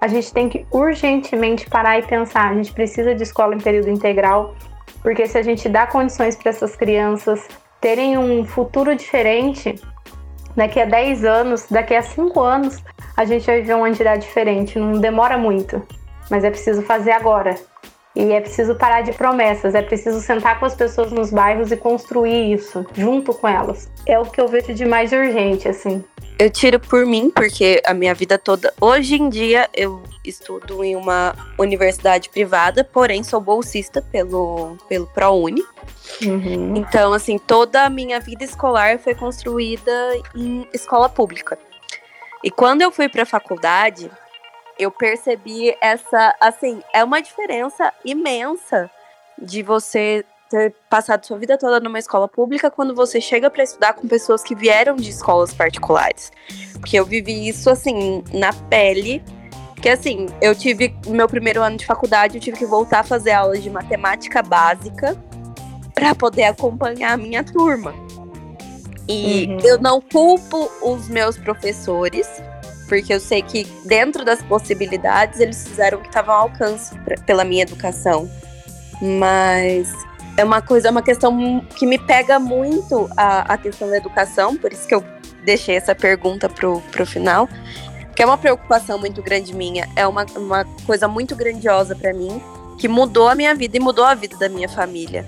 a 0.00 0.08
gente 0.08 0.32
tem 0.32 0.48
que 0.48 0.64
urgentemente 0.70 1.68
parar 1.68 1.98
e 1.98 2.02
pensar: 2.02 2.50
a 2.50 2.54
gente 2.54 2.72
precisa 2.72 3.14
de 3.14 3.22
escola 3.22 3.54
em 3.54 3.60
período 3.60 3.90
integral, 3.90 4.54
porque 5.02 5.26
se 5.26 5.36
a 5.36 5.42
gente 5.42 5.68
dá 5.68 5.86
condições 5.86 6.36
para 6.36 6.50
essas 6.50 6.74
crianças 6.76 7.46
terem 7.86 8.18
um 8.18 8.44
futuro 8.44 8.96
diferente, 8.96 9.80
daqui 10.56 10.80
a 10.80 10.84
10 10.84 11.24
anos, 11.24 11.66
daqui 11.70 11.94
a 11.94 12.02
5 12.02 12.40
anos, 12.40 12.82
a 13.16 13.24
gente 13.24 13.46
vai 13.46 13.60
viver 13.60 13.74
uma 13.74 13.86
Andirá 13.86 14.16
diferente. 14.16 14.76
Não 14.76 15.00
demora 15.00 15.38
muito, 15.38 15.80
mas 16.28 16.42
é 16.42 16.50
preciso 16.50 16.82
fazer 16.82 17.12
agora. 17.12 17.54
E 18.16 18.32
é 18.32 18.40
preciso 18.40 18.74
parar 18.74 19.02
de 19.02 19.12
promessas, 19.12 19.72
é 19.76 19.82
preciso 19.82 20.20
sentar 20.20 20.58
com 20.58 20.66
as 20.66 20.74
pessoas 20.74 21.12
nos 21.12 21.30
bairros 21.30 21.70
e 21.70 21.76
construir 21.76 22.54
isso 22.54 22.84
junto 22.92 23.32
com 23.32 23.46
elas. 23.46 23.88
É 24.04 24.18
o 24.18 24.24
que 24.24 24.40
eu 24.40 24.48
vejo 24.48 24.74
de 24.74 24.84
mais 24.84 25.12
urgente, 25.12 25.68
assim. 25.68 26.02
Eu 26.40 26.50
tiro 26.50 26.80
por 26.80 27.06
mim, 27.06 27.30
porque 27.30 27.80
a 27.86 27.94
minha 27.94 28.14
vida 28.14 28.36
toda. 28.36 28.74
Hoje 28.80 29.14
em 29.14 29.28
dia 29.28 29.70
eu 29.72 30.02
estudo 30.24 30.82
em 30.82 30.96
uma 30.96 31.36
universidade 31.56 32.30
privada, 32.30 32.82
porém 32.82 33.22
sou 33.22 33.40
bolsista 33.40 34.02
pelo, 34.02 34.76
pelo 34.88 35.06
ProUni. 35.06 35.62
Uhum. 36.22 36.76
Então, 36.76 37.12
assim, 37.12 37.38
toda 37.38 37.84
a 37.84 37.90
minha 37.90 38.18
vida 38.20 38.44
escolar 38.44 38.98
foi 38.98 39.14
construída 39.14 39.90
em 40.34 40.66
escola 40.72 41.08
pública. 41.08 41.58
E 42.42 42.50
quando 42.50 42.82
eu 42.82 42.90
fui 42.92 43.08
para 43.08 43.22
a 43.22 43.26
faculdade, 43.26 44.10
eu 44.78 44.90
percebi 44.90 45.76
essa, 45.80 46.34
assim, 46.40 46.82
é 46.92 47.02
uma 47.02 47.20
diferença 47.20 47.92
imensa 48.04 48.90
de 49.38 49.62
você 49.62 50.24
ter 50.48 50.74
passado 50.88 51.26
sua 51.26 51.38
vida 51.38 51.58
toda 51.58 51.80
numa 51.80 51.98
escola 51.98 52.28
pública 52.28 52.70
quando 52.70 52.94
você 52.94 53.20
chega 53.20 53.50
para 53.50 53.64
estudar 53.64 53.94
com 53.94 54.06
pessoas 54.06 54.42
que 54.42 54.54
vieram 54.54 54.94
de 54.96 55.10
escolas 55.10 55.52
particulares. 55.52 56.30
Porque 56.74 56.98
eu 56.98 57.04
vivi 57.04 57.48
isso 57.48 57.68
assim 57.68 58.22
na 58.32 58.52
pele, 58.52 59.22
que 59.82 59.88
assim, 59.88 60.26
eu 60.40 60.54
tive 60.54 60.94
meu 61.06 61.28
primeiro 61.28 61.62
ano 61.62 61.76
de 61.76 61.84
faculdade, 61.84 62.36
eu 62.36 62.40
tive 62.40 62.58
que 62.58 62.66
voltar 62.66 63.00
a 63.00 63.04
fazer 63.04 63.32
aulas 63.32 63.62
de 63.62 63.70
matemática 63.70 64.42
básica 64.42 65.16
para 65.96 66.14
poder 66.14 66.44
acompanhar 66.44 67.14
a 67.14 67.16
minha 67.16 67.42
turma. 67.42 67.94
E 69.08 69.46
uhum. 69.46 69.60
eu 69.60 69.80
não 69.80 70.00
culpo 70.00 70.70
os 70.82 71.08
meus 71.08 71.38
professores, 71.38 72.28
porque 72.86 73.14
eu 73.14 73.18
sei 73.18 73.40
que 73.40 73.64
dentro 73.86 74.24
das 74.24 74.42
possibilidades 74.42 75.40
eles 75.40 75.66
fizeram 75.66 75.98
o 75.98 76.02
que 76.02 76.08
estava 76.08 76.34
ao 76.34 76.42
alcance 76.42 76.94
pra, 76.98 77.16
pela 77.16 77.44
minha 77.44 77.62
educação. 77.62 78.30
Mas 79.00 79.90
é 80.36 80.44
uma 80.44 80.60
coisa, 80.60 80.88
é 80.88 80.90
uma 80.90 81.02
questão 81.02 81.60
que 81.74 81.86
me 81.86 81.98
pega 81.98 82.38
muito 82.38 83.08
a, 83.16 83.54
a 83.54 83.56
questão 83.56 83.88
da 83.88 83.96
educação, 83.96 84.54
por 84.54 84.72
isso 84.72 84.86
que 84.86 84.94
eu 84.94 85.02
deixei 85.44 85.76
essa 85.76 85.94
pergunta 85.94 86.46
pro, 86.46 86.82
pro 86.92 87.06
final, 87.06 87.48
que 88.14 88.22
é 88.22 88.26
uma 88.26 88.36
preocupação 88.36 88.98
muito 88.98 89.22
grande 89.22 89.54
minha, 89.54 89.88
é 89.96 90.06
uma, 90.06 90.26
uma 90.36 90.64
coisa 90.84 91.08
muito 91.08 91.34
grandiosa 91.34 91.96
para 91.96 92.12
mim, 92.12 92.42
que 92.76 92.86
mudou 92.86 93.28
a 93.28 93.34
minha 93.34 93.54
vida 93.54 93.78
e 93.78 93.80
mudou 93.80 94.04
a 94.04 94.14
vida 94.14 94.36
da 94.36 94.48
minha 94.48 94.68
família. 94.68 95.24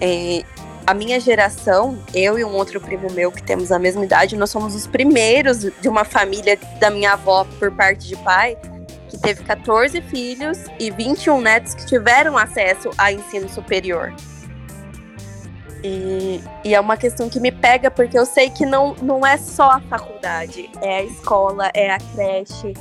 É, 0.00 0.42
a 0.86 0.94
minha 0.94 1.20
geração, 1.20 1.98
eu 2.14 2.38
e 2.38 2.44
um 2.44 2.54
outro 2.54 2.80
primo 2.80 3.10
meu 3.12 3.30
que 3.30 3.42
temos 3.42 3.70
a 3.70 3.78
mesma 3.78 4.04
idade, 4.04 4.36
nós 4.36 4.50
somos 4.50 4.74
os 4.74 4.86
primeiros 4.86 5.60
de 5.60 5.88
uma 5.88 6.04
família 6.04 6.58
da 6.80 6.90
minha 6.90 7.12
avó 7.12 7.46
por 7.58 7.70
parte 7.70 8.08
de 8.08 8.16
pai 8.16 8.56
que 9.08 9.18
teve 9.18 9.42
14 9.44 10.00
filhos 10.02 10.58
e 10.78 10.90
21 10.90 11.40
netos 11.40 11.74
que 11.74 11.86
tiveram 11.86 12.38
acesso 12.38 12.90
a 12.96 13.12
ensino 13.12 13.48
superior. 13.48 14.14
E, 15.82 16.42
e, 16.64 16.74
é 16.74 16.80
uma 16.80 16.96
questão 16.96 17.28
que 17.28 17.40
me 17.40 17.50
pega 17.50 17.90
porque 17.90 18.18
eu 18.18 18.26
sei 18.26 18.50
que 18.50 18.66
não, 18.66 18.94
não 19.00 19.26
é 19.26 19.36
só 19.36 19.70
a 19.70 19.80
faculdade, 19.80 20.70
é 20.82 20.98
a 20.98 21.02
escola, 21.04 21.70
é 21.72 21.90
a 21.90 21.98
creche, 21.98 22.74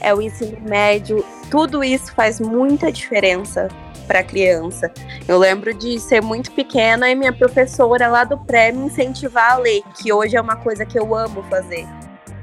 é 0.00 0.14
o 0.14 0.22
ensino 0.22 0.58
médio, 0.60 1.24
tudo 1.50 1.82
isso 1.82 2.12
faz 2.12 2.38
muita 2.38 2.92
diferença 2.92 3.68
para 4.06 4.22
criança. 4.22 4.90
Eu 5.26 5.38
lembro 5.38 5.74
de 5.74 5.98
ser 5.98 6.22
muito 6.22 6.52
pequena 6.52 7.10
e 7.10 7.14
minha 7.14 7.32
professora 7.32 8.08
lá 8.08 8.24
do 8.24 8.38
pré 8.38 8.72
me 8.72 8.86
incentivar 8.86 9.52
a 9.52 9.56
ler, 9.56 9.82
que 10.00 10.12
hoje 10.12 10.36
é 10.36 10.40
uma 10.40 10.56
coisa 10.56 10.86
que 10.86 10.98
eu 10.98 11.14
amo 11.14 11.42
fazer. 11.44 11.86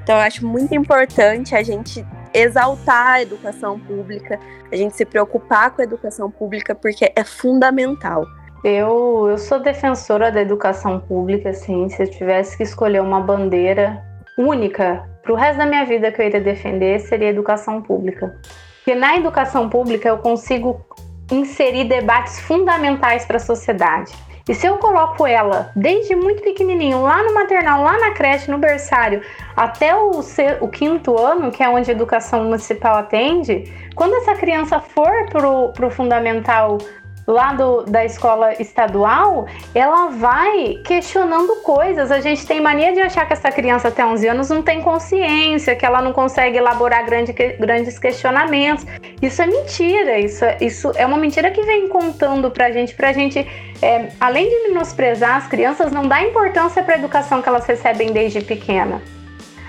Então 0.04 0.16
eu 0.16 0.22
acho 0.22 0.46
muito 0.46 0.76
importante 0.76 1.56
a 1.56 1.64
gente 1.64 2.06
exaltar 2.34 3.14
a 3.14 3.22
educação 3.22 3.80
pública, 3.80 4.40
a 4.72 4.76
gente 4.76 4.96
se 4.96 5.06
preocupar 5.06 5.72
com 5.72 5.82
a 5.82 5.84
educação 5.86 6.30
pública 6.30 6.76
porque 6.76 7.12
é 7.16 7.24
fundamental. 7.24 8.26
Eu, 8.64 9.28
eu 9.30 9.38
sou 9.38 9.60
defensora 9.60 10.32
da 10.32 10.42
educação 10.42 11.00
pública, 11.00 11.50
assim, 11.50 11.90
se 11.90 12.02
eu 12.02 12.10
tivesse 12.10 12.56
que 12.56 12.64
escolher 12.64 13.02
uma 13.02 13.20
bandeira 13.20 14.02
única 14.38 15.08
para 15.22 15.32
o 15.32 15.36
resto 15.36 15.58
da 15.58 15.66
minha 15.66 15.86
vida 15.86 16.12
que 16.12 16.22
eu 16.22 16.26
iria 16.26 16.42
defender, 16.42 17.00
seria 17.00 17.28
a 17.28 17.32
educação 17.32 17.82
pública. 17.82 18.40
Porque 18.78 18.96
na 18.96 19.16
educação 19.16 19.70
pública 19.70 20.10
eu 20.10 20.18
consigo 20.18 20.86
inserir 21.32 21.86
debates 21.86 22.40
fundamentais 22.40 23.26
para 23.26 23.38
a 23.38 23.40
sociedade. 23.40 24.12
E 24.48 24.54
se 24.54 24.68
eu 24.68 24.78
coloco 24.78 25.26
ela 25.26 25.72
desde 25.74 26.16
muito 26.16 26.44
pequenininho, 26.44 27.02
lá 27.02 27.24
no 27.24 27.34
maternal, 27.34 27.82
lá 27.82 27.98
na 27.98 28.12
creche, 28.12 28.52
no 28.52 28.58
berçário, 28.58 29.22
até 29.56 29.96
o, 29.96 30.20
o 30.60 30.68
quinto 30.68 31.18
ano, 31.18 31.50
que 31.50 31.64
é 31.64 31.70
onde 31.70 31.90
a 31.90 31.94
educação 31.94 32.44
municipal 32.44 32.98
atende, 32.98 33.72
quando 33.96 34.16
essa 34.16 34.36
criança 34.36 34.82
for 34.82 35.12
para 35.30 35.88
o 35.88 35.90
fundamental 35.90 36.78
lá 37.26 37.54
do, 37.54 37.84
da 37.84 38.04
escola 38.06 38.54
estadual, 38.62 39.48
ela 39.74 40.08
vai 40.08 40.82
questionando 40.86 41.62
coisas. 41.62 42.12
A 42.12 42.20
gente 42.20 42.46
tem 42.46 42.62
mania 42.62 42.94
de 42.94 43.02
achar 43.02 43.26
que 43.26 43.34
essa 43.34 43.52
criança 43.52 43.88
até 43.88 44.06
11 44.06 44.28
anos 44.28 44.50
não 44.50 44.62
tem 44.62 44.82
consciência, 44.82 45.76
que 45.76 45.86
ela 45.86 46.02
não 46.02 46.14
consegue 46.14 46.58
elaborar 46.58 47.06
grande, 47.06 47.34
grandes 47.34 47.98
questionamentos. 47.98 48.86
Isso 49.22 49.42
é 49.42 49.48
mentira, 49.48 50.20
isso, 50.20 50.44
isso 50.60 50.92
é 50.96 51.06
uma 51.06 51.18
mentira 51.18 51.50
que 51.52 51.62
vem 51.62 51.88
contando 51.88 52.52
pra 52.52 52.72
gente, 52.72 52.94
pra 52.94 53.14
gente, 53.14 53.40
é, 53.82 54.10
além 54.20 54.50
de 54.50 54.70
menosprezar 54.70 55.38
as 55.38 55.48
crianças, 55.48 55.92
não 55.92 56.08
dá 56.08 56.22
importância 56.22 56.84
para 56.84 56.96
a 56.96 56.98
educação 56.98 57.42
que 57.42 57.48
elas 57.48 57.66
recebem 57.66 58.12
desde 58.12 58.42
pequena. 58.42 59.02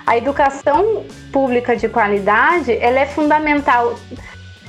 A 0.07 0.19
educação 0.19 1.05
pública 1.33 1.75
de 1.75 1.89
qualidade, 1.89 2.77
ela 2.77 3.01
é 3.01 3.07
fundamental 3.07 3.95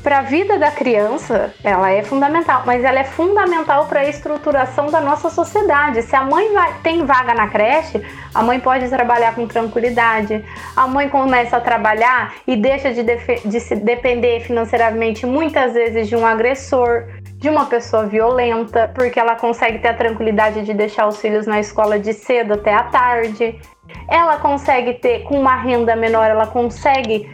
para 0.05 0.19
a 0.19 0.21
vida 0.21 0.59
da 0.59 0.69
criança, 0.69 1.51
ela 1.63 1.89
é 1.89 2.03
fundamental, 2.03 2.61
mas 2.63 2.83
ela 2.83 2.99
é 2.99 3.03
fundamental 3.03 3.87
para 3.87 4.01
a 4.01 4.07
estruturação 4.07 4.85
da 4.85 5.01
nossa 5.01 5.31
sociedade. 5.31 6.03
Se 6.03 6.15
a 6.15 6.21
mãe 6.21 6.53
vai, 6.53 6.75
tem 6.83 7.03
vaga 7.03 7.33
na 7.33 7.47
creche, 7.47 7.99
a 8.31 8.43
mãe 8.43 8.59
pode 8.59 8.87
trabalhar 8.87 9.33
com 9.33 9.47
tranquilidade. 9.47 10.45
A 10.75 10.85
mãe 10.85 11.09
começa 11.09 11.57
a 11.57 11.59
trabalhar 11.59 12.35
e 12.45 12.55
deixa 12.55 12.93
de, 12.93 13.03
de 13.03 13.59
se 13.59 13.75
depender 13.77 14.41
financeiramente 14.41 15.25
muitas 15.25 15.73
vezes 15.73 16.07
de 16.07 16.15
um 16.15 16.23
agressor, 16.23 17.07
de 17.37 17.49
uma 17.49 17.65
pessoa 17.65 18.05
violenta, 18.05 18.91
porque 18.93 19.19
ela 19.19 19.35
consegue 19.35 19.79
ter 19.79 19.87
a 19.87 19.95
tranquilidade 19.95 20.61
de 20.61 20.73
deixar 20.75 21.07
os 21.07 21.17
filhos 21.17 21.47
na 21.47 21.59
escola 21.59 21.97
de 21.97 22.13
cedo 22.13 22.53
até 22.53 22.75
a 22.75 22.83
tarde. 22.83 23.59
Ela 24.07 24.37
consegue 24.37 24.93
ter, 24.93 25.23
com 25.23 25.39
uma 25.39 25.55
renda 25.55 25.95
menor, 25.95 26.29
ela 26.29 26.45
consegue 26.45 27.27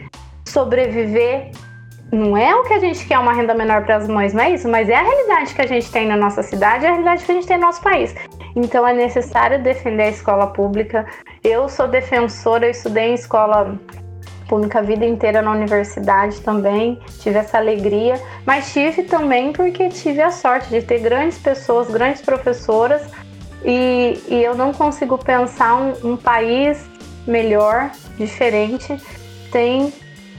sobreviver. 0.46 1.50
Não 2.12 2.36
é 2.36 2.54
o 2.54 2.62
que 2.64 2.74
a 2.74 2.78
gente 2.78 3.06
quer 3.06 3.18
uma 3.18 3.32
renda 3.32 3.54
menor 3.54 3.86
para 3.86 3.96
as 3.96 4.06
mães, 4.06 4.34
não 4.34 4.42
é 4.42 4.50
isso, 4.50 4.68
mas 4.68 4.86
é 4.90 4.94
a 4.94 5.02
realidade 5.02 5.54
que 5.54 5.62
a 5.62 5.66
gente 5.66 5.90
tem 5.90 6.06
na 6.06 6.14
nossa 6.14 6.42
cidade, 6.42 6.84
é 6.84 6.88
a 6.88 6.90
realidade 6.90 7.24
que 7.24 7.32
a 7.32 7.34
gente 7.34 7.46
tem 7.46 7.56
no 7.56 7.64
nosso 7.64 7.80
país. 7.80 8.14
Então 8.54 8.86
é 8.86 8.92
necessário 8.92 9.62
defender 9.62 10.02
a 10.02 10.10
escola 10.10 10.48
pública. 10.48 11.06
Eu 11.42 11.70
sou 11.70 11.88
defensora, 11.88 12.66
eu 12.66 12.70
estudei 12.70 13.12
em 13.12 13.14
escola 13.14 13.78
pública 14.46 14.80
a 14.80 14.82
vida 14.82 15.06
inteira 15.06 15.40
na 15.40 15.52
universidade 15.52 16.42
também, 16.42 17.00
tive 17.20 17.38
essa 17.38 17.56
alegria, 17.56 18.20
mas 18.44 18.70
tive 18.74 19.04
também 19.04 19.50
porque 19.50 19.88
tive 19.88 20.20
a 20.20 20.30
sorte 20.30 20.68
de 20.68 20.82
ter 20.82 20.98
grandes 20.98 21.38
pessoas, 21.38 21.88
grandes 21.90 22.20
professoras, 22.20 23.00
e, 23.64 24.22
e 24.28 24.44
eu 24.44 24.54
não 24.54 24.74
consigo 24.74 25.16
pensar 25.16 25.76
um, 25.76 26.12
um 26.12 26.16
país 26.18 26.84
melhor, 27.26 27.90
diferente, 28.18 29.00
sem 29.50 29.90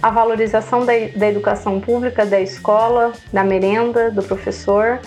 a 0.04 0.10
valorização 0.10 0.86
da, 0.86 0.92
da 1.16 1.30
educação 1.30 1.80
pública, 1.80 2.26
da 2.26 2.42
escola, 2.42 3.14
da 3.32 3.42
merenda, 3.42 4.12
do 4.12 4.22
professor. 4.22 5.00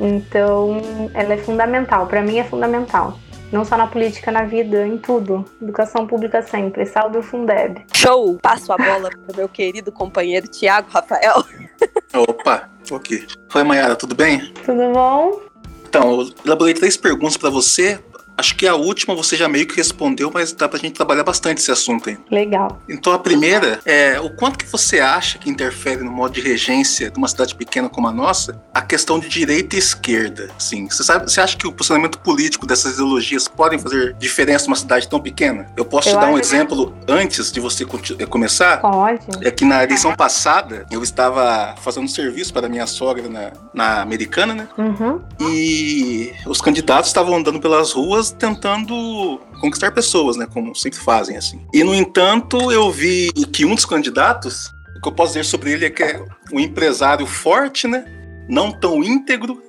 Então, 0.00 0.80
ela 1.12 1.34
é 1.34 1.36
fundamental, 1.36 2.06
para 2.06 2.22
mim 2.22 2.38
é 2.38 2.44
fundamental. 2.44 3.18
Não 3.52 3.66
só 3.66 3.76
na 3.76 3.86
política, 3.86 4.30
na 4.30 4.44
vida, 4.44 4.86
em 4.86 4.96
tudo. 4.96 5.44
Educação 5.60 6.06
pública 6.06 6.40
sempre. 6.40 6.86
Salve 6.86 7.18
o 7.18 7.22
Fundeb. 7.22 7.84
Show! 7.94 8.38
Passo 8.40 8.72
a 8.72 8.78
bola 8.78 9.10
para 9.26 9.34
o 9.34 9.36
meu 9.36 9.48
querido 9.48 9.92
companheiro 9.92 10.48
Tiago 10.48 10.88
Rafael. 10.90 11.44
Opa, 12.14 12.70
ok. 12.90 13.26
Foi, 13.50 13.62
Mayara, 13.62 13.94
tudo 13.94 14.14
bem? 14.14 14.54
Tudo 14.64 14.90
bom? 14.94 15.38
Então, 15.86 16.20
eu 16.20 16.28
elaborei 16.46 16.72
três 16.72 16.96
perguntas 16.96 17.36
para 17.36 17.50
você 17.50 18.00
Acho 18.40 18.56
que 18.56 18.66
a 18.66 18.74
última 18.74 19.14
você 19.14 19.36
já 19.36 19.46
meio 19.46 19.66
que 19.66 19.76
respondeu, 19.76 20.30
mas 20.32 20.50
dá 20.54 20.66
pra 20.66 20.78
gente 20.78 20.94
trabalhar 20.94 21.22
bastante 21.22 21.58
esse 21.58 21.70
assunto 21.70 22.08
aí. 22.08 22.18
Legal. 22.30 22.80
Então 22.88 23.12
a 23.12 23.18
primeira 23.18 23.80
é 23.84 24.18
o 24.18 24.30
quanto 24.30 24.58
que 24.58 24.66
você 24.66 24.98
acha 24.98 25.36
que 25.38 25.50
interfere 25.50 26.02
no 26.02 26.10
modo 26.10 26.32
de 26.32 26.40
regência 26.40 27.10
de 27.10 27.18
uma 27.18 27.28
cidade 27.28 27.54
pequena 27.54 27.90
como 27.90 28.08
a 28.08 28.12
nossa 28.12 28.58
a 28.72 28.80
questão 28.80 29.18
de 29.18 29.28
direita 29.28 29.76
e 29.76 29.78
esquerda. 29.78 30.48
Sim, 30.58 30.88
você 30.88 31.04
sabe, 31.04 31.30
você 31.30 31.38
acha 31.38 31.54
que 31.54 31.66
o 31.66 31.72
posicionamento 31.72 32.18
político 32.20 32.66
dessas 32.66 32.94
ideologias 32.94 33.46
podem 33.46 33.78
fazer 33.78 34.14
diferença 34.14 34.64
numa 34.64 34.76
cidade 34.76 35.06
tão 35.06 35.20
pequena? 35.20 35.66
Eu 35.76 35.84
posso 35.84 36.08
eu 36.08 36.14
te 36.14 36.20
dar 36.20 36.28
um 36.28 36.38
exemplo 36.38 36.94
que... 37.06 37.12
antes 37.12 37.52
de 37.52 37.60
você 37.60 37.84
eh, 38.18 38.24
começar? 38.24 38.80
Pode. 38.80 39.20
É 39.42 39.50
que 39.50 39.66
na 39.66 39.84
eleição 39.84 40.16
passada 40.16 40.86
eu 40.90 41.02
estava 41.02 41.74
fazendo 41.82 42.08
serviço 42.08 42.54
para 42.54 42.70
minha 42.70 42.86
sogra 42.86 43.28
na, 43.28 43.52
na 43.74 44.00
americana, 44.00 44.54
né? 44.54 44.68
Uhum. 44.78 45.20
E 45.38 46.32
os 46.46 46.62
candidatos 46.62 47.10
estavam 47.10 47.36
andando 47.36 47.60
pelas 47.60 47.92
ruas 47.92 48.29
tentando 48.32 49.40
conquistar 49.60 49.90
pessoas, 49.92 50.36
né? 50.36 50.46
Como 50.52 50.74
sempre 50.74 50.98
fazem, 50.98 51.36
assim. 51.36 51.64
E, 51.72 51.84
no 51.84 51.94
entanto, 51.94 52.70
eu 52.72 52.90
vi 52.90 53.32
que 53.52 53.64
um 53.64 53.74
dos 53.74 53.84
candidatos, 53.84 54.70
o 54.96 55.00
que 55.00 55.08
eu 55.08 55.12
posso 55.12 55.34
dizer 55.34 55.44
sobre 55.44 55.72
ele 55.72 55.84
é 55.86 55.90
que 55.90 56.02
é 56.02 56.24
um 56.52 56.60
empresário 56.60 57.26
forte, 57.26 57.86
né? 57.86 58.04
Não 58.48 58.72
tão 58.72 59.02
íntegro 59.04 59.62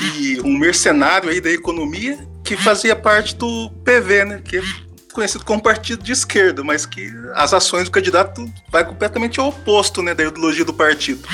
e 0.00 0.40
um 0.40 0.56
mercenário 0.58 1.30
aí 1.30 1.40
da 1.40 1.50
economia 1.50 2.18
que 2.44 2.56
fazia 2.56 2.96
parte 2.96 3.36
do 3.36 3.70
PV, 3.84 4.24
né? 4.24 4.42
Que 4.44 4.58
é 4.58 4.62
conhecido 5.12 5.44
como 5.44 5.62
partido 5.62 6.02
de 6.02 6.12
esquerda, 6.12 6.64
mas 6.64 6.86
que 6.86 7.12
as 7.34 7.52
ações 7.52 7.84
do 7.84 7.90
candidato 7.90 8.50
vai 8.70 8.84
completamente 8.84 9.38
ao 9.38 9.48
oposto, 9.48 10.02
né? 10.02 10.14
Da 10.14 10.24
ideologia 10.24 10.64
do 10.64 10.72
partido. 10.72 11.28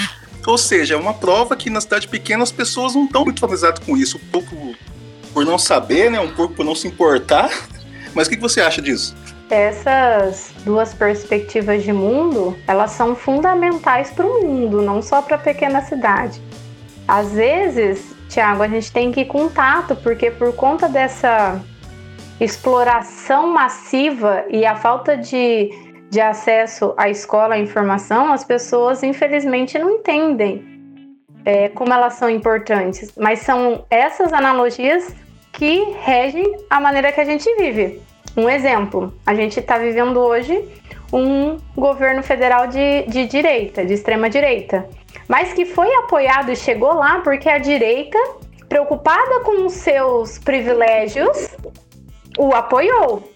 Ou 0.46 0.57
seja, 0.57 0.94
é 0.94 0.96
uma 0.96 1.12
prova 1.12 1.55
que 1.57 1.68
na 1.68 1.80
cidade 1.80 2.09
pequena 2.09 2.42
as 2.42 2.53
pessoas 2.53 2.94
não 2.94 3.05
estão 3.05 3.24
muito 3.24 3.40
familiarizadas 3.40 3.84
com 3.84 3.96
isso. 3.96 4.16
Um 4.16 4.30
pouco 4.30 4.74
por 5.39 5.47
não 5.47 5.57
saber, 5.57 6.11
né? 6.11 6.18
Um 6.18 6.34
pouco 6.34 6.55
por 6.55 6.64
não 6.64 6.74
se 6.74 6.89
importar. 6.89 7.49
Mas 8.12 8.26
o 8.26 8.30
que, 8.30 8.36
você 8.36 8.61
acha 8.61 8.82
disso? 8.82 9.14
Essas 9.49 10.53
duas 10.64 10.93
perspectivas 10.93 11.84
de 11.84 11.93
mundo, 11.93 12.59
elas 12.66 12.91
são 12.91 13.14
fundamentais 13.14 14.11
para 14.11 14.26
o 14.26 14.43
mundo, 14.43 14.82
não 14.82 15.01
só 15.01 15.22
para 15.22 15.36
a 15.36 15.39
pequena 15.39 15.80
cidade. 15.82 16.43
Às 17.07 17.30
vezes, 17.34 18.16
Tiago, 18.28 18.64
a 18.64 18.68
gente 18.68 18.91
tem 18.91 19.12
que 19.12 19.20
ir 19.20 19.26
com 19.26 19.49
tato, 19.49 19.95
porque 19.95 20.28
por 20.28 20.53
conta 20.57 20.89
dessa 20.89 21.62
exploração 22.41 23.47
massiva 23.47 24.45
e 24.51 24.66
a 24.66 24.74
falta 24.74 25.16
de, 25.16 25.70
de 26.11 26.20
acesso 26.20 26.95
à 26.97 27.09
escola, 27.09 27.55
à 27.55 27.59
informação, 27.61 28.32
as 28.32 28.43
pessoas 28.43 29.05
infelizmente 29.05 29.78
não 29.78 29.89
entendem 29.89 30.64
é, 31.45 31.68
como 31.68 31.93
elas 31.93 32.14
são 32.14 32.28
importantes, 32.28 33.12
mas 33.16 33.39
são 33.39 33.86
essas 33.89 34.32
analogias 34.32 35.14
que 35.59 35.93
regem 36.05 36.57
a 36.71 36.81
maneira 36.81 37.11
que 37.11 37.21
a 37.21 37.25
gente 37.25 37.53
vive. 37.57 38.01
Um 38.37 38.49
exemplo, 38.49 39.13
a 39.27 39.35
gente 39.35 39.59
está 39.59 39.77
vivendo 39.77 40.19
hoje 40.21 40.65
um 41.13 41.57
governo 41.75 42.23
federal 42.23 42.69
de, 42.69 43.03
de 43.09 43.27
direita, 43.27 43.85
de 43.85 43.95
extrema 43.95 44.31
direita, 44.31 44.89
mas 45.27 45.53
que 45.53 45.65
foi 45.67 45.93
apoiado 45.97 46.53
e 46.53 46.57
chegou 46.57 46.95
lá 46.95 47.21
porque 47.25 47.49
a 47.49 47.59
direita, 47.59 48.19
preocupada 48.69 49.41
com 49.41 49.67
os 49.67 49.73
seus 49.73 50.39
privilégios, 50.39 51.49
o 52.39 52.55
apoiou, 52.55 53.29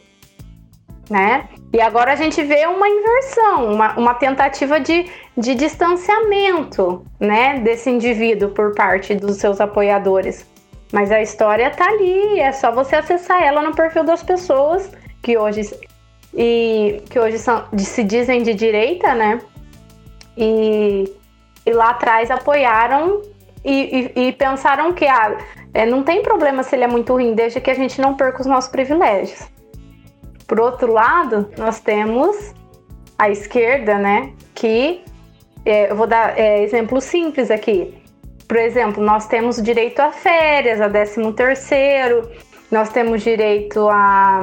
né? 1.10 1.48
E 1.72 1.80
agora 1.80 2.12
a 2.12 2.16
gente 2.16 2.40
vê 2.44 2.66
uma 2.66 2.88
inversão, 2.88 3.72
uma, 3.72 3.98
uma 3.98 4.14
tentativa 4.14 4.78
de, 4.78 5.10
de 5.36 5.54
distanciamento 5.56 7.04
né, 7.18 7.58
desse 7.60 7.90
indivíduo 7.90 8.50
por 8.50 8.74
parte 8.74 9.14
dos 9.14 9.38
seus 9.38 9.60
apoiadores. 9.60 10.46
Mas 10.92 11.10
a 11.10 11.22
história 11.22 11.70
tá 11.70 11.88
ali, 11.88 12.38
é 12.38 12.52
só 12.52 12.70
você 12.70 12.96
acessar 12.96 13.42
ela 13.42 13.62
no 13.62 13.74
perfil 13.74 14.04
das 14.04 14.22
pessoas 14.22 14.90
que 15.22 15.38
hoje, 15.38 15.62
e, 16.34 17.02
que 17.08 17.18
hoje 17.18 17.38
são, 17.38 17.64
se 17.78 18.04
dizem 18.04 18.42
de 18.42 18.52
direita, 18.52 19.14
né? 19.14 19.40
E, 20.36 21.10
e 21.64 21.72
lá 21.72 21.90
atrás 21.90 22.30
apoiaram 22.30 23.22
e, 23.64 24.12
e, 24.14 24.28
e 24.28 24.32
pensaram 24.32 24.92
que 24.92 25.06
ah, 25.06 25.38
é, 25.72 25.86
não 25.86 26.02
tem 26.02 26.22
problema 26.22 26.62
se 26.62 26.76
ele 26.76 26.84
é 26.84 26.88
muito 26.88 27.14
ruim, 27.14 27.34
desde 27.34 27.60
que 27.60 27.70
a 27.70 27.74
gente 27.74 27.98
não 28.00 28.14
perca 28.14 28.42
os 28.42 28.46
nossos 28.46 28.70
privilégios. 28.70 29.48
Por 30.46 30.60
outro 30.60 30.92
lado, 30.92 31.50
nós 31.56 31.80
temos 31.80 32.52
a 33.18 33.30
esquerda, 33.30 33.96
né? 33.96 34.32
Que 34.54 35.02
é, 35.64 35.90
eu 35.90 35.96
vou 35.96 36.06
dar 36.06 36.38
é, 36.38 36.62
exemplo 36.62 37.00
simples 37.00 37.50
aqui. 37.50 38.01
Por 38.52 38.58
exemplo, 38.58 39.02
nós 39.02 39.26
temos 39.26 39.62
direito 39.62 40.00
a 40.00 40.12
férias, 40.12 40.78
a 40.78 40.86
13 40.86 41.32
terceiro, 41.32 42.30
nós 42.70 42.90
temos 42.90 43.22
direito 43.22 43.88
a 43.88 44.42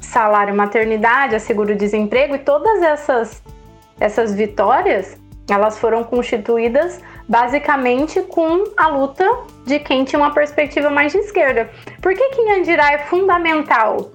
salário 0.00 0.56
maternidade, 0.56 1.34
a 1.34 1.38
seguro-desemprego 1.38 2.36
e 2.36 2.38
todas 2.38 2.80
essas 2.80 3.42
essas 4.00 4.34
vitórias, 4.34 5.14
elas 5.50 5.78
foram 5.78 6.02
constituídas 6.02 7.02
basicamente 7.28 8.22
com 8.22 8.64
a 8.78 8.88
luta 8.88 9.28
de 9.66 9.78
quem 9.78 10.04
tinha 10.04 10.22
uma 10.22 10.32
perspectiva 10.32 10.88
mais 10.88 11.12
de 11.12 11.18
esquerda. 11.18 11.68
Por 12.00 12.14
que 12.14 12.30
que 12.30 12.50
Andirá 12.52 12.92
é 12.94 12.98
fundamental? 13.00 14.10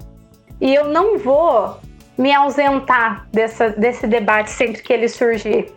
E 0.60 0.74
eu 0.74 0.86
não 0.86 1.20
vou 1.20 1.78
me 2.18 2.34
ausentar 2.34 3.28
dessa, 3.32 3.70
desse 3.70 4.08
debate 4.08 4.50
sempre 4.50 4.82
que 4.82 4.92
ele 4.92 5.08
surgir. 5.08 5.72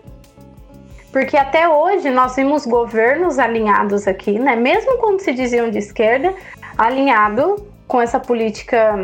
Porque 1.12 1.36
até 1.36 1.68
hoje 1.68 2.11
nós 2.11 2.36
vimos 2.36 2.66
governos 2.66 3.38
alinhados 3.38 4.06
aqui, 4.06 4.38
né? 4.38 4.54
Mesmo 4.54 4.98
quando 4.98 5.20
se 5.20 5.32
diziam 5.32 5.70
de 5.70 5.78
esquerda, 5.78 6.34
alinhado 6.76 7.66
com 7.86 8.00
essa 8.00 8.20
política 8.20 8.94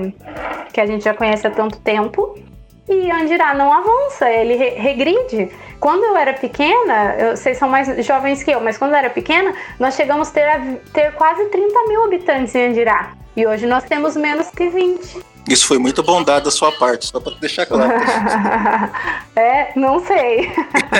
que 0.72 0.80
a 0.80 0.86
gente 0.86 1.04
já 1.04 1.14
conhece 1.14 1.46
há 1.46 1.50
tanto 1.50 1.80
tempo. 1.80 2.38
E 2.86 3.10
Andirá 3.10 3.54
não 3.54 3.72
avança, 3.72 4.30
ele 4.30 4.56
re 4.56 4.70
regride. 4.70 5.50
Quando 5.80 6.04
eu 6.04 6.16
era 6.16 6.34
pequena, 6.34 7.14
eu, 7.18 7.36
vocês 7.36 7.56
são 7.56 7.68
mais 7.68 7.88
jovens 8.04 8.42
que 8.42 8.50
eu, 8.50 8.60
mas 8.60 8.76
quando 8.76 8.92
eu 8.92 8.98
era 8.98 9.08
pequena, 9.08 9.54
nós 9.80 9.94
chegamos 9.94 10.28
a 10.28 10.32
ter, 10.32 10.80
ter 10.92 11.12
quase 11.14 11.46
30 11.46 11.88
mil 11.88 12.04
habitantes 12.04 12.54
em 12.54 12.66
Andirá. 12.66 13.12
E 13.34 13.46
hoje 13.46 13.66
nós 13.66 13.84
temos 13.84 14.14
menos 14.16 14.50
que 14.50 14.68
20. 14.68 15.33
Isso 15.48 15.66
foi 15.66 15.78
muito 15.78 16.02
bondade 16.02 16.44
da 16.44 16.50
sua 16.50 16.72
parte, 16.72 17.06
só 17.06 17.20
para 17.20 17.34
deixar 17.34 17.66
claro. 17.66 17.92
é, 19.36 19.72
não 19.76 20.00
sei. 20.00 20.50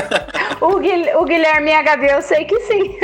o, 0.61 1.25
Guilherme 1.25 1.73
HD 1.73 2.13
eu 2.13 2.23
sei 2.23 2.45
que 2.45 2.61
sim. 2.61 2.99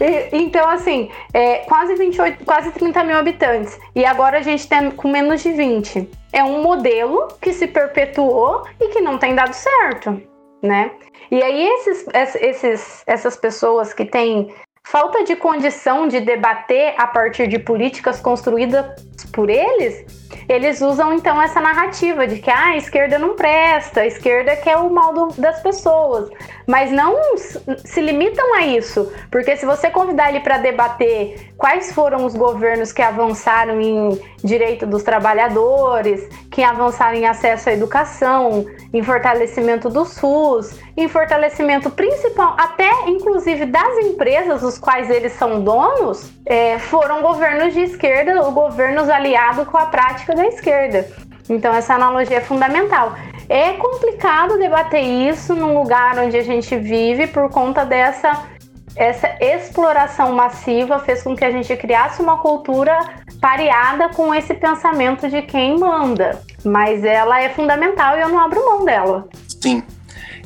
então, 0.32 0.68
assim, 0.68 1.08
é, 1.32 1.58
quase 1.58 1.94
28, 1.94 2.44
quase 2.44 2.72
30 2.72 3.04
mil 3.04 3.16
habitantes. 3.16 3.78
E 3.94 4.04
agora 4.04 4.38
a 4.38 4.42
gente 4.42 4.66
tem 4.66 4.90
com 4.90 5.08
menos 5.08 5.42
de 5.42 5.52
20. 5.52 6.10
É 6.32 6.42
um 6.42 6.62
modelo 6.62 7.28
que 7.40 7.52
se 7.52 7.68
perpetuou 7.68 8.64
e 8.80 8.88
que 8.88 9.00
não 9.00 9.18
tem 9.18 9.34
dado 9.34 9.52
certo, 9.52 10.20
né? 10.62 10.90
E 11.30 11.40
aí, 11.40 11.68
esses, 11.68 12.06
esses, 12.40 13.02
essas 13.06 13.36
pessoas 13.36 13.94
que 13.94 14.04
têm 14.04 14.52
falta 14.82 15.22
de 15.22 15.36
condição 15.36 16.08
de 16.08 16.20
debater 16.20 16.94
a 16.98 17.06
partir 17.06 17.46
de 17.46 17.58
políticas 17.58 18.20
construídas 18.20 18.84
por 19.30 19.50
eles, 19.50 20.04
eles 20.48 20.80
usam 20.80 21.12
então 21.12 21.40
essa 21.40 21.60
narrativa 21.60 22.26
de 22.26 22.38
que 22.38 22.50
ah, 22.50 22.70
a 22.70 22.76
esquerda 22.76 23.18
não 23.18 23.36
presta, 23.36 24.00
a 24.00 24.06
esquerda 24.06 24.56
quer 24.56 24.76
o 24.76 24.90
mal 24.90 25.12
do, 25.12 25.28
das 25.40 25.60
pessoas. 25.60 26.28
Mas 26.66 26.90
não 26.90 27.36
se 27.36 28.00
limitam 28.00 28.54
a 28.54 28.62
isso, 28.62 29.12
porque 29.30 29.56
se 29.56 29.66
você 29.66 29.90
convidar 29.90 30.30
ele 30.30 30.40
para 30.40 30.58
debater 30.58 31.52
quais 31.56 31.92
foram 31.92 32.24
os 32.24 32.34
governos 32.34 32.92
que 32.92 33.02
avançaram 33.02 33.80
em 33.80 34.20
direito 34.42 34.86
dos 34.86 35.02
trabalhadores, 35.02 36.28
que 36.50 36.62
avançaram 36.62 37.16
em 37.16 37.26
acesso 37.26 37.68
à 37.68 37.72
educação, 37.72 38.66
em 38.92 39.02
fortalecimento 39.02 39.88
do 39.88 40.04
SUS, 40.04 40.78
em 40.96 41.08
fortalecimento 41.08 41.90
principal, 41.90 42.56
até 42.58 42.90
inclusive 43.06 43.66
das 43.66 43.98
empresas, 43.98 44.62
os 44.62 44.78
quais 44.78 45.10
eles 45.10 45.32
são 45.32 45.62
donos, 45.62 46.30
é, 46.46 46.78
foram 46.78 47.22
governos 47.22 47.74
de 47.74 47.80
esquerda, 47.80 48.40
governos 48.50 49.08
aliados 49.08 49.66
com 49.68 49.78
a 49.78 49.86
prática 49.86 50.19
da 50.26 50.46
esquerda. 50.46 51.08
Então 51.48 51.74
essa 51.74 51.94
analogia 51.94 52.38
é 52.38 52.40
fundamental. 52.40 53.14
É 53.48 53.72
complicado 53.72 54.58
debater 54.58 55.02
isso 55.02 55.54
num 55.54 55.74
lugar 55.74 56.18
onde 56.18 56.36
a 56.36 56.42
gente 56.42 56.76
vive 56.76 57.26
por 57.26 57.50
conta 57.50 57.84
dessa 57.84 58.48
essa 58.96 59.28
exploração 59.40 60.32
massiva 60.32 60.98
fez 60.98 61.22
com 61.22 61.36
que 61.36 61.44
a 61.44 61.50
gente 61.50 61.74
criasse 61.76 62.20
uma 62.20 62.38
cultura 62.38 62.98
pareada 63.40 64.08
com 64.10 64.34
esse 64.34 64.52
pensamento 64.54 65.28
de 65.28 65.42
quem 65.42 65.78
manda. 65.78 66.42
Mas 66.64 67.04
ela 67.04 67.40
é 67.40 67.48
fundamental 67.48 68.18
e 68.18 68.20
eu 68.20 68.28
não 68.28 68.38
abro 68.38 68.64
mão 68.64 68.84
dela. 68.84 69.28
Sim. 69.62 69.82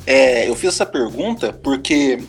É, 0.07 0.47
eu 0.47 0.55
fiz 0.55 0.69
essa 0.69 0.85
pergunta 0.85 1.51
porque 1.51 2.19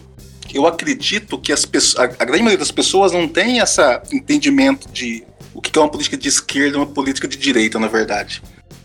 eu 0.53 0.67
acredito 0.67 1.39
que 1.39 1.53
as 1.53 1.65
pessoas, 1.65 2.11
a, 2.19 2.25
grande 2.25 2.43
maioria 2.43 2.59
das 2.59 2.71
pessoas 2.71 3.13
não 3.13 3.29
tem 3.29 3.59
esse 3.59 3.83
entendimento 4.11 4.89
de 4.91 5.23
o 5.57 5.61
que 5.61 5.77
é 5.79 5.81
uma 5.81 5.89
política 5.89 6.19
de 6.19 6.29
esquerda 6.29 6.77
e 6.77 6.81
uma 6.81 6.87
política 6.87 7.27
de 7.27 7.39
direita, 7.39 7.79
na 7.79 7.89
verdade. 7.89 8.43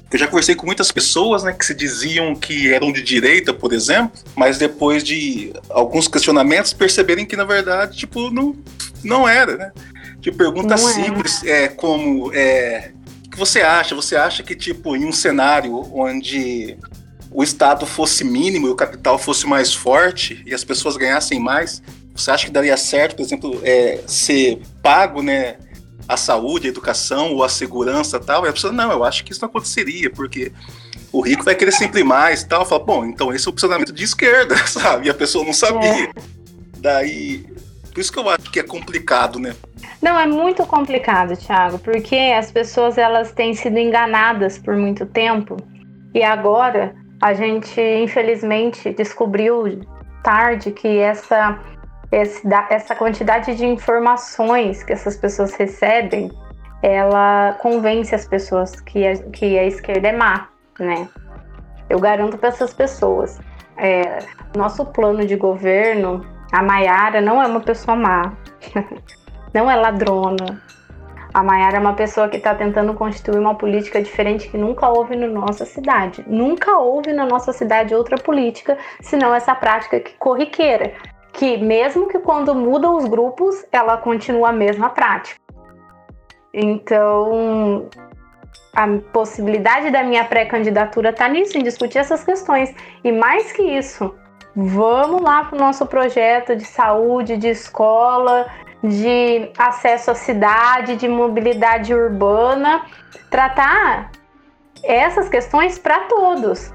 Eu 0.10 0.18
já 0.18 0.26
conversei 0.26 0.56
com 0.56 0.66
muitas 0.66 0.92
pessoas 0.92 1.44
né, 1.44 1.54
que 1.54 1.66
se 1.66 1.74
diziam 1.74 2.34
que 2.34 2.74
eram 2.74 2.92
de 2.92 3.02
direita, 3.02 3.54
por 3.54 3.74
exemplo, 3.74 4.12
mas 4.36 4.58
depois 4.58 5.04
de 5.04 5.54
alguns 5.70 6.08
questionamentos 6.08 6.72
perceberem 6.72 7.26
que, 7.26 7.36
na 7.36 7.44
verdade, 7.44 7.98
tipo, 7.98 8.30
não, 8.30 8.56
não 9.04 9.28
era, 9.28 9.58
né? 9.58 9.72
Tipo, 10.22 10.38
pergunta 10.38 10.76
não 10.76 10.78
simples, 10.78 11.44
é. 11.44 11.64
é 11.64 11.68
como 11.68 12.32
é, 12.34 12.92
o 13.26 13.30
que 13.30 13.38
você 13.38 13.62
acha? 13.62 13.96
Você 13.96 14.16
acha 14.16 14.44
que, 14.44 14.56
tipo, 14.56 14.96
em 14.96 15.06
um 15.06 15.12
cenário 15.12 15.76
onde 15.94 16.78
o 17.32 17.44
Estado 17.44 17.86
fosse 17.86 18.24
mínimo 18.24 18.68
e 18.68 18.70
o 18.70 18.76
capital 18.76 19.18
fosse 19.18 19.46
mais 19.46 19.74
forte 19.74 20.42
e 20.46 20.54
as 20.54 20.64
pessoas 20.64 20.98
ganhassem 20.98 21.40
mais, 21.40 21.82
você 22.14 22.32
acha 22.32 22.46
que 22.46 22.52
daria 22.52 22.76
certo, 22.76 23.16
por 23.16 23.24
exemplo, 23.24 23.62
é, 23.64 24.02
ser 24.06 24.62
pago, 24.82 25.22
né? 25.22 25.56
A 26.12 26.18
saúde, 26.18 26.68
a 26.68 26.70
educação 26.70 27.34
ou 27.34 27.44
a 27.44 27.50
segurança 27.50 28.20
tal. 28.20 28.46
E 28.46 28.50
a 28.50 28.54
pessoa, 28.54 28.74
não, 28.74 28.92
eu 28.92 29.04
acho 29.04 29.24
que 29.24 29.32
isso 29.32 29.42
não 29.42 29.50
aconteceria, 29.50 30.10
porque 30.10 30.52
o 31.12 31.22
rico 31.22 31.44
vai 31.44 31.56
querer 31.56 31.72
sempre 31.72 32.04
mais 32.04 32.44
tal. 32.44 32.66
Fala, 32.66 32.84
bom, 32.84 33.06
então 33.06 33.34
esse 33.34 33.48
é 33.48 33.50
o 33.50 33.54
posicionamento 33.54 33.94
de 33.94 34.04
esquerda, 34.04 34.56
sabe? 34.68 35.08
E 35.08 35.10
a 35.10 35.14
pessoa 35.14 35.46
não 35.46 35.54
sabia. 35.54 36.06
É. 36.06 36.12
Daí, 36.78 37.46
por 37.94 38.00
isso 38.02 38.12
que 38.12 38.20
eu 38.20 38.30
acho 38.30 38.52
que 38.52 38.60
é 38.60 38.64
complicado, 38.64 39.40
né? 39.40 39.56
Não, 40.02 40.20
é 40.20 40.26
muito 40.26 40.66
complicado, 40.66 41.38
Thiago, 41.38 41.80
porque 41.80 42.16
as 42.16 42.52
pessoas 42.52 42.98
elas 42.98 43.32
têm 43.32 43.54
sido 43.54 43.78
enganadas 43.78 44.58
por 44.58 44.76
muito 44.76 45.06
tempo 45.06 45.58
e 46.14 46.24
agora 46.24 46.94
a 47.22 47.34
gente 47.34 47.80
infelizmente 47.80 48.92
descobriu 48.92 49.80
tarde 50.24 50.72
que 50.72 50.98
essa 50.98 51.60
esse, 52.12 52.42
essa 52.70 52.96
quantidade 52.96 53.56
de 53.56 53.66
informações 53.66 54.84
que 54.84 54.92
essas 54.92 55.16
pessoas 55.16 55.54
recebem, 55.54 56.32
ela 56.84 57.54
convence 57.62 58.14
as 58.14 58.28
pessoas 58.28 58.80
que 58.82 59.08
a, 59.08 59.16
que 59.30 59.58
a 59.58 59.66
esquerda 59.66 60.10
é 60.10 60.12
má, 60.12 60.50
né? 60.80 61.08
Eu 61.90 62.00
garanto 62.00 62.38
para 62.38 62.50
essas 62.50 62.74
pessoas. 62.74 63.40
É, 63.78 64.20
nosso 64.56 64.86
plano 64.86 65.26
de 65.26 65.36
governo, 65.36 66.26
a 66.52 66.62
Maiara 66.62 67.22
não 67.22 67.42
é 67.42 67.48
uma 67.48 67.62
pessoa 67.62 67.96
má, 67.96 68.34
não 69.54 69.70
é 69.70 69.76
ladrona. 69.76 70.62
A 71.34 71.42
Maiara 71.42 71.78
é 71.78 71.80
uma 71.80 71.94
pessoa 71.94 72.28
que 72.28 72.36
está 72.36 72.54
tentando 72.54 72.94
constituir 72.94 73.40
uma 73.40 73.56
política 73.56 74.02
diferente 74.02 74.50
que 74.50 74.58
nunca 74.58 74.90
houve 74.90 75.16
na 75.16 75.28
nossa 75.28 75.64
cidade. 75.64 76.26
Nunca 76.28 76.78
houve 76.78 77.14
na 77.14 77.26
nossa 77.26 77.54
cidade 77.54 77.96
outra 77.96 78.18
política 78.18 78.78
senão 79.02 79.34
essa 79.34 79.56
prática 79.56 80.02
que 80.02 80.14
corriqueira, 80.16 80.94
que 81.34 81.58
mesmo 81.58 82.08
que 82.08 82.20
quando 82.20 82.54
mudam 82.54 82.98
os 82.98 83.06
grupos, 83.06 83.66
ela 83.72 83.98
continua 83.98 84.50
a 84.50 84.54
mesma 84.54 84.90
prática. 84.90 85.40
Então, 86.54 87.90
a 88.74 88.88
possibilidade 89.12 89.90
da 89.92 90.04
minha 90.04 90.24
pré-candidatura 90.26 91.10
está 91.10 91.28
nisso, 91.28 91.58
em 91.58 91.64
discutir 91.64 92.00
essas 92.00 92.24
questões. 92.24 92.74
E 93.04 93.12
mais 93.12 93.52
que 93.52 93.62
isso, 93.62 94.14
vamos 94.56 95.22
lá 95.22 95.46
para 95.46 95.56
o 95.56 95.60
nosso 95.60 95.86
projeto 95.86 96.56
de 96.56 96.66
saúde, 96.66 97.38
de 97.38 97.50
escola, 97.50 98.48
de 98.84 99.52
acesso 99.58 100.12
à 100.12 100.16
cidade, 100.16 100.96
de 100.96 101.08
mobilidade 101.08 101.94
urbana, 101.94 102.86
tratar 103.30 104.12
essas 104.84 105.30
questões 105.30 105.78
para 105.78 106.00
todos. 106.02 106.74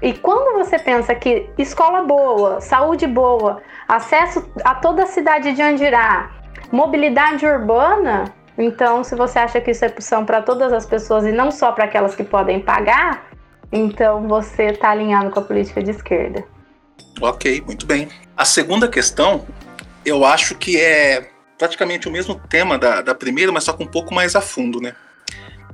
E 0.00 0.12
quando 0.12 0.56
você 0.56 0.78
pensa 0.78 1.14
que 1.14 1.50
escola 1.58 2.02
boa, 2.02 2.60
saúde 2.60 3.06
boa, 3.06 3.60
acesso 3.86 4.48
a 4.64 4.74
toda 4.74 5.02
a 5.02 5.06
cidade 5.06 5.52
de 5.52 5.62
Andirá, 5.62 6.30
mobilidade 6.70 7.44
urbana, 7.44 8.32
então 8.56 9.02
se 9.02 9.16
você 9.16 9.40
acha 9.40 9.60
que 9.60 9.72
isso 9.72 9.84
é 9.84 9.88
opção 9.88 10.24
para 10.24 10.40
todas 10.40 10.72
as 10.72 10.86
pessoas 10.86 11.24
e 11.24 11.32
não 11.32 11.50
só 11.50 11.72
para 11.72 11.84
aquelas 11.84 12.14
que 12.14 12.22
podem 12.22 12.60
pagar, 12.60 13.28
então 13.72 14.26
você 14.28 14.66
está 14.66 14.90
alinhado 14.90 15.30
com 15.30 15.40
a 15.40 15.42
política 15.42 15.82
de 15.82 15.90
esquerda. 15.90 16.44
Ok, 17.20 17.60
muito 17.66 17.84
bem. 17.84 18.08
A 18.36 18.44
segunda 18.44 18.88
questão, 18.88 19.44
eu 20.04 20.24
acho 20.24 20.54
que 20.54 20.80
é 20.80 21.28
praticamente 21.58 22.08
o 22.08 22.12
mesmo 22.12 22.36
tema 22.48 22.78
da, 22.78 23.02
da 23.02 23.14
primeira, 23.14 23.50
mas 23.50 23.64
só 23.64 23.72
com 23.72 23.82
um 23.82 23.88
pouco 23.88 24.14
mais 24.14 24.36
a 24.36 24.40
fundo, 24.40 24.80
né? 24.80 24.94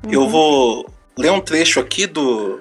Uhum. 0.02 0.12
Eu 0.12 0.28
vou 0.28 0.90
ler 1.16 1.30
um 1.30 1.40
trecho 1.40 1.78
aqui 1.78 2.06
do, 2.06 2.60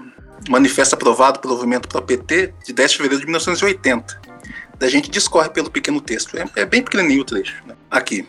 manifesto 0.50 0.96
aprovado 0.96 1.40
pelo 1.40 1.56
movimento 1.56 1.88
pro 1.88 2.02
PT 2.02 2.54
de 2.66 2.74
10 2.74 2.92
de 2.92 2.98
fevereiro 2.98 3.22
de 3.22 3.26
1980. 3.26 4.22
Da 4.78 4.90
gente 4.90 5.10
discorre 5.10 5.50
pelo 5.50 5.70
pequeno 5.70 6.02
texto. 6.02 6.38
É, 6.38 6.46
é 6.56 6.66
bem 6.66 6.82
pequenininho 6.82 7.22
o 7.22 7.26
trecho. 7.26 7.64
Né? 7.66 7.76
Aqui. 7.90 8.28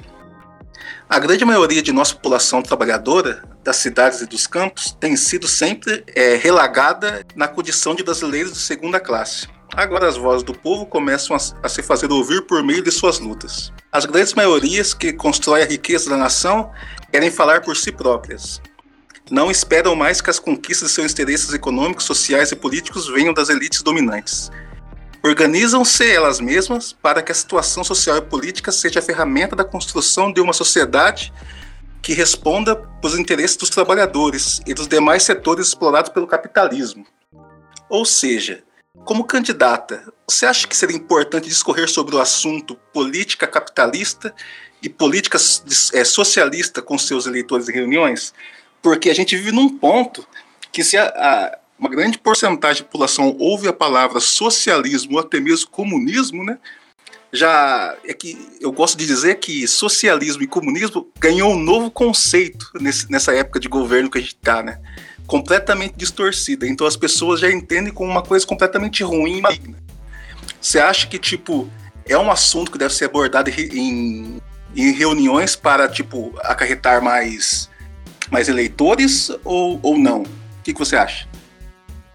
A 1.09 1.19
grande 1.19 1.45
maioria 1.45 1.83
de 1.83 1.93
nossa 1.93 2.15
população 2.15 2.63
trabalhadora 2.63 3.43
das 3.63 3.77
cidades 3.77 4.21
e 4.21 4.27
dos 4.27 4.47
campos 4.47 4.93
tem 4.93 5.17
sido 5.17 5.47
sempre 5.47 6.05
é, 6.15 6.37
relagada 6.37 7.25
na 7.35 7.49
condição 7.49 7.95
de 7.95 8.03
brasileiros 8.03 8.53
de 8.53 8.59
segunda 8.59 9.01
classe. 9.01 9.49
Agora 9.75 10.09
as 10.09 10.17
vozes 10.17 10.43
do 10.43 10.55
povo 10.55 10.87
começam 10.87 11.37
a, 11.37 11.67
a, 11.67 11.69
se 11.69 11.83
fazer 11.83 12.11
ouvir 12.13 12.47
por 12.47 12.63
meio 12.63 12.83
de 12.83 12.91
suas 12.91 13.19
lutas. 13.19 13.73
As 13.91 14.05
grandes 14.05 14.35
maiorias 14.35 14.95
que 14.95 15.13
constroem 15.13 15.63
a 15.63 15.67
riqueza 15.67 16.09
da 16.09 16.17
nação 16.17 16.71
querem 17.11 17.31
falar 17.31 17.63
por 17.63 17.77
si 17.77 17.91
próprias 17.91 18.61
não 19.31 19.51
esperam 19.51 19.97
mais 19.97 20.21
que 20.21 20.31
as 20.31 20.39
conquistas 20.39 20.89
de 20.89 20.95
seus 20.95 21.13
interesses 21.13 21.53
econômicos, 21.53 22.05
sociais 22.05 22.53
e 22.53 22.57
políticos 22.57 23.09
venham 23.09 23.33
das 23.33 23.49
elites 23.49 23.83
dominantes. 23.83 24.51
Organizam-se 25.23 26.07
elas 26.07 26.39
mesmas 26.39 26.93
para 26.93 27.23
que 27.23 27.33
a 27.33 27.35
situação 27.35 27.83
social 27.83 28.19
e 28.19 28.23
política 28.23 28.71
seja 28.71 29.01
a 29.01 29.03
ferramenta 29.03 29.57
da 29.57 29.65
construção 29.65 30.31
de 30.31 30.41
uma 30.41 30.53
sociedade 30.53 31.33
que 32.03 32.13
responda 32.13 32.77
pelos 32.77 33.19
interesses 33.19 33.57
dos 33.57 33.71
trabalhadores 33.71 34.61
e 34.67 34.75
dos 34.75 34.87
demais 34.87 35.23
setores 35.23 35.69
explorados 35.69 36.11
pelo 36.11 36.27
capitalismo. 36.27 37.07
Ou 37.89 38.05
seja, 38.05 38.63
como 39.07 39.25
candidata, 39.25 40.13
você 40.29 40.45
acha 40.45 40.69
que 40.69 40.77
seria 40.77 40.97
importante 40.97 41.49
discorrer 41.49 41.89
sobre 41.89 42.15
o 42.15 42.21
assunto 42.21 42.75
política 42.93 43.47
capitalista 43.47 44.35
e 44.83 44.91
política 44.91 45.39
é, 45.95 46.05
socialista 46.05 46.83
com 46.83 46.99
seus 46.99 47.27
eleitores 47.27 47.69
em 47.71 47.73
reuniões? 47.73 48.35
Porque 48.85 49.09
a 49.09 49.15
gente 49.15 49.35
vive 49.35 49.51
num 49.51 49.79
ponto 49.79 50.29
que 50.71 50.85
se 50.85 50.99
a, 50.99 51.07
a, 51.07 51.59
uma 51.79 51.89
grande 51.89 52.19
porcentagem 52.19 52.83
da 52.83 52.87
população 52.87 53.35
ouve 53.39 53.67
a 53.67 53.73
palavra 53.73 54.21
socialismo 54.21 55.15
ou 55.15 55.21
até 55.21 55.41
mesmo 55.41 55.71
comunismo, 55.71 56.45
né? 56.45 56.59
Já 57.33 57.97
é 58.05 58.13
que 58.13 58.37
eu 58.61 58.71
gosto 58.71 58.99
de 58.99 59.07
dizer 59.07 59.37
que 59.37 59.67
socialismo 59.67 60.43
e 60.43 60.47
comunismo 60.47 61.09
ganhou 61.19 61.55
um 61.55 61.59
novo 61.59 61.91
conceito 61.91 62.71
nesse, 62.79 63.11
nessa 63.11 63.35
época 63.35 63.59
de 63.59 63.69
governo 63.69 64.11
que 64.11 64.19
a 64.19 64.21
gente 64.21 64.35
está, 64.35 64.63
né? 64.63 64.79
Completamente 65.27 65.95
distorcida. 65.97 66.67
Então 66.67 66.87
as 66.87 66.97
pessoas 66.97 67.41
já 67.41 67.51
entendem 67.51 67.91
como 67.91 68.11
uma 68.11 68.23
coisa 68.23 68.47
completamente 68.47 69.03
ruim 69.03 69.39
e 69.39 69.41
maligna. 69.41 69.79
Você 70.61 70.79
acha 70.79 71.07
que 71.07 71.19
tipo 71.19 71.71
é 72.07 72.19
um 72.19 72.31
assunto 72.31 72.71
que 72.71 72.77
deve 72.77 72.93
ser 72.93 73.07
abordado 73.07 73.49
em, 73.49 74.43
em 74.77 74.93
reuniões 74.93 75.57
para 75.57 75.89
tipo 75.89 76.39
acarretar 76.43 77.03
mais 77.03 77.73
mais 78.35 78.49
eleitores 78.49 79.31
ou, 79.45 79.79
ou 79.81 79.97
não? 79.97 80.23
O 80.23 80.63
que, 80.65 80.73
que 80.73 80.79
você 80.79 80.97
acha? 80.97 81.29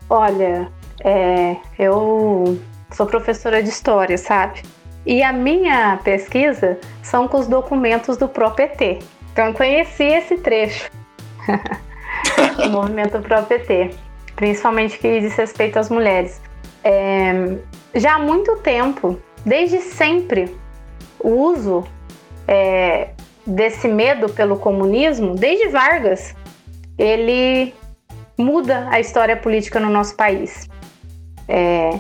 Olha, 0.10 0.70
é, 1.02 1.56
eu 1.78 2.60
sou 2.92 3.06
professora 3.06 3.64
de 3.64 3.70
história, 3.70 4.18
sabe? 4.18 4.62
E 5.06 5.24
a 5.24 5.32
minha 5.32 5.98
pesquisa 6.04 6.78
são 7.02 7.26
com 7.26 7.40
os 7.40 7.48
documentos 7.48 8.18
do 8.18 8.28
ProPT. 8.28 9.00
Então 9.32 9.48
eu 9.48 9.54
conheci 9.54 10.04
esse 10.04 10.38
trecho 10.40 10.92
do 12.58 12.70
movimento 12.70 13.18
ProPT, 13.22 13.92
principalmente 14.36 15.00
que 15.00 15.22
diz 15.22 15.34
respeito 15.38 15.80
às 15.80 15.90
mulheres. 15.90 16.42
É, 16.84 17.56
já 17.96 18.16
há 18.16 18.20
muito 18.20 18.58
tempo, 18.58 19.18
desde 19.46 19.80
sempre, 19.80 20.54
o 21.18 21.30
uso 21.30 21.86
é, 22.46 23.12
desse 23.46 23.88
medo 23.88 24.30
pelo 24.30 24.58
comunismo, 24.58 25.36
desde 25.36 25.68
Vargas, 25.70 26.36
ele 26.98 27.74
muda 28.38 28.88
a 28.90 29.00
história 29.00 29.36
política 29.36 29.80
no 29.80 29.90
nosso 29.90 30.16
país. 30.16 30.70
É, 31.48 31.98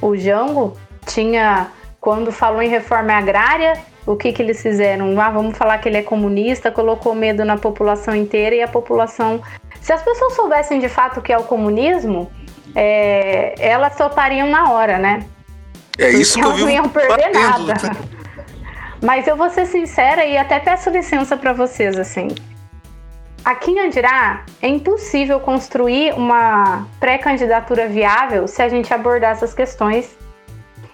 o 0.00 0.16
Jango 0.16 0.76
tinha, 1.06 1.68
quando 2.00 2.32
falou 2.32 2.62
em 2.62 2.68
reforma 2.68 3.12
agrária, 3.12 3.74
o 4.06 4.16
que, 4.16 4.32
que 4.32 4.40
eles 4.40 4.62
fizeram? 4.62 5.20
Ah, 5.20 5.30
vamos 5.30 5.56
falar 5.56 5.78
que 5.78 5.88
ele 5.88 5.98
é 5.98 6.02
comunista, 6.02 6.70
colocou 6.70 7.14
medo 7.14 7.44
na 7.44 7.56
população 7.56 8.14
inteira 8.14 8.54
e 8.54 8.62
a 8.62 8.68
população. 8.68 9.42
Se 9.80 9.92
as 9.92 10.02
pessoas 10.02 10.34
soubessem 10.34 10.78
de 10.78 10.88
fato 10.88 11.20
o 11.20 11.22
que 11.22 11.32
é 11.32 11.38
o 11.38 11.44
comunismo, 11.44 12.30
é, 12.74 13.54
elas 13.58 13.96
topariam 13.96 14.48
na 14.48 14.70
hora, 14.70 14.98
né? 14.98 15.26
É 15.98 16.10
isso 16.10 16.38
que 16.38 16.44
eu 16.44 16.52
vi. 16.52 16.62
Não 16.62 16.70
iam 16.70 16.88
perder 16.88 17.32
batendo. 17.32 17.66
nada. 17.66 17.74
Mas 19.02 19.26
eu 19.26 19.36
vou 19.36 19.50
ser 19.50 19.66
sincera 19.66 20.24
e 20.24 20.36
até 20.36 20.58
peço 20.58 20.90
licença 20.90 21.36
para 21.36 21.52
vocês, 21.52 21.98
assim. 21.98 22.28
Aqui 23.44 23.70
em 23.70 23.78
Andirá 23.78 24.44
é 24.60 24.66
impossível 24.66 25.38
construir 25.38 26.12
uma 26.14 26.86
pré-candidatura 26.98 27.86
viável 27.86 28.48
se 28.48 28.60
a 28.60 28.68
gente 28.68 28.92
abordar 28.92 29.32
essas 29.32 29.54
questões, 29.54 30.16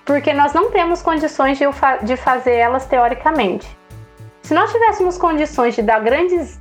porque 0.04 0.34
nós 0.34 0.52
não 0.52 0.70
temos 0.70 1.00
condições 1.00 1.56
de, 1.56 1.64
de 2.02 2.16
fazer 2.16 2.56
elas 2.56 2.84
teoricamente. 2.86 3.66
Se 4.42 4.52
nós 4.52 4.70
tivéssemos 4.70 5.16
condições 5.16 5.74
de 5.74 5.82
dar 5.82 6.00
grandes 6.00 6.58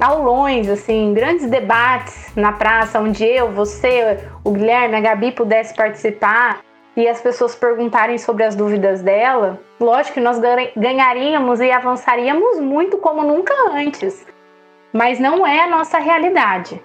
aulões, 0.00 0.68
assim, 0.68 1.12
grandes 1.12 1.48
debates 1.50 2.34
na 2.34 2.52
praça, 2.52 3.00
onde 3.00 3.24
eu, 3.24 3.52
você, 3.52 4.18
o 4.42 4.50
Guilherme, 4.50 4.96
a 4.96 5.00
Gabi 5.00 5.32
pudesse 5.32 5.74
participar 5.74 6.60
e 6.96 7.08
as 7.08 7.20
pessoas 7.20 7.54
perguntarem 7.54 8.18
sobre 8.18 8.44
as 8.44 8.54
dúvidas 8.54 9.02
dela, 9.02 9.60
lógico 9.80 10.14
que 10.14 10.20
nós 10.20 10.38
ganharíamos 10.76 11.60
e 11.60 11.70
avançaríamos 11.70 12.60
muito 12.60 12.98
como 12.98 13.22
nunca 13.22 13.52
antes. 13.72 14.26
Mas 14.92 15.18
não 15.18 15.44
é 15.46 15.64
a 15.64 15.70
nossa 15.70 15.98
realidade. 15.98 16.80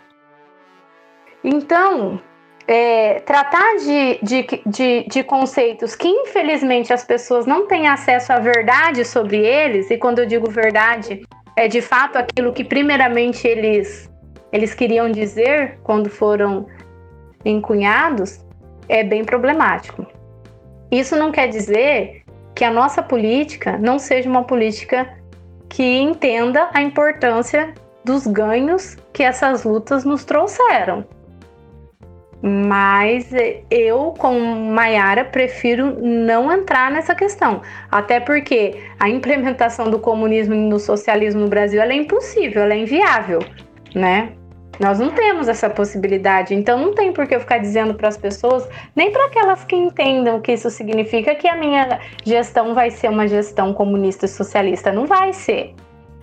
Então, 1.43 2.19
é, 2.67 3.19
tratar 3.21 3.77
de, 3.77 4.19
de, 4.21 4.45
de, 4.65 5.07
de, 5.07 5.23
conceitos 5.23 5.95
que 5.95 6.07
infelizmente 6.07 6.91
as 6.91 7.03
pessoas 7.03 7.45
não 7.45 7.67
têm 7.67 7.87
acesso 7.87 8.33
à 8.33 8.39
verdade 8.39 9.05
sobre 9.05 9.37
eles, 9.37 9.89
e 9.89 9.97
quando 9.97 10.19
eu 10.19 10.25
digo 10.25 10.49
verdade, 10.49 11.21
é 11.55 11.67
de 11.67 11.81
fato 11.81 12.17
aquilo 12.17 12.51
que 12.51 12.63
primeiramente 12.63 13.47
eles, 13.47 14.11
eles 14.51 14.73
queriam 14.73 15.09
dizer 15.11 15.79
quando 15.83 16.09
foram 16.09 16.67
encunhados, 17.45 18.43
é 18.89 19.03
bem 19.03 19.23
problemático. 19.23 20.05
Isso 20.91 21.15
não 21.15 21.31
quer 21.31 21.47
dizer 21.47 22.23
que 22.55 22.65
a 22.65 22.71
nossa 22.71 23.01
política 23.01 23.77
não 23.77 23.99
seja 23.99 24.29
uma 24.29 24.43
política 24.43 25.07
que 25.69 25.83
entenda 25.83 26.67
a 26.73 26.81
importância 26.81 27.73
dos 28.03 28.25
ganhos 28.25 28.97
que 29.13 29.23
essas 29.23 29.63
lutas 29.63 30.03
nos 30.03 30.25
trouxeram. 30.25 31.05
Mas 32.41 33.29
eu, 33.69 34.13
como 34.17 34.39
Maiara, 34.71 35.25
prefiro 35.25 36.01
não 36.01 36.51
entrar 36.51 36.89
nessa 36.89 37.13
questão. 37.13 37.61
Até 37.91 38.19
porque 38.19 38.81
a 38.99 39.09
implementação 39.09 39.91
do 39.91 39.99
comunismo 39.99 40.55
e 40.55 40.69
do 40.69 40.79
socialismo 40.79 41.41
no 41.41 41.47
Brasil 41.47 41.81
é 41.81 41.93
impossível, 41.93 42.63
é 42.63 42.77
inviável, 42.77 43.39
né? 43.93 44.33
Nós 44.79 44.97
não 44.97 45.11
temos 45.11 45.49
essa 45.49 45.69
possibilidade, 45.69 46.55
então 46.55 46.79
não 46.79 46.93
tem 46.93 47.11
por 47.11 47.27
que 47.27 47.35
eu 47.35 47.39
ficar 47.41 47.57
dizendo 47.57 47.93
para 47.93 48.07
as 48.07 48.17
pessoas, 48.17 48.67
nem 48.95 49.11
para 49.11 49.25
aquelas 49.25 49.65
que 49.65 49.75
entendam 49.75 50.37
o 50.37 50.41
que 50.41 50.53
isso 50.53 50.69
significa, 50.69 51.35
que 51.35 51.47
a 51.47 51.55
minha 51.57 51.99
gestão 52.23 52.73
vai 52.73 52.89
ser 52.89 53.09
uma 53.09 53.27
gestão 53.27 53.73
comunista 53.73 54.25
e 54.25 54.29
socialista. 54.29 54.91
Não 54.91 55.05
vai 55.05 55.33
ser. 55.33 55.75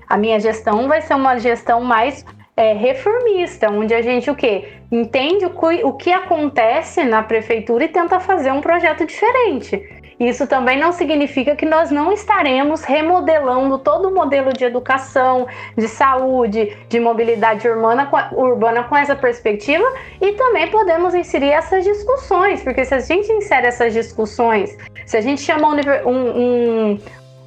A 0.08 0.16
minha 0.16 0.40
gestão 0.40 0.88
vai 0.88 1.02
ser 1.02 1.14
uma 1.14 1.36
gestão 1.38 1.82
mais 1.82 2.24
é, 2.56 2.72
reformista, 2.72 3.70
onde 3.70 3.92
a 3.92 4.00
gente 4.00 4.30
o 4.30 4.34
quê? 4.34 4.72
Entende 4.90 5.44
o 5.44 5.50
que, 5.50 5.84
o 5.84 5.92
que 5.92 6.10
acontece 6.10 7.04
na 7.04 7.22
prefeitura 7.22 7.84
e 7.84 7.88
tenta 7.88 8.18
fazer 8.18 8.50
um 8.52 8.62
projeto 8.62 9.04
diferente. 9.04 9.95
Isso 10.18 10.46
também 10.46 10.78
não 10.78 10.92
significa 10.92 11.54
que 11.54 11.66
nós 11.66 11.90
não 11.90 12.10
estaremos 12.10 12.82
remodelando 12.82 13.78
todo 13.78 14.08
o 14.08 14.14
modelo 14.14 14.50
de 14.52 14.64
educação, 14.64 15.46
de 15.76 15.86
saúde, 15.86 16.74
de 16.88 16.98
mobilidade 16.98 17.68
urbana, 17.68 18.08
urbana 18.32 18.84
com 18.84 18.96
essa 18.96 19.14
perspectiva 19.14 19.84
e 20.20 20.32
também 20.32 20.70
podemos 20.70 21.14
inserir 21.14 21.50
essas 21.50 21.84
discussões, 21.84 22.62
porque 22.62 22.84
se 22.84 22.94
a 22.94 22.98
gente 22.98 23.30
insere 23.30 23.66
essas 23.66 23.92
discussões, 23.92 24.76
se 25.04 25.18
a 25.18 25.20
gente 25.20 25.42
chama 25.42 25.68
um, 25.68 26.10
um, 26.10 26.98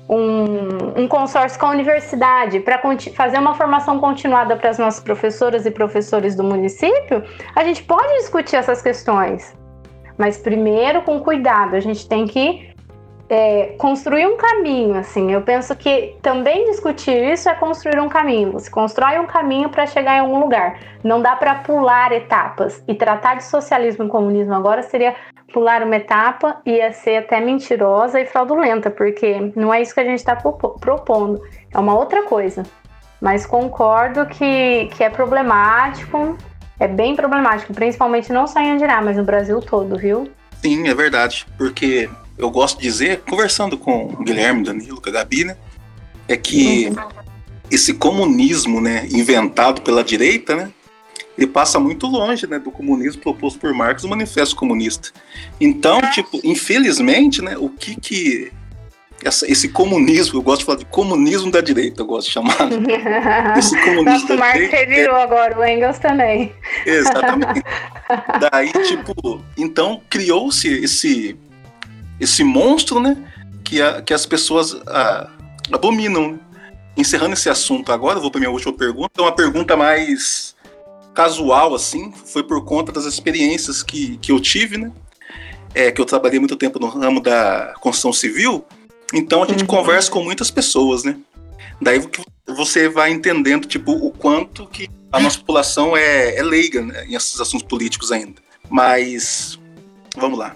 um, 0.08 1.04
um 1.04 1.08
consórcio 1.08 1.60
com 1.60 1.66
a 1.66 1.72
universidade 1.72 2.60
para 2.60 2.80
fazer 3.16 3.40
uma 3.40 3.56
formação 3.56 4.00
continuada 4.00 4.56
para 4.56 4.70
as 4.70 4.78
nossas 4.78 5.04
professoras 5.04 5.66
e 5.66 5.72
professores 5.72 6.36
do 6.36 6.44
município, 6.44 7.24
a 7.56 7.64
gente 7.64 7.82
pode 7.82 8.14
discutir 8.18 8.58
essas 8.58 8.80
questões. 8.80 9.58
Mas 10.20 10.38
primeiro 10.38 11.02
com 11.02 11.22
cuidado, 11.22 11.78
a 11.78 11.80
gente 11.80 12.06
tem 12.06 12.28
que 12.28 12.70
é, 13.30 13.76
construir 13.78 14.28
um 14.28 14.36
caminho, 14.36 14.96
assim. 14.96 15.32
Eu 15.32 15.42
penso 15.42 15.74
que 15.78 16.18
também 16.22 16.66
discutir 16.66 17.32
isso 17.32 17.48
é 17.48 17.56
construir 17.56 18.02
um 18.02 18.10
caminho. 18.10 18.52
Você 18.52 18.70
constrói 18.70 19.18
um 19.18 19.26
caminho 19.26 19.70
para 19.70 19.86
chegar 19.86 20.18
em 20.18 20.20
algum 20.20 20.40
lugar. 20.40 20.78
Não 21.02 21.22
dá 21.22 21.38
para 21.38 21.56
pular 21.56 22.12
etapas. 22.12 22.84
E 22.86 22.94
tratar 22.94 23.36
de 23.36 23.46
socialismo 23.46 24.04
e 24.04 24.10
comunismo 24.10 24.54
agora 24.54 24.84
seria 24.84 25.16
pular 25.54 25.84
uma 25.84 25.96
etapa 25.96 26.60
e 26.66 26.72
ia 26.74 26.92
ser 26.92 27.18
até 27.18 27.40
mentirosa 27.40 28.20
e 28.20 28.26
fraudulenta, 28.26 28.92
porque 28.92 29.54
não 29.56 29.74
é 29.74 29.82
isso 29.82 29.94
que 29.94 30.02
a 30.02 30.06
gente 30.06 30.20
está 30.20 30.36
propondo. 30.36 31.42
É 31.74 31.80
uma 31.80 31.98
outra 31.98 32.24
coisa. 32.24 32.64
Mas 33.22 33.46
concordo 33.46 34.26
que, 34.26 34.90
que 34.98 35.02
é 35.04 35.10
problemático 35.10 36.38
é 36.80 36.88
bem 36.88 37.16
problemático, 37.16 37.74
principalmente 37.74 38.32
não 38.32 38.48
só 38.48 38.60
em 38.60 38.72
Andirá, 38.72 39.02
mas 39.02 39.18
no 39.18 39.24
Brasil 39.24 39.60
todo, 39.62 39.98
viu? 39.98 40.30
Sim, 40.62 40.88
é 40.88 40.94
verdade, 40.94 41.46
porque 41.58 42.10
eu 42.38 42.50
gosto 42.50 42.78
de 42.78 42.84
dizer, 42.84 43.22
conversando 43.30 43.78
com 43.78 44.06
o 44.06 44.24
Guilherme, 44.24 44.64
Danilo, 44.64 45.02
com 45.02 45.10
a 45.10 45.14
Gabi, 45.14 45.46
né, 45.46 45.58
é 46.28 46.38
que 46.38 46.88
uhum. 46.88 47.10
esse 47.70 47.94
comunismo, 47.94 48.80
né, 48.80 49.06
inventado 49.12 49.82
pela 49.82 50.04
direita, 50.04 50.56
né, 50.56 50.72
ele 51.38 51.48
passa 51.48 51.80
muito 51.80 52.08
longe, 52.08 52.48
né, 52.48 52.60
do 52.60 52.72
comunismo 52.72 53.22
proposto 53.22 53.60
por 53.60 53.74
Marx, 53.74 54.04
o 54.04 54.10
Manifesto 54.10 54.56
Comunista. 54.56 55.10
Então, 55.60 56.02
tipo, 56.12 56.40
infelizmente, 56.44 57.42
né, 57.42 57.58
o 57.58 57.70
que 57.70 57.96
que 57.96 58.52
essa, 59.24 59.50
esse 59.52 59.70
comunismo, 59.70 60.38
eu 60.38 60.42
gosto 60.42 60.60
de 60.60 60.66
falar 60.66 60.78
de 60.78 60.86
comunismo 60.86 61.52
da 61.52 61.62
direita, 61.62 62.02
eu 62.02 62.06
gosto 62.06 62.28
de 62.28 62.34
chamar. 62.34 62.56
esse 63.58 63.76
comunismo 63.82 64.04
Nossa, 64.04 64.28
da 64.28 64.36
o 64.36 64.40
Marx 64.40 64.54
direita. 64.54 64.78
revirou 64.78 65.18
é... 65.18 65.24
agora, 65.24 65.60
o 65.60 65.66
Engels 65.66 66.00
também. 66.00 66.54
Exatamente. 66.86 67.64
Daí, 68.52 68.72
tipo, 68.84 69.44
então 69.58 70.02
criou-se 70.10 70.68
esse, 70.68 71.38
esse 72.20 72.44
monstro, 72.44 73.00
né? 73.00 73.18
Que, 73.64 73.82
a, 73.82 74.02
que 74.02 74.14
as 74.14 74.26
pessoas 74.26 74.74
a, 74.88 75.30
abominam. 75.72 76.40
Encerrando 76.98 77.34
esse 77.34 77.50
assunto 77.50 77.94
agora, 77.94 78.18
eu 78.18 78.22
vou 78.22 78.30
para 78.30 78.40
minha 78.40 78.52
última 78.52 78.74
pergunta. 78.74 79.12
É 79.18 79.22
uma 79.22 79.32
pergunta 79.32 79.78
mais 79.78 80.54
casual, 81.14 81.74
assim, 81.74 82.12
foi 82.12 82.44
por 82.44 82.66
conta 82.66 82.92
das 82.92 83.06
experiências 83.06 83.82
que, 83.82 84.18
que 84.18 84.34
eu 84.34 84.40
tive, 84.40 84.78
né? 84.78 84.92
É, 85.74 85.92
que 85.92 86.02
eu 86.02 86.06
trabalhei 86.06 86.40
muito 86.40 86.58
tempo 86.58 86.78
no 86.78 86.88
ramo 86.88 87.22
da 87.22 87.74
construção 87.80 88.12
civil 88.12 88.66
então 89.14 89.44
a 89.44 89.48
gente 89.48 89.62
uhum. 89.62 89.68
conversa 89.68 90.12
com 90.12 90.24
muitas 90.24 90.52
pessoas, 90.52 91.04
né? 91.04 91.16
Daí 91.82 92.02
você 92.46 92.90
vai 92.90 93.12
entendendo, 93.12 93.68
tipo, 93.68 93.92
o 93.92 94.12
quanto 94.12 94.68
que 94.68 94.90
a 95.12 95.20
nossa 95.20 95.40
população 95.40 95.96
é, 95.96 96.36
é 96.36 96.44
leiga 96.44 96.82
né, 96.82 97.06
em 97.06 97.16
esses 97.16 97.40
assuntos 97.40 97.66
políticos 97.68 98.12
ainda. 98.12 98.42
Mas, 98.70 99.58
vamos 100.16 100.38
lá. 100.38 100.56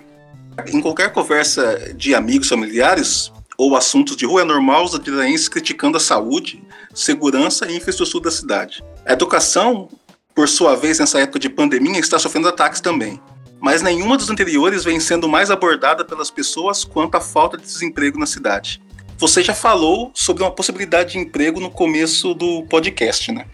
Em 0.67 0.81
qualquer 0.81 1.11
conversa 1.11 1.93
de 1.95 2.13
amigos, 2.13 2.49
familiares 2.49 3.31
ou 3.57 3.75
assuntos 3.75 4.15
de 4.15 4.25
rua, 4.25 4.41
é 4.41 4.45
normal 4.45 4.83
os 4.83 4.93
adiraenses 4.93 5.47
criticando 5.47 5.97
a 5.97 5.99
saúde, 5.99 6.61
segurança 6.93 7.71
e 7.71 7.77
infraestrutura 7.77 8.25
da 8.25 8.31
cidade. 8.31 8.83
A 9.05 9.13
educação, 9.13 9.89
por 10.35 10.47
sua 10.47 10.75
vez, 10.75 10.99
nessa 10.99 11.19
época 11.19 11.39
de 11.39 11.49
pandemia, 11.49 11.99
está 11.99 12.19
sofrendo 12.19 12.47
ataques 12.47 12.81
também 12.81 13.19
mas 13.63 13.81
nenhuma 13.81 14.17
dos 14.17 14.29
anteriores 14.29 14.83
vem 14.83 14.99
sendo 14.99 15.29
mais 15.29 15.49
abordada 15.49 16.03
pelas 16.03 16.29
pessoas 16.29 16.83
quanto 16.83 17.15
a 17.15 17.21
falta 17.21 17.55
de 17.55 17.63
desemprego 17.63 18.19
na 18.19 18.25
cidade. 18.25 18.81
Você 19.17 19.41
já 19.41 19.53
falou 19.53 20.11
sobre 20.13 20.43
uma 20.43 20.51
possibilidade 20.51 21.13
de 21.13 21.19
emprego 21.19 21.61
no 21.61 21.71
começo 21.71 22.33
do 22.33 22.63
podcast, 22.63 23.31
né? 23.31 23.45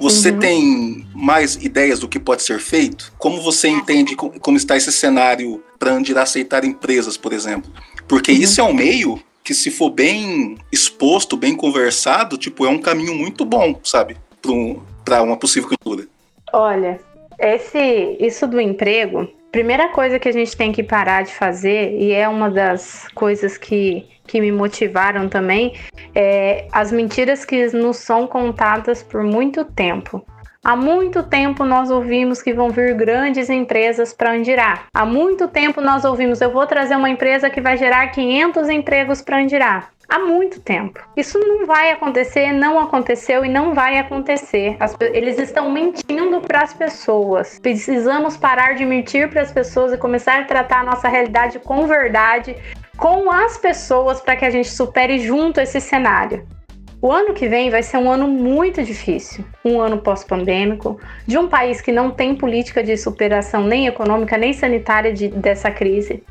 Você 0.00 0.30
uhum. 0.30 0.38
tem 0.38 1.06
mais 1.14 1.54
ideias 1.56 1.98
do 1.98 2.08
que 2.08 2.18
pode 2.18 2.44
ser 2.44 2.58
feito? 2.58 3.12
Como 3.18 3.42
você 3.42 3.68
entende 3.68 4.16
como 4.16 4.56
está 4.56 4.74
esse 4.74 4.90
cenário 4.90 5.62
para 5.78 5.92
Andira 5.92 6.22
aceitar 6.22 6.64
empresas, 6.64 7.18
por 7.18 7.34
exemplo? 7.34 7.70
Porque 8.08 8.32
uhum. 8.32 8.38
isso 8.38 8.58
é 8.58 8.64
um 8.64 8.72
meio 8.72 9.20
que, 9.44 9.52
se 9.52 9.70
for 9.70 9.90
bem 9.90 10.56
exposto, 10.72 11.36
bem 11.36 11.54
conversado, 11.54 12.38
tipo, 12.38 12.64
é 12.64 12.70
um 12.70 12.78
caminho 12.78 13.14
muito 13.14 13.44
bom, 13.44 13.78
sabe? 13.84 14.16
Para 15.04 15.22
uma 15.22 15.36
possível 15.36 15.68
candidatura. 15.68 16.08
Olha, 16.54 16.98
esse, 17.38 18.16
isso 18.20 18.46
do 18.46 18.60
emprego, 18.60 19.28
primeira 19.50 19.88
coisa 19.88 20.18
que 20.18 20.28
a 20.28 20.32
gente 20.32 20.56
tem 20.56 20.72
que 20.72 20.82
parar 20.82 21.22
de 21.22 21.32
fazer, 21.32 21.92
e 21.98 22.12
é 22.12 22.28
uma 22.28 22.50
das 22.50 23.08
coisas 23.14 23.56
que, 23.56 24.06
que 24.26 24.40
me 24.40 24.52
motivaram 24.52 25.28
também, 25.28 25.74
é 26.14 26.66
as 26.72 26.92
mentiras 26.92 27.44
que 27.44 27.66
nos 27.68 27.96
são 27.98 28.26
contadas 28.26 29.02
por 29.02 29.22
muito 29.22 29.64
tempo. 29.64 30.24
Há 30.68 30.74
muito 30.74 31.22
tempo 31.22 31.64
nós 31.64 31.92
ouvimos 31.92 32.42
que 32.42 32.52
vão 32.52 32.70
vir 32.70 32.92
grandes 32.92 33.48
empresas 33.48 34.12
para 34.12 34.32
Andirá. 34.32 34.80
Há 34.92 35.06
muito 35.06 35.46
tempo 35.46 35.80
nós 35.80 36.04
ouvimos, 36.04 36.40
eu 36.40 36.50
vou 36.50 36.66
trazer 36.66 36.96
uma 36.96 37.08
empresa 37.08 37.48
que 37.48 37.60
vai 37.60 37.76
gerar 37.76 38.08
500 38.08 38.68
empregos 38.68 39.22
para 39.22 39.38
Andirá. 39.38 39.84
Há 40.08 40.18
muito 40.18 40.60
tempo. 40.60 40.98
Isso 41.16 41.38
não 41.38 41.66
vai 41.66 41.92
acontecer, 41.92 42.50
não 42.50 42.80
aconteceu 42.80 43.44
e 43.44 43.48
não 43.48 43.74
vai 43.74 43.96
acontecer. 43.98 44.76
As, 44.80 44.96
eles 45.00 45.38
estão 45.38 45.70
mentindo 45.70 46.40
para 46.40 46.64
as 46.64 46.74
pessoas. 46.74 47.60
Precisamos 47.60 48.36
parar 48.36 48.74
de 48.74 48.84
mentir 48.84 49.30
para 49.30 49.42
as 49.42 49.52
pessoas 49.52 49.92
e 49.92 49.96
começar 49.96 50.40
a 50.40 50.44
tratar 50.46 50.80
a 50.80 50.84
nossa 50.84 51.08
realidade 51.08 51.60
com 51.60 51.86
verdade, 51.86 52.56
com 52.96 53.30
as 53.30 53.56
pessoas, 53.56 54.20
para 54.20 54.34
que 54.34 54.44
a 54.44 54.50
gente 54.50 54.68
supere 54.68 55.20
junto 55.20 55.60
esse 55.60 55.80
cenário. 55.80 56.44
O 57.06 57.12
ano 57.12 57.34
que 57.34 57.48
vem 57.48 57.70
vai 57.70 57.84
ser 57.84 57.98
um 57.98 58.10
ano 58.10 58.26
muito 58.26 58.82
difícil, 58.82 59.44
um 59.64 59.80
ano 59.80 59.98
pós-pandêmico, 59.98 61.00
de 61.24 61.38
um 61.38 61.46
país 61.46 61.80
que 61.80 61.92
não 61.92 62.10
tem 62.10 62.34
política 62.34 62.82
de 62.82 62.96
superação 62.96 63.62
nem 63.62 63.86
econômica 63.86 64.36
nem 64.36 64.52
sanitária 64.52 65.12
de, 65.12 65.28
dessa 65.28 65.70
crise. 65.70 66.24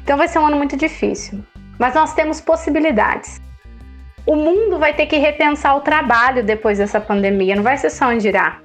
Então 0.00 0.16
vai 0.16 0.28
ser 0.28 0.38
um 0.38 0.46
ano 0.46 0.56
muito 0.56 0.76
difícil, 0.76 1.40
mas 1.80 1.96
nós 1.96 2.14
temos 2.14 2.40
possibilidades. 2.40 3.40
O 4.24 4.36
mundo 4.36 4.78
vai 4.78 4.94
ter 4.94 5.06
que 5.06 5.16
repensar 5.16 5.74
o 5.76 5.80
trabalho 5.80 6.44
depois 6.44 6.78
dessa 6.78 7.00
pandemia, 7.00 7.56
não 7.56 7.64
vai 7.64 7.76
ser 7.76 7.90
só 7.90 8.06
onde 8.06 8.28
irá. 8.28 8.60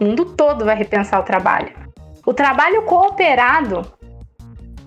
O 0.00 0.04
mundo 0.06 0.24
todo 0.24 0.64
vai 0.64 0.74
repensar 0.74 1.20
o 1.20 1.22
trabalho. 1.22 1.70
O 2.26 2.34
trabalho 2.34 2.82
cooperado 2.82 3.82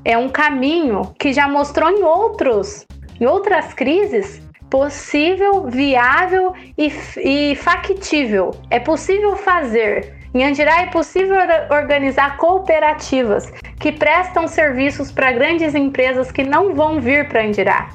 é 0.04 0.18
um 0.18 0.28
caminho 0.28 1.16
que 1.18 1.32
já 1.32 1.48
mostrou 1.48 1.90
em 1.90 2.04
outros, 2.04 2.86
em 3.18 3.26
outras 3.26 3.74
crises 3.74 4.46
possível, 4.70 5.68
viável 5.68 6.54
e, 6.78 6.92
e 7.18 7.56
factível. 7.56 8.52
É 8.70 8.80
possível 8.80 9.36
fazer. 9.36 10.16
Em 10.34 10.44
Andirá 10.44 10.82
é 10.82 10.88
possível 10.88 11.38
organizar 11.72 12.38
cooperativas 12.38 13.52
que 13.80 13.92
prestam 13.92 14.48
serviços 14.48 15.12
para 15.12 15.32
grandes 15.32 15.74
empresas 15.74 16.32
que 16.32 16.44
não 16.44 16.76
vão 16.76 17.00
vir 17.00 17.28
para 17.28 17.44
Andirá. 17.44 17.90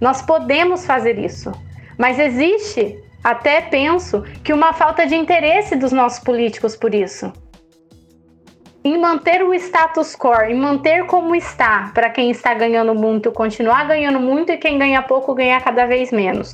Nós 0.00 0.22
podemos 0.22 0.84
fazer 0.84 1.18
isso, 1.18 1.52
mas 1.96 2.18
existe, 2.18 2.98
até 3.22 3.60
penso, 3.60 4.22
que 4.42 4.52
uma 4.52 4.72
falta 4.72 5.06
de 5.06 5.14
interesse 5.14 5.76
dos 5.76 5.92
nossos 5.92 6.18
políticos 6.18 6.74
por 6.74 6.94
isso 6.94 7.32
em 8.84 8.98
manter 8.98 9.42
o 9.42 9.54
status 9.54 10.14
quo, 10.14 10.42
em 10.42 10.54
manter 10.54 11.06
como 11.06 11.34
está, 11.34 11.90
para 11.94 12.10
quem 12.10 12.30
está 12.30 12.52
ganhando 12.52 12.94
muito 12.94 13.32
continuar 13.32 13.88
ganhando 13.88 14.20
muito 14.20 14.52
e 14.52 14.58
quem 14.58 14.78
ganha 14.78 15.00
pouco 15.00 15.34
ganhar 15.34 15.62
cada 15.64 15.86
vez 15.86 16.12
menos. 16.12 16.52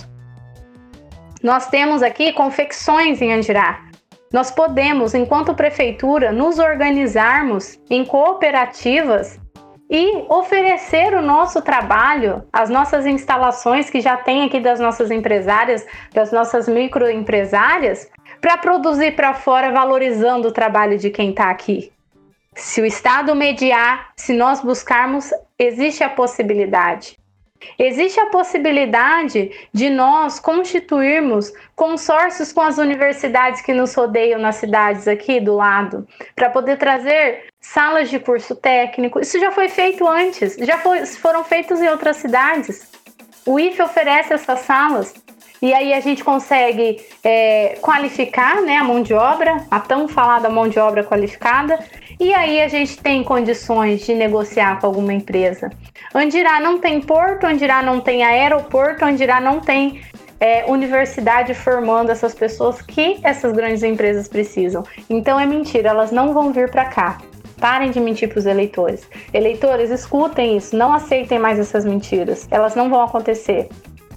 Nós 1.43 1.66
temos 1.68 2.03
aqui 2.03 2.33
confecções 2.33 3.20
em 3.20 3.33
Andirá. 3.33 3.81
Nós 4.33 4.51
podemos, 4.51 5.12
enquanto 5.12 5.55
prefeitura, 5.55 6.31
nos 6.31 6.61
organizarmos 6.61 7.81
em 7.91 8.05
cooperativas 8.05 9.41
e 9.91 10.24
oferecer 10.28 11.14
o 11.14 11.22
nosso 11.22 11.61
trabalho, 11.62 12.45
as 12.53 12.70
nossas 12.70 13.07
instalações 13.07 13.91
que 13.91 14.01
já 14.01 14.16
tem 14.16 14.45
aqui 14.45 14.61
das 14.61 14.78
nossas 14.78 15.11
empresárias, 15.11 15.85
das 16.14 16.31
nossas 16.31 16.68
microempresárias, 16.68 18.09
para 18.41 18.57
produzir 18.57 19.16
para 19.16 19.35
fora, 19.35 19.72
valorizando 19.72 20.47
o 20.47 20.53
trabalho 20.53 20.97
de 20.97 21.11
quem 21.11 21.31
está 21.31 21.51
aqui. 21.51 21.91
Se 22.61 22.80
o 22.80 22.86
Estado 22.86 23.34
mediar, 23.34 24.11
se 24.16 24.34
nós 24.34 24.61
buscarmos, 24.61 25.30
existe 25.58 26.04
a 26.04 26.11
possibilidade. 26.11 27.18
Existe 27.78 28.20
a 28.20 28.26
possibilidade 28.26 29.50
de 29.72 29.88
nós 29.88 30.38
constituirmos 30.38 31.52
consórcios 31.74 32.52
com 32.52 32.61
as 32.61 32.76
universidades 32.76 33.62
que 33.62 33.72
nos 33.72 33.94
rodeiam 33.94 34.38
nas 34.38 34.56
cidades 34.56 35.08
aqui 35.08 35.40
do 35.40 35.56
lado, 35.56 36.06
para 36.36 36.50
poder 36.50 36.76
trazer 36.76 37.46
salas 37.61 38.11
de 38.11 38.18
curso 38.18 38.54
técnico. 38.54 39.20
Isso 39.20 39.38
já 39.40 39.50
foi 39.50 39.68
feito 39.68 40.06
antes, 40.06 40.56
já 40.56 40.78
foi, 40.78 41.04
foram 41.06 41.42
feitos 41.42 41.80
em 41.80 41.88
outras 41.88 42.16
cidades. 42.16 42.90
O 43.46 43.58
IFE 43.58 43.82
oferece 43.82 44.34
essas 44.34 44.61
salas 44.61 45.14
e 45.62 45.74
aí 45.74 45.92
a 45.92 46.00
gente 46.00 46.24
consegue 46.24 47.04
é, 47.22 47.78
qualificar 47.82 48.62
né, 48.62 48.76
a 48.76 48.84
mão 48.84 49.02
de 49.02 49.12
obra, 49.12 49.66
a 49.70 49.80
tão 49.80 50.08
falada 50.08 50.48
mão 50.48 50.68
de 50.68 50.78
obra 50.78 51.04
qualificada, 51.04 51.78
e 52.20 52.34
aí 52.34 52.60
a 52.60 52.68
gente 52.68 52.98
tem 52.98 53.24
condições 53.24 54.04
de 54.04 54.14
negociar 54.14 54.78
com 54.78 54.86
alguma 54.86 55.14
empresa. 55.14 55.70
Andirá 56.14 56.60
não 56.60 56.78
tem 56.78 57.00
porto, 57.00 57.44
Andirá 57.44 57.82
não 57.82 57.98
tem 57.98 58.22
aeroporto, 58.22 59.06
Andirá 59.06 59.40
não 59.40 59.58
tem 59.58 60.02
é, 60.38 60.66
universidade 60.66 61.54
formando 61.54 62.10
essas 62.10 62.34
pessoas 62.34 62.82
que 62.82 63.18
essas 63.22 63.52
grandes 63.52 63.82
empresas 63.82 64.28
precisam. 64.28 64.84
Então 65.08 65.40
é 65.40 65.46
mentira, 65.46 65.88
elas 65.88 66.12
não 66.12 66.34
vão 66.34 66.52
vir 66.52 66.70
para 66.70 66.84
cá. 66.84 67.18
Parem 67.58 67.90
de 67.90 67.98
mentir 67.98 68.28
para 68.28 68.38
os 68.38 68.46
eleitores. 68.46 69.08
Eleitores, 69.32 69.90
escutem 69.90 70.58
isso, 70.58 70.76
não 70.76 70.92
aceitem 70.92 71.38
mais 71.38 71.58
essas 71.58 71.86
mentiras. 71.86 72.46
Elas 72.50 72.74
não 72.74 72.90
vão 72.90 73.02
acontecer. 73.02 73.68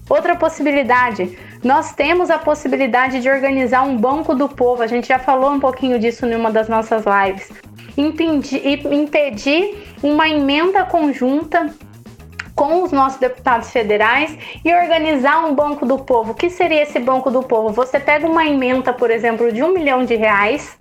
Outra 0.09 0.35
possibilidade, 0.35 1.37
nós 1.63 1.93
temos 1.93 2.29
a 2.29 2.37
possibilidade 2.37 3.21
de 3.21 3.29
organizar 3.29 3.83
um 3.83 3.97
banco 3.97 4.35
do 4.35 4.49
povo. 4.49 4.83
A 4.83 4.87
gente 4.87 5.07
já 5.07 5.19
falou 5.19 5.51
um 5.51 5.59
pouquinho 5.59 5.97
disso 5.97 6.25
em 6.25 6.35
uma 6.35 6.51
das 6.51 6.67
nossas 6.67 7.03
lives 7.05 7.49
impedir, 7.97 8.85
impedir 8.91 9.95
uma 10.01 10.27
emenda 10.27 10.83
conjunta 10.83 11.73
com 12.55 12.83
os 12.83 12.91
nossos 12.91 13.19
deputados 13.19 13.71
federais 13.71 14.37
e 14.63 14.73
organizar 14.73 15.45
um 15.45 15.55
banco 15.55 15.85
do 15.85 15.97
povo. 15.97 16.31
O 16.31 16.35
que 16.35 16.49
seria 16.49 16.83
esse 16.83 16.99
banco 16.99 17.31
do 17.31 17.41
povo? 17.41 17.69
Você 17.69 17.99
pega 17.99 18.27
uma 18.27 18.45
emenda, 18.45 18.93
por 18.93 19.09
exemplo, 19.09 19.51
de 19.51 19.63
um 19.63 19.73
milhão 19.73 20.05
de 20.05 20.15
reais, 20.15 20.77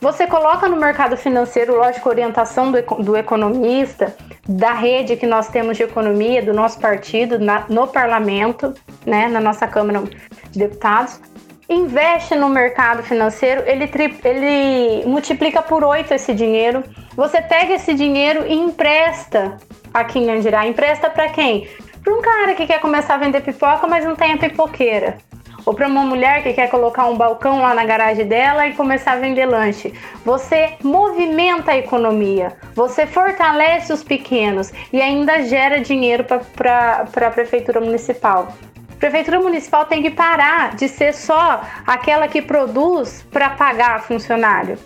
você 0.00 0.26
coloca 0.26 0.68
no 0.68 0.76
mercado 0.76 1.16
financeiro, 1.16 1.76
lógico, 1.76 2.08
orientação 2.08 2.70
do, 2.70 2.80
do 3.02 3.16
economista, 3.16 4.14
da 4.48 4.72
rede 4.72 5.16
que 5.16 5.26
nós 5.26 5.48
temos 5.48 5.76
de 5.76 5.82
economia, 5.82 6.42
do 6.42 6.52
nosso 6.52 6.78
partido, 6.78 7.38
na, 7.38 7.64
no 7.68 7.86
parlamento, 7.86 8.74
né, 9.04 9.28
na 9.28 9.40
nossa 9.40 9.66
Câmara 9.66 10.02
de 10.50 10.58
Deputados 10.58 11.20
investe 11.68 12.34
no 12.34 12.48
mercado 12.48 13.02
financeiro, 13.02 13.62
ele, 13.66 13.90
ele 14.24 15.04
multiplica 15.06 15.60
por 15.60 15.82
oito 15.82 16.14
esse 16.14 16.32
dinheiro. 16.32 16.82
Você 17.16 17.42
pega 17.42 17.74
esse 17.74 17.92
dinheiro 17.94 18.46
e 18.46 18.54
empresta 18.54 19.56
aqui 19.92 20.18
em 20.18 20.30
Andirá. 20.30 20.66
Empresta 20.66 21.10
para 21.10 21.28
quem? 21.28 21.68
Para 22.04 22.14
um 22.14 22.22
cara 22.22 22.54
que 22.54 22.66
quer 22.66 22.80
começar 22.80 23.14
a 23.14 23.18
vender 23.18 23.40
pipoca, 23.40 23.86
mas 23.86 24.04
não 24.04 24.14
tem 24.14 24.34
a 24.34 24.38
pipoqueira. 24.38 25.18
Ou 25.66 25.74
para 25.74 25.88
uma 25.88 26.02
mulher 26.02 26.44
que 26.44 26.52
quer 26.52 26.70
colocar 26.70 27.06
um 27.06 27.16
balcão 27.16 27.60
lá 27.60 27.74
na 27.74 27.84
garagem 27.84 28.24
dela 28.24 28.68
e 28.68 28.74
começar 28.74 29.12
a 29.12 29.16
vender 29.16 29.46
lanche. 29.46 29.92
Você 30.24 30.74
movimenta 30.82 31.72
a 31.72 31.76
economia, 31.76 32.56
você 32.72 33.04
fortalece 33.04 33.92
os 33.92 34.04
pequenos 34.04 34.72
e 34.92 35.02
ainda 35.02 35.42
gera 35.42 35.80
dinheiro 35.80 36.24
para 36.54 37.04
a 37.26 37.30
prefeitura 37.30 37.80
municipal. 37.80 38.54
Prefeitura 39.00 39.40
municipal 39.40 39.84
tem 39.84 40.02
que 40.02 40.10
parar 40.10 40.74
de 40.74 40.88
ser 40.88 41.12
só 41.12 41.60
aquela 41.86 42.28
que 42.28 42.40
produz 42.40 43.26
para 43.30 43.50
pagar 43.50 44.02
funcionário. 44.02 44.78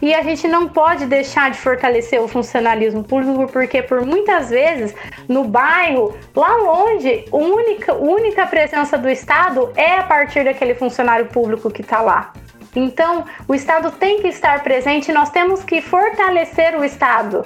E 0.00 0.14
a 0.14 0.22
gente 0.22 0.46
não 0.48 0.68
pode 0.68 1.06
deixar 1.06 1.50
de 1.50 1.58
fortalecer 1.58 2.20
o 2.20 2.28
funcionalismo 2.28 3.02
público, 3.02 3.46
porque 3.52 3.82
por 3.82 4.04
muitas 4.04 4.50
vezes 4.50 4.94
no 5.28 5.44
bairro, 5.44 6.16
lá 6.34 6.56
longe, 6.56 7.24
a 7.32 7.36
única, 7.36 7.94
única 7.94 8.46
presença 8.46 8.98
do 8.98 9.08
Estado 9.08 9.72
é 9.76 9.98
a 9.98 10.02
partir 10.02 10.44
daquele 10.44 10.74
funcionário 10.74 11.26
público 11.26 11.70
que 11.70 11.82
está 11.82 12.00
lá. 12.00 12.32
Então, 12.76 13.24
o 13.46 13.54
Estado 13.54 13.90
tem 13.92 14.20
que 14.20 14.28
estar 14.28 14.62
presente 14.62 15.12
nós 15.12 15.30
temos 15.30 15.62
que 15.62 15.80
fortalecer 15.80 16.76
o 16.76 16.84
Estado, 16.84 17.44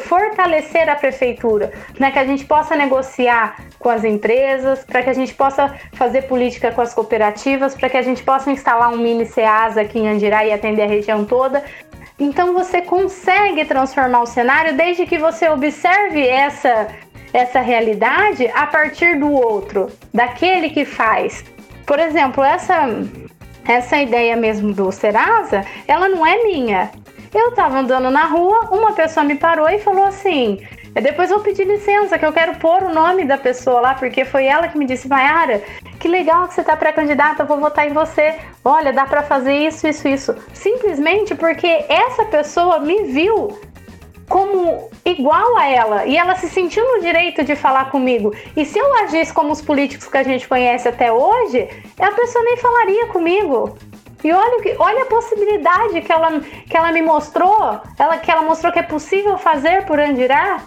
fortalecer 0.00 0.88
a 0.88 0.96
prefeitura, 0.96 1.72
para 1.96 2.10
que 2.10 2.18
a 2.18 2.24
gente 2.24 2.44
possa 2.44 2.74
negociar 2.74 3.56
com 3.78 3.88
as 3.88 4.04
empresas, 4.04 4.84
para 4.84 5.02
que 5.02 5.10
a 5.10 5.12
gente 5.12 5.34
possa 5.34 5.74
fazer 5.92 6.22
política 6.22 6.72
com 6.72 6.80
as 6.80 6.92
cooperativas, 6.92 7.74
para 7.74 7.88
que 7.88 7.96
a 7.96 8.02
gente 8.02 8.22
possa 8.22 8.50
instalar 8.50 8.92
um 8.92 8.98
mini 8.98 9.24
SEASA 9.24 9.82
aqui 9.82 9.98
em 9.98 10.08
Andirá 10.08 10.44
e 10.44 10.52
atender 10.52 10.82
a 10.82 10.86
região 10.86 11.24
toda. 11.24 11.62
Então 12.18 12.52
você 12.52 12.82
consegue 12.82 13.64
transformar 13.64 14.22
o 14.22 14.26
cenário 14.26 14.76
desde 14.76 15.06
que 15.06 15.18
você 15.18 15.48
observe 15.48 16.26
essa 16.26 16.88
essa 17.32 17.60
realidade 17.60 18.46
a 18.54 18.66
partir 18.66 19.18
do 19.18 19.30
outro, 19.30 19.90
daquele 20.14 20.70
que 20.70 20.86
faz. 20.86 21.44
Por 21.86 21.98
exemplo, 21.98 22.42
essa 22.42 22.88
essa 23.66 23.98
ideia 23.98 24.34
mesmo 24.34 24.72
do 24.72 24.90
Serasa, 24.90 25.64
ela 25.86 26.08
não 26.08 26.26
é 26.26 26.42
minha. 26.42 26.90
Eu 27.34 27.52
tava 27.52 27.78
andando 27.78 28.10
na 28.10 28.24
rua, 28.24 28.70
uma 28.72 28.94
pessoa 28.94 29.24
me 29.24 29.34
parou 29.34 29.68
e 29.68 29.78
falou 29.78 30.04
assim: 30.04 30.66
depois 31.00 31.30
eu 31.30 31.40
pedi 31.40 31.64
licença, 31.64 32.18
que 32.18 32.26
eu 32.26 32.32
quero 32.32 32.56
pôr 32.56 32.82
o 32.82 32.92
nome 32.92 33.24
da 33.24 33.38
pessoa 33.38 33.80
lá, 33.80 33.94
porque 33.94 34.24
foi 34.24 34.46
ela 34.46 34.68
que 34.68 34.78
me 34.78 34.86
disse, 34.86 35.08
Mayara, 35.08 35.62
que 36.00 36.08
legal 36.08 36.48
que 36.48 36.54
você 36.54 36.62
tá 36.62 36.76
pré-candidata, 36.76 37.42
eu 37.42 37.46
vou 37.46 37.58
votar 37.58 37.88
em 37.88 37.92
você. 37.92 38.36
Olha, 38.64 38.92
dá 38.92 39.06
para 39.06 39.22
fazer 39.22 39.54
isso, 39.54 39.86
isso, 39.86 40.08
isso. 40.08 40.34
Simplesmente 40.52 41.34
porque 41.34 41.84
essa 41.88 42.24
pessoa 42.24 42.80
me 42.80 43.04
viu 43.04 43.58
como 44.28 44.90
igual 45.04 45.56
a 45.56 45.66
ela 45.66 46.06
e 46.06 46.16
ela 46.16 46.34
se 46.34 46.48
sentiu 46.48 46.84
no 46.84 47.00
direito 47.00 47.42
de 47.42 47.56
falar 47.56 47.90
comigo. 47.90 48.34
E 48.56 48.64
se 48.64 48.78
eu 48.78 48.94
agisse 49.02 49.32
como 49.32 49.52
os 49.52 49.62
políticos 49.62 50.06
que 50.06 50.18
a 50.18 50.22
gente 50.22 50.46
conhece 50.46 50.88
até 50.88 51.10
hoje, 51.10 51.68
a 51.98 52.10
pessoa 52.12 52.44
nem 52.44 52.56
falaria 52.56 53.06
comigo. 53.06 53.76
E 54.22 54.32
olha, 54.32 54.62
que, 54.62 54.74
olha 54.78 55.02
a 55.02 55.06
possibilidade 55.06 56.00
que 56.00 56.12
ela, 56.12 56.40
que 56.40 56.76
ela 56.76 56.92
me 56.92 57.02
mostrou, 57.02 57.80
ela, 57.98 58.18
que 58.18 58.30
ela 58.30 58.42
mostrou 58.42 58.72
que 58.72 58.80
é 58.80 58.82
possível 58.82 59.38
fazer 59.38 59.86
por 59.86 59.98
Andirá, 59.98 60.60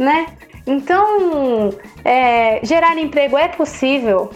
né? 0.00 0.26
Então, 0.66 1.70
é, 2.04 2.60
gerar 2.64 2.98
emprego 2.98 3.36
é 3.36 3.48
possível. 3.48 4.30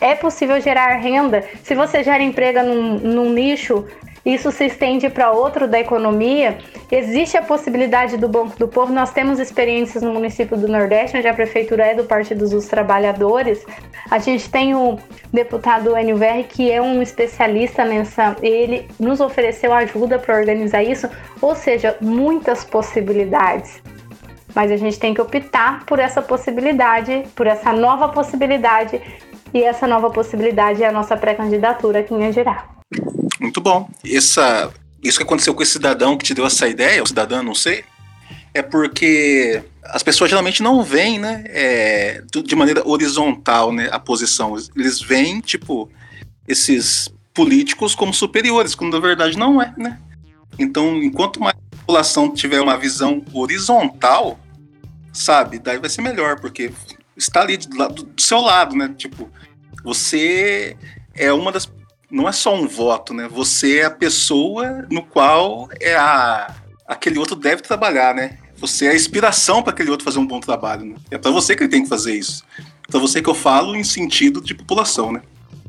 É 0.00 0.14
possível 0.14 0.60
gerar 0.60 0.96
renda. 0.96 1.44
Se 1.62 1.74
você 1.74 2.02
gera 2.02 2.22
emprego 2.22 2.62
num, 2.62 2.98
num 2.98 3.30
nicho 3.30 3.86
isso 4.24 4.50
se 4.50 4.64
estende 4.64 5.10
para 5.10 5.32
outro 5.32 5.68
da 5.68 5.78
economia. 5.78 6.56
Existe 6.90 7.36
a 7.36 7.42
possibilidade 7.42 8.16
do 8.16 8.26
Banco 8.26 8.58
do 8.58 8.66
Povo. 8.66 8.90
Nós 8.90 9.12
temos 9.12 9.38
experiências 9.38 10.02
no 10.02 10.14
município 10.14 10.56
do 10.56 10.66
Nordeste, 10.66 11.18
onde 11.18 11.28
a 11.28 11.34
prefeitura 11.34 11.84
é 11.84 11.94
do 11.94 12.04
Partido 12.04 12.48
dos 12.48 12.66
Trabalhadores. 12.66 13.66
A 14.10 14.18
gente 14.18 14.48
tem 14.48 14.74
o 14.74 14.98
deputado 15.30 15.94
NVR, 15.94 16.44
que 16.48 16.70
é 16.70 16.80
um 16.80 17.02
especialista 17.02 17.84
nessa. 17.84 18.34
Ele 18.40 18.88
nos 18.98 19.20
ofereceu 19.20 19.74
ajuda 19.74 20.18
para 20.18 20.38
organizar 20.38 20.82
isso, 20.82 21.06
ou 21.42 21.54
seja, 21.54 21.94
muitas 22.00 22.64
possibilidades. 22.64 23.82
Mas 24.54 24.70
a 24.70 24.76
gente 24.76 24.98
tem 24.98 25.12
que 25.12 25.20
optar 25.20 25.84
por 25.84 25.98
essa 25.98 26.22
possibilidade, 26.22 27.24
por 27.34 27.46
essa 27.46 27.72
nova 27.72 28.08
possibilidade. 28.08 29.00
E 29.52 29.62
essa 29.62 29.86
nova 29.86 30.10
possibilidade 30.10 30.82
é 30.82 30.88
a 30.88 30.92
nossa 30.92 31.16
pré-candidatura 31.16 32.00
aqui 32.00 32.14
em 32.14 32.24
Andirá. 32.24 32.68
Muito 33.40 33.60
bom. 33.60 33.88
Essa, 34.04 34.72
isso 35.02 35.18
que 35.18 35.24
aconteceu 35.24 35.54
com 35.54 35.62
esse 35.62 35.72
cidadão 35.72 36.16
que 36.16 36.24
te 36.24 36.34
deu 36.34 36.46
essa 36.46 36.68
ideia, 36.68 37.02
o 37.02 37.06
cidadão, 37.06 37.42
não 37.42 37.54
sei, 37.54 37.84
é 38.52 38.62
porque 38.62 39.62
as 39.82 40.02
pessoas 40.02 40.30
geralmente 40.30 40.62
não 40.62 40.82
veem, 40.82 41.18
né, 41.18 41.44
é, 41.48 42.22
de 42.44 42.56
maneira 42.56 42.86
horizontal, 42.88 43.72
né, 43.72 43.88
a 43.90 43.98
posição. 43.98 44.56
Eles 44.76 45.00
veem, 45.00 45.40
tipo, 45.40 45.90
esses 46.46 47.12
políticos 47.34 47.94
como 47.94 48.14
superiores, 48.14 48.74
quando 48.74 48.94
na 48.94 49.00
verdade 49.00 49.36
não 49.36 49.60
é, 49.60 49.74
né? 49.76 49.98
Então, 50.58 51.02
enquanto 51.02 51.40
mais 51.40 51.56
a 51.56 51.76
população 51.78 52.32
tiver 52.32 52.60
uma 52.60 52.78
visão 52.78 53.24
horizontal, 53.32 54.38
sabe, 55.14 55.58
daí 55.58 55.78
vai 55.78 55.88
ser 55.88 56.02
melhor, 56.02 56.40
porque 56.40 56.72
está 57.16 57.40
ali 57.40 57.56
do, 57.56 57.88
do 57.88 58.20
seu 58.20 58.40
lado, 58.40 58.76
né? 58.76 58.92
Tipo, 58.96 59.30
você 59.82 60.76
é 61.14 61.32
uma 61.32 61.52
das 61.52 61.72
não 62.10 62.28
é 62.28 62.32
só 62.32 62.54
um 62.54 62.68
voto, 62.68 63.12
né? 63.12 63.26
Você 63.28 63.78
é 63.78 63.84
a 63.86 63.90
pessoa 63.90 64.86
no 64.90 65.02
qual 65.02 65.68
é 65.80 65.96
a 65.96 66.54
aquele 66.86 67.18
outro 67.18 67.34
deve 67.34 67.62
trabalhar, 67.62 68.14
né? 68.14 68.38
Você 68.56 68.86
é 68.86 68.90
a 68.90 68.94
inspiração 68.94 69.62
para 69.62 69.72
aquele 69.72 69.90
outro 69.90 70.04
fazer 70.04 70.18
um 70.18 70.26
bom 70.26 70.38
trabalho. 70.38 70.84
Né? 70.84 70.96
É 71.10 71.18
para 71.18 71.30
você 71.30 71.56
que 71.56 71.62
ele 71.62 71.70
tem 71.70 71.82
que 71.82 71.88
fazer 71.88 72.14
isso. 72.14 72.44
Para 72.88 73.00
você 73.00 73.20
que 73.20 73.28
eu 73.28 73.34
falo 73.34 73.74
em 73.74 73.82
sentido 73.82 74.40
de 74.40 74.54
população, 74.54 75.10
né? 75.10 75.22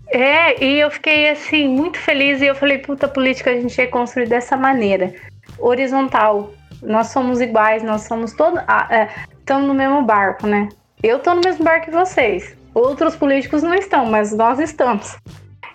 É, 0.07 0.63
e 0.63 0.79
eu 0.79 0.91
fiquei 0.91 1.29
assim 1.29 1.67
muito 1.67 1.97
feliz 1.97 2.41
e 2.41 2.45
eu 2.45 2.55
falei, 2.55 2.77
puta, 2.77 3.07
política 3.07 3.49
a 3.49 3.59
gente 3.59 3.79
é 3.81 3.87
construir 3.87 4.27
dessa 4.27 4.55
maneira, 4.55 5.13
horizontal. 5.57 6.53
Nós 6.85 7.07
somos 7.07 7.41
iguais, 7.41 7.83
nós 7.83 8.01
somos 8.01 8.33
todos, 8.33 8.61
ah, 8.67 8.87
é, 8.89 9.09
estamos 9.39 9.67
no 9.67 9.73
mesmo 9.73 10.01
barco, 10.03 10.47
né? 10.47 10.69
Eu 11.03 11.19
tô 11.19 11.33
no 11.33 11.41
mesmo 11.43 11.63
barco 11.63 11.85
que 11.85 11.91
vocês. 11.91 12.55
Outros 12.73 13.15
políticos 13.15 13.63
não 13.63 13.73
estão, 13.73 14.05
mas 14.05 14.35
nós 14.35 14.59
estamos 14.59 15.17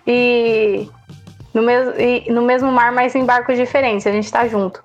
e 0.05 0.87
no, 1.53 1.61
mes 1.61 1.87
e 1.97 2.31
no 2.31 2.41
mesmo 2.41 2.71
mar, 2.71 2.91
mas 2.91 3.15
em 3.15 3.25
barcos 3.25 3.57
diferentes, 3.57 4.07
a 4.07 4.11
gente 4.11 4.25
está 4.25 4.47
junto. 4.47 4.83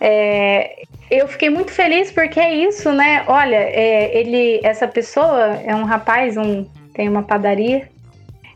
É, 0.00 0.82
eu 1.10 1.26
fiquei 1.26 1.50
muito 1.50 1.72
feliz 1.72 2.12
porque 2.12 2.38
é 2.38 2.54
isso, 2.54 2.92
né? 2.92 3.24
Olha, 3.26 3.56
é, 3.56 4.16
ele, 4.16 4.60
essa 4.62 4.86
pessoa 4.86 5.56
é 5.64 5.74
um 5.74 5.84
rapaz, 5.84 6.36
um, 6.36 6.64
tem 6.94 7.08
uma 7.08 7.22
padaria, 7.22 7.88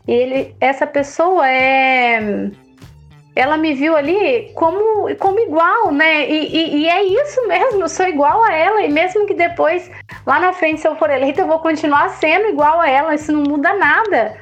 e 0.07 0.11
ele, 0.11 0.55
essa 0.59 0.85
pessoa 0.85 1.47
é, 1.49 2.49
ela 3.35 3.57
me 3.57 3.73
viu 3.73 3.95
ali 3.95 4.51
como, 4.53 5.15
como 5.15 5.39
igual, 5.39 5.91
né? 5.91 6.29
E, 6.29 6.55
e, 6.55 6.77
e, 6.77 6.89
é 6.89 7.03
isso 7.03 7.47
mesmo, 7.47 7.81
eu 7.81 7.89
sou 7.89 8.07
igual 8.07 8.43
a 8.43 8.53
ela, 8.53 8.81
e 8.83 8.91
mesmo 8.91 9.25
que 9.25 9.33
depois, 9.33 9.89
lá 10.25 10.39
na 10.39 10.53
frente, 10.53 10.81
se 10.81 10.87
eu 10.87 10.95
for 10.95 11.09
eleita, 11.09 11.41
eu 11.41 11.47
vou 11.47 11.59
continuar 11.59 12.09
sendo 12.09 12.47
igual 12.47 12.79
a 12.79 12.89
ela, 12.89 13.15
isso 13.15 13.31
não 13.31 13.41
muda 13.43 13.73
nada. 13.73 14.37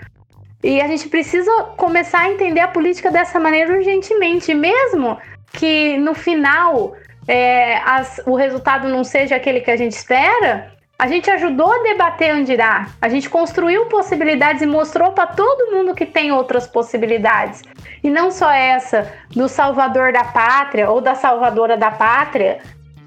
E 0.64 0.82
a 0.82 0.88
gente 0.88 1.08
precisa 1.08 1.52
começar 1.78 2.20
a 2.20 2.30
entender 2.30 2.60
a 2.60 2.68
política 2.68 3.10
dessa 3.10 3.40
maneira 3.40 3.74
urgentemente, 3.74 4.54
mesmo 4.54 5.18
que 5.54 5.98
no 5.98 6.14
final 6.14 6.94
é, 7.28 7.78
as, 7.78 8.22
o 8.26 8.36
resultado 8.36 8.88
não 8.88 9.04
seja 9.04 9.36
aquele 9.36 9.62
que 9.62 9.72
a 9.72 9.78
gente 9.78 9.94
espera. 9.94 10.72
A 11.02 11.08
gente 11.08 11.32
ajudou 11.32 11.74
a 11.74 11.82
debater 11.82 12.30
Andirá, 12.30 12.90
a 13.02 13.10
gente 13.10 13.28
construiu 13.28 13.88
possibilidades 13.88 14.62
e 14.62 14.68
mostrou 14.68 15.14
para 15.14 15.26
todo 15.26 15.72
mundo 15.72 15.96
que 15.96 16.06
tem 16.06 16.32
outras 16.32 16.68
possibilidades. 16.68 17.64
E 18.04 18.10
não 18.12 18.30
só 18.30 18.52
essa 18.52 19.12
do 19.32 19.50
salvador 19.50 20.14
da 20.14 20.24
pátria 20.24 20.92
ou 20.92 21.02
da 21.02 21.16
salvadora 21.16 21.76
da 21.76 21.90
pátria, 21.90 22.60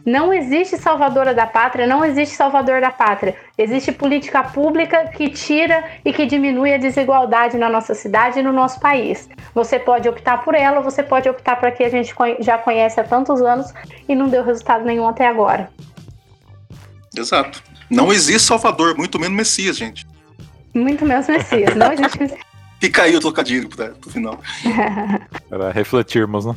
não 0.05 0.35
existe 0.35 0.77
salvadora 0.77 1.33
da 1.33 1.47
pátria, 1.47 1.87
não 1.87 2.05
existe 2.05 2.35
salvador 2.35 2.81
da 2.81 2.91
pátria. 2.91 3.37
Existe 3.57 3.93
política 3.93 4.43
pública 4.43 5.07
que 5.17 5.31
tira 5.31 5.85
e 6.05 6.13
que 6.13 6.27
diminui 6.27 6.75
a 6.75 6.79
desigualdade 6.79 7.57
na 7.57 7.69
nossa 7.69 7.95
cidade 7.95 8.41
e 8.41 8.43
no 8.43 8.53
nosso 8.53 8.81
país. 8.81 9.29
Você 9.55 9.79
pode 9.79 10.09
optar 10.09 10.43
por 10.43 10.57
ela, 10.57 10.81
você 10.81 11.01
pode 11.01 11.29
optar 11.29 11.61
para 11.61 11.71
que 11.71 11.85
a 11.85 11.89
gente 11.89 12.13
já 12.41 12.59
conhece 12.59 12.99
há 12.99 13.05
tantos 13.05 13.41
anos 13.41 13.73
e 14.09 14.17
não 14.17 14.29
deu 14.29 14.43
resultado 14.43 14.85
nenhum 14.85 15.07
até 15.07 15.29
agora. 15.29 15.71
Exato. 17.17 17.74
Não 17.91 18.13
existe 18.13 18.47
salvador, 18.47 18.97
muito 18.97 19.19
menos 19.19 19.37
Messias, 19.37 19.77
gente. 19.77 20.07
Muito 20.75 21.05
menos 21.05 21.29
Messias. 21.29 21.75
Não 21.75 21.93
existe 21.93 22.39
Fica 22.85 23.05
aí 23.05 23.17
o 23.17 23.21
trocadilho 23.21 23.67
pro, 23.67 23.95
pro 23.95 24.11
final. 24.11 24.39
Para 25.49 25.71
refletirmos, 25.71 26.45
né? 26.45 26.55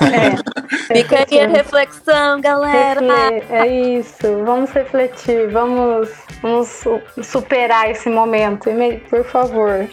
É, 0.00 0.94
Fica 0.94 1.26
aí 1.28 1.40
a 1.40 1.48
reflexão, 1.48 2.40
galera. 2.40 3.00
Refle 3.00 3.56
é 3.56 3.98
isso. 3.98 4.44
Vamos 4.44 4.70
refletir. 4.70 5.50
Vamos, 5.50 6.08
vamos 6.40 6.84
superar 7.20 7.90
esse 7.90 8.08
momento. 8.08 8.70
Por 9.10 9.24
favor. 9.24 9.88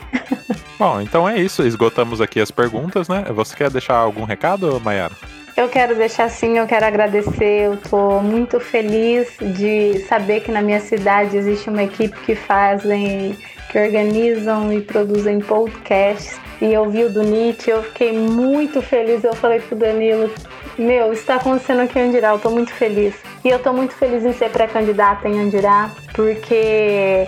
Bom, 0.78 1.01
então 1.01 1.28
é 1.28 1.39
isso. 1.39 1.63
Esgotamos 1.63 2.21
aqui 2.21 2.39
as 2.39 2.51
perguntas, 2.51 3.07
né? 3.07 3.26
Você 3.34 3.55
quer 3.55 3.71
deixar 3.71 3.95
algum 3.95 4.26
recado, 4.26 4.80
Mayara? 4.80 5.15
Eu 5.56 5.70
quero 5.70 5.95
deixar 5.95 6.26
assim, 6.26 6.58
eu 6.58 6.66
quero 6.66 6.86
agradecer. 6.86 7.66
Eu 7.66 7.78
tô 7.78 8.20
muito 8.22 8.60
feliz 8.60 9.36
de 9.39 9.99
saber 10.08 10.41
que 10.41 10.51
na 10.51 10.62
minha 10.62 10.80
cidade 10.80 11.38
existe 11.38 11.70
uma 11.70 11.84
equipe 11.84 12.18
que 12.22 12.36
fazem 12.36 13.38
que 13.74 13.80
organizam 13.80 14.72
e 14.72 14.82
produzem 14.82 15.39
podcasts. 15.39 16.39
E 16.62 16.72
eu 16.72 16.89
vi 16.89 17.06
o 17.06 17.10
do 17.10 17.24
Nietzsche, 17.24 17.72
eu 17.72 17.82
fiquei 17.82 18.14
muito 18.14 18.84
feliz. 18.84 19.24
Eu 19.24 19.34
falei 19.34 19.60
pro 19.60 19.76
Danilo, 19.76 20.32
meu, 20.78 21.12
está 21.12 21.36
acontecendo 21.36 21.82
aqui 21.82 21.97
em 21.97 22.04
Andirá, 22.04 22.30
eu 22.30 22.39
tô 22.39 22.51
muito 22.51 22.72
feliz. 22.72 23.16
E 23.43 23.49
eu 23.49 23.58
tô 23.58 23.74
muito 23.74 23.95
feliz 23.95 24.24
em 24.24 24.32
ser 24.32 24.51
pré-candidata 24.51 25.28
em 25.28 25.39
Andirá, 25.39 25.89
porque 26.14 27.28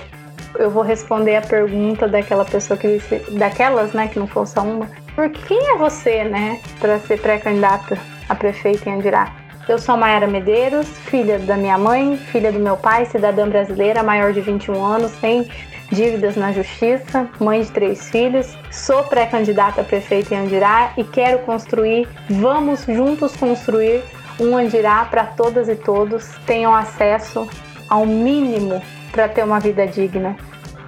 eu 0.59 0.69
vou 0.69 0.83
responder 0.83 1.35
a 1.35 1.41
pergunta 1.41 2.07
daquela 2.07 2.45
pessoa 2.45 2.77
que 2.77 2.99
daquelas, 3.31 3.93
né, 3.93 4.07
que 4.07 4.19
não 4.19 4.27
fosse 4.27 4.53
só 4.53 4.61
uma. 4.61 4.87
Por 5.15 5.29
quem 5.29 5.71
é 5.71 5.77
você, 5.77 6.23
né, 6.23 6.61
para 6.79 6.99
ser 6.99 7.19
pré-candidata 7.19 7.97
a 8.27 8.35
prefeita 8.35 8.89
em 8.89 8.93
Andirá? 8.95 9.33
Eu 9.67 9.79
sou 9.79 9.97
Mayara 9.97 10.27
Medeiros, 10.27 10.87
filha 10.99 11.39
da 11.39 11.57
minha 11.57 11.77
mãe, 11.77 12.17
filha 12.17 12.51
do 12.51 12.59
meu 12.59 12.77
pai, 12.77 13.05
cidadã 13.05 13.49
brasileira, 13.49 14.03
maior 14.03 14.31
de 14.31 14.39
21 14.39 14.83
anos, 14.83 15.11
tem 15.13 15.49
dívidas 15.91 16.35
na 16.35 16.51
justiça, 16.51 17.27
mãe 17.39 17.61
de 17.61 17.71
três 17.71 18.09
filhos, 18.09 18.55
sou 18.71 19.03
pré-candidata 19.03 19.81
a 19.81 19.83
prefeita 19.83 20.35
em 20.35 20.39
Andirá 20.39 20.93
e 20.97 21.03
quero 21.03 21.39
construir, 21.39 22.07
vamos 22.29 22.85
juntos 22.85 23.35
construir 23.35 24.03
um 24.39 24.55
Andirá 24.55 25.05
para 25.05 25.25
todas 25.25 25.69
e 25.69 25.75
todos 25.75 26.27
tenham 26.45 26.75
acesso 26.75 27.47
ao 27.89 28.05
mínimo 28.05 28.81
para 29.11 29.29
ter 29.29 29.43
uma 29.43 29.59
vida 29.59 29.87
digna. 29.87 30.35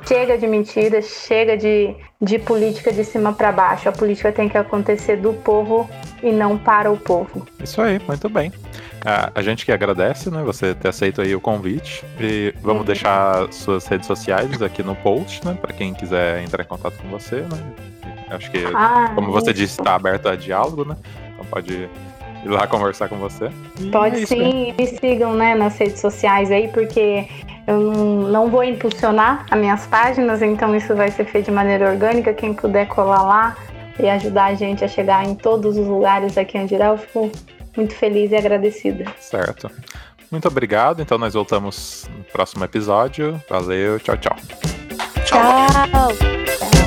Chega 0.06 0.38
de 0.38 0.48
mentiras, 0.48 1.06
chega 1.06 1.58
de, 1.58 1.96
de 2.22 2.40
política 2.40 2.92
de 2.92 3.04
cima 3.04 3.32
para 3.34 3.52
baixo. 3.52 3.88
A 3.88 3.92
política 3.92 4.32
tem 4.32 4.50
que 4.50 4.58
acontecer 4.58 5.18
do 5.18 5.34
povo 5.34 5.90
e 6.22 6.32
não 6.32 6.58
para 6.58 6.92
o 6.92 6.98
povo. 6.98 7.48
Isso 7.64 7.82
aí, 7.82 8.00
muito 8.08 8.28
bem. 8.28 8.52
A, 9.06 9.32
a 9.36 9.42
gente 9.42 9.66
que 9.66 9.72
agradece, 9.72 10.30
né, 10.32 10.42
você 10.42 10.74
ter 10.74 10.90
aceito 10.90 11.22
aí 11.22 11.36
o 11.36 11.40
convite. 11.40 12.04
E 12.20 12.54
vamos 12.62 12.82
uhum. 12.82 12.86
deixar 12.86 13.52
suas 13.54 13.86
redes 13.88 14.08
sociais 14.08 14.62
aqui 14.62 14.82
no 14.82 14.96
post, 14.96 15.46
né, 15.46 15.58
para 15.62 15.74
quem 15.74 15.94
quiser 15.94 16.44
entrar 16.44 16.64
em 16.64 16.68
contato 16.68 16.98
com 17.02 17.08
você, 17.10 17.42
né. 17.42 17.74
Acho 18.30 18.52
que, 18.52 18.66
ah, 18.76 19.12
como 19.16 19.32
você 19.32 19.52
isso. 19.52 19.62
disse, 19.62 19.80
está 19.80 19.96
aberto 19.96 20.28
a 20.28 20.36
diálogo, 20.36 20.84
né? 20.84 20.98
Então 21.34 21.46
pode 21.46 21.90
ir 22.48 22.52
lá 22.52 22.68
conversar 22.68 23.10
com 23.10 23.18
você. 23.18 23.50
Pode 23.92 24.24
é 24.24 24.26
sim, 24.26 24.74
me 24.78 24.88
sigam 24.88 25.34
né, 25.34 25.56
nas 25.56 25.78
redes 25.78 26.00
sociais 26.00 26.52
aí, 26.52 26.68
porque 26.70 27.28
eu 27.68 27.80
não, 27.80 28.06
não 28.30 28.50
vou 28.50 28.64
impulsionar 28.64 29.46
as 29.52 29.60
minhas 29.60 29.86
páginas, 29.88 30.42
então 30.42 30.76
isso 30.76 30.96
vai 30.96 31.12
ser 31.12 31.26
feito 31.26 31.46
de 31.46 31.52
maneira 31.52 31.92
orgânica. 31.92 32.34
Quem 32.34 32.54
puder 32.54 32.88
colar 32.88 33.22
lá 33.24 33.58
e 34.00 34.08
ajudar 34.08 34.46
a 34.46 34.54
gente 34.54 34.84
a 34.84 34.88
chegar 34.88 35.26
em 35.26 35.36
todos 35.36 35.78
os 35.78 35.88
lugares 35.88 36.38
aqui 36.38 36.58
em 36.58 36.62
Andirá, 36.62 36.88
eu 36.88 36.98
fico 36.98 37.32
muito 37.76 37.94
feliz 37.94 38.32
e 38.32 38.36
agradecida. 38.36 39.06
Certo. 39.20 39.70
Muito 40.32 40.48
obrigado. 40.48 41.02
Então 41.02 41.18
nós 41.18 41.34
voltamos 41.34 42.10
no 42.16 42.24
próximo 42.26 42.64
episódio. 42.64 43.42
Valeu, 43.50 44.00
tchau, 44.00 44.18
tchau. 44.18 44.36
Tchau. 45.26 45.42
tchau. 45.92 46.87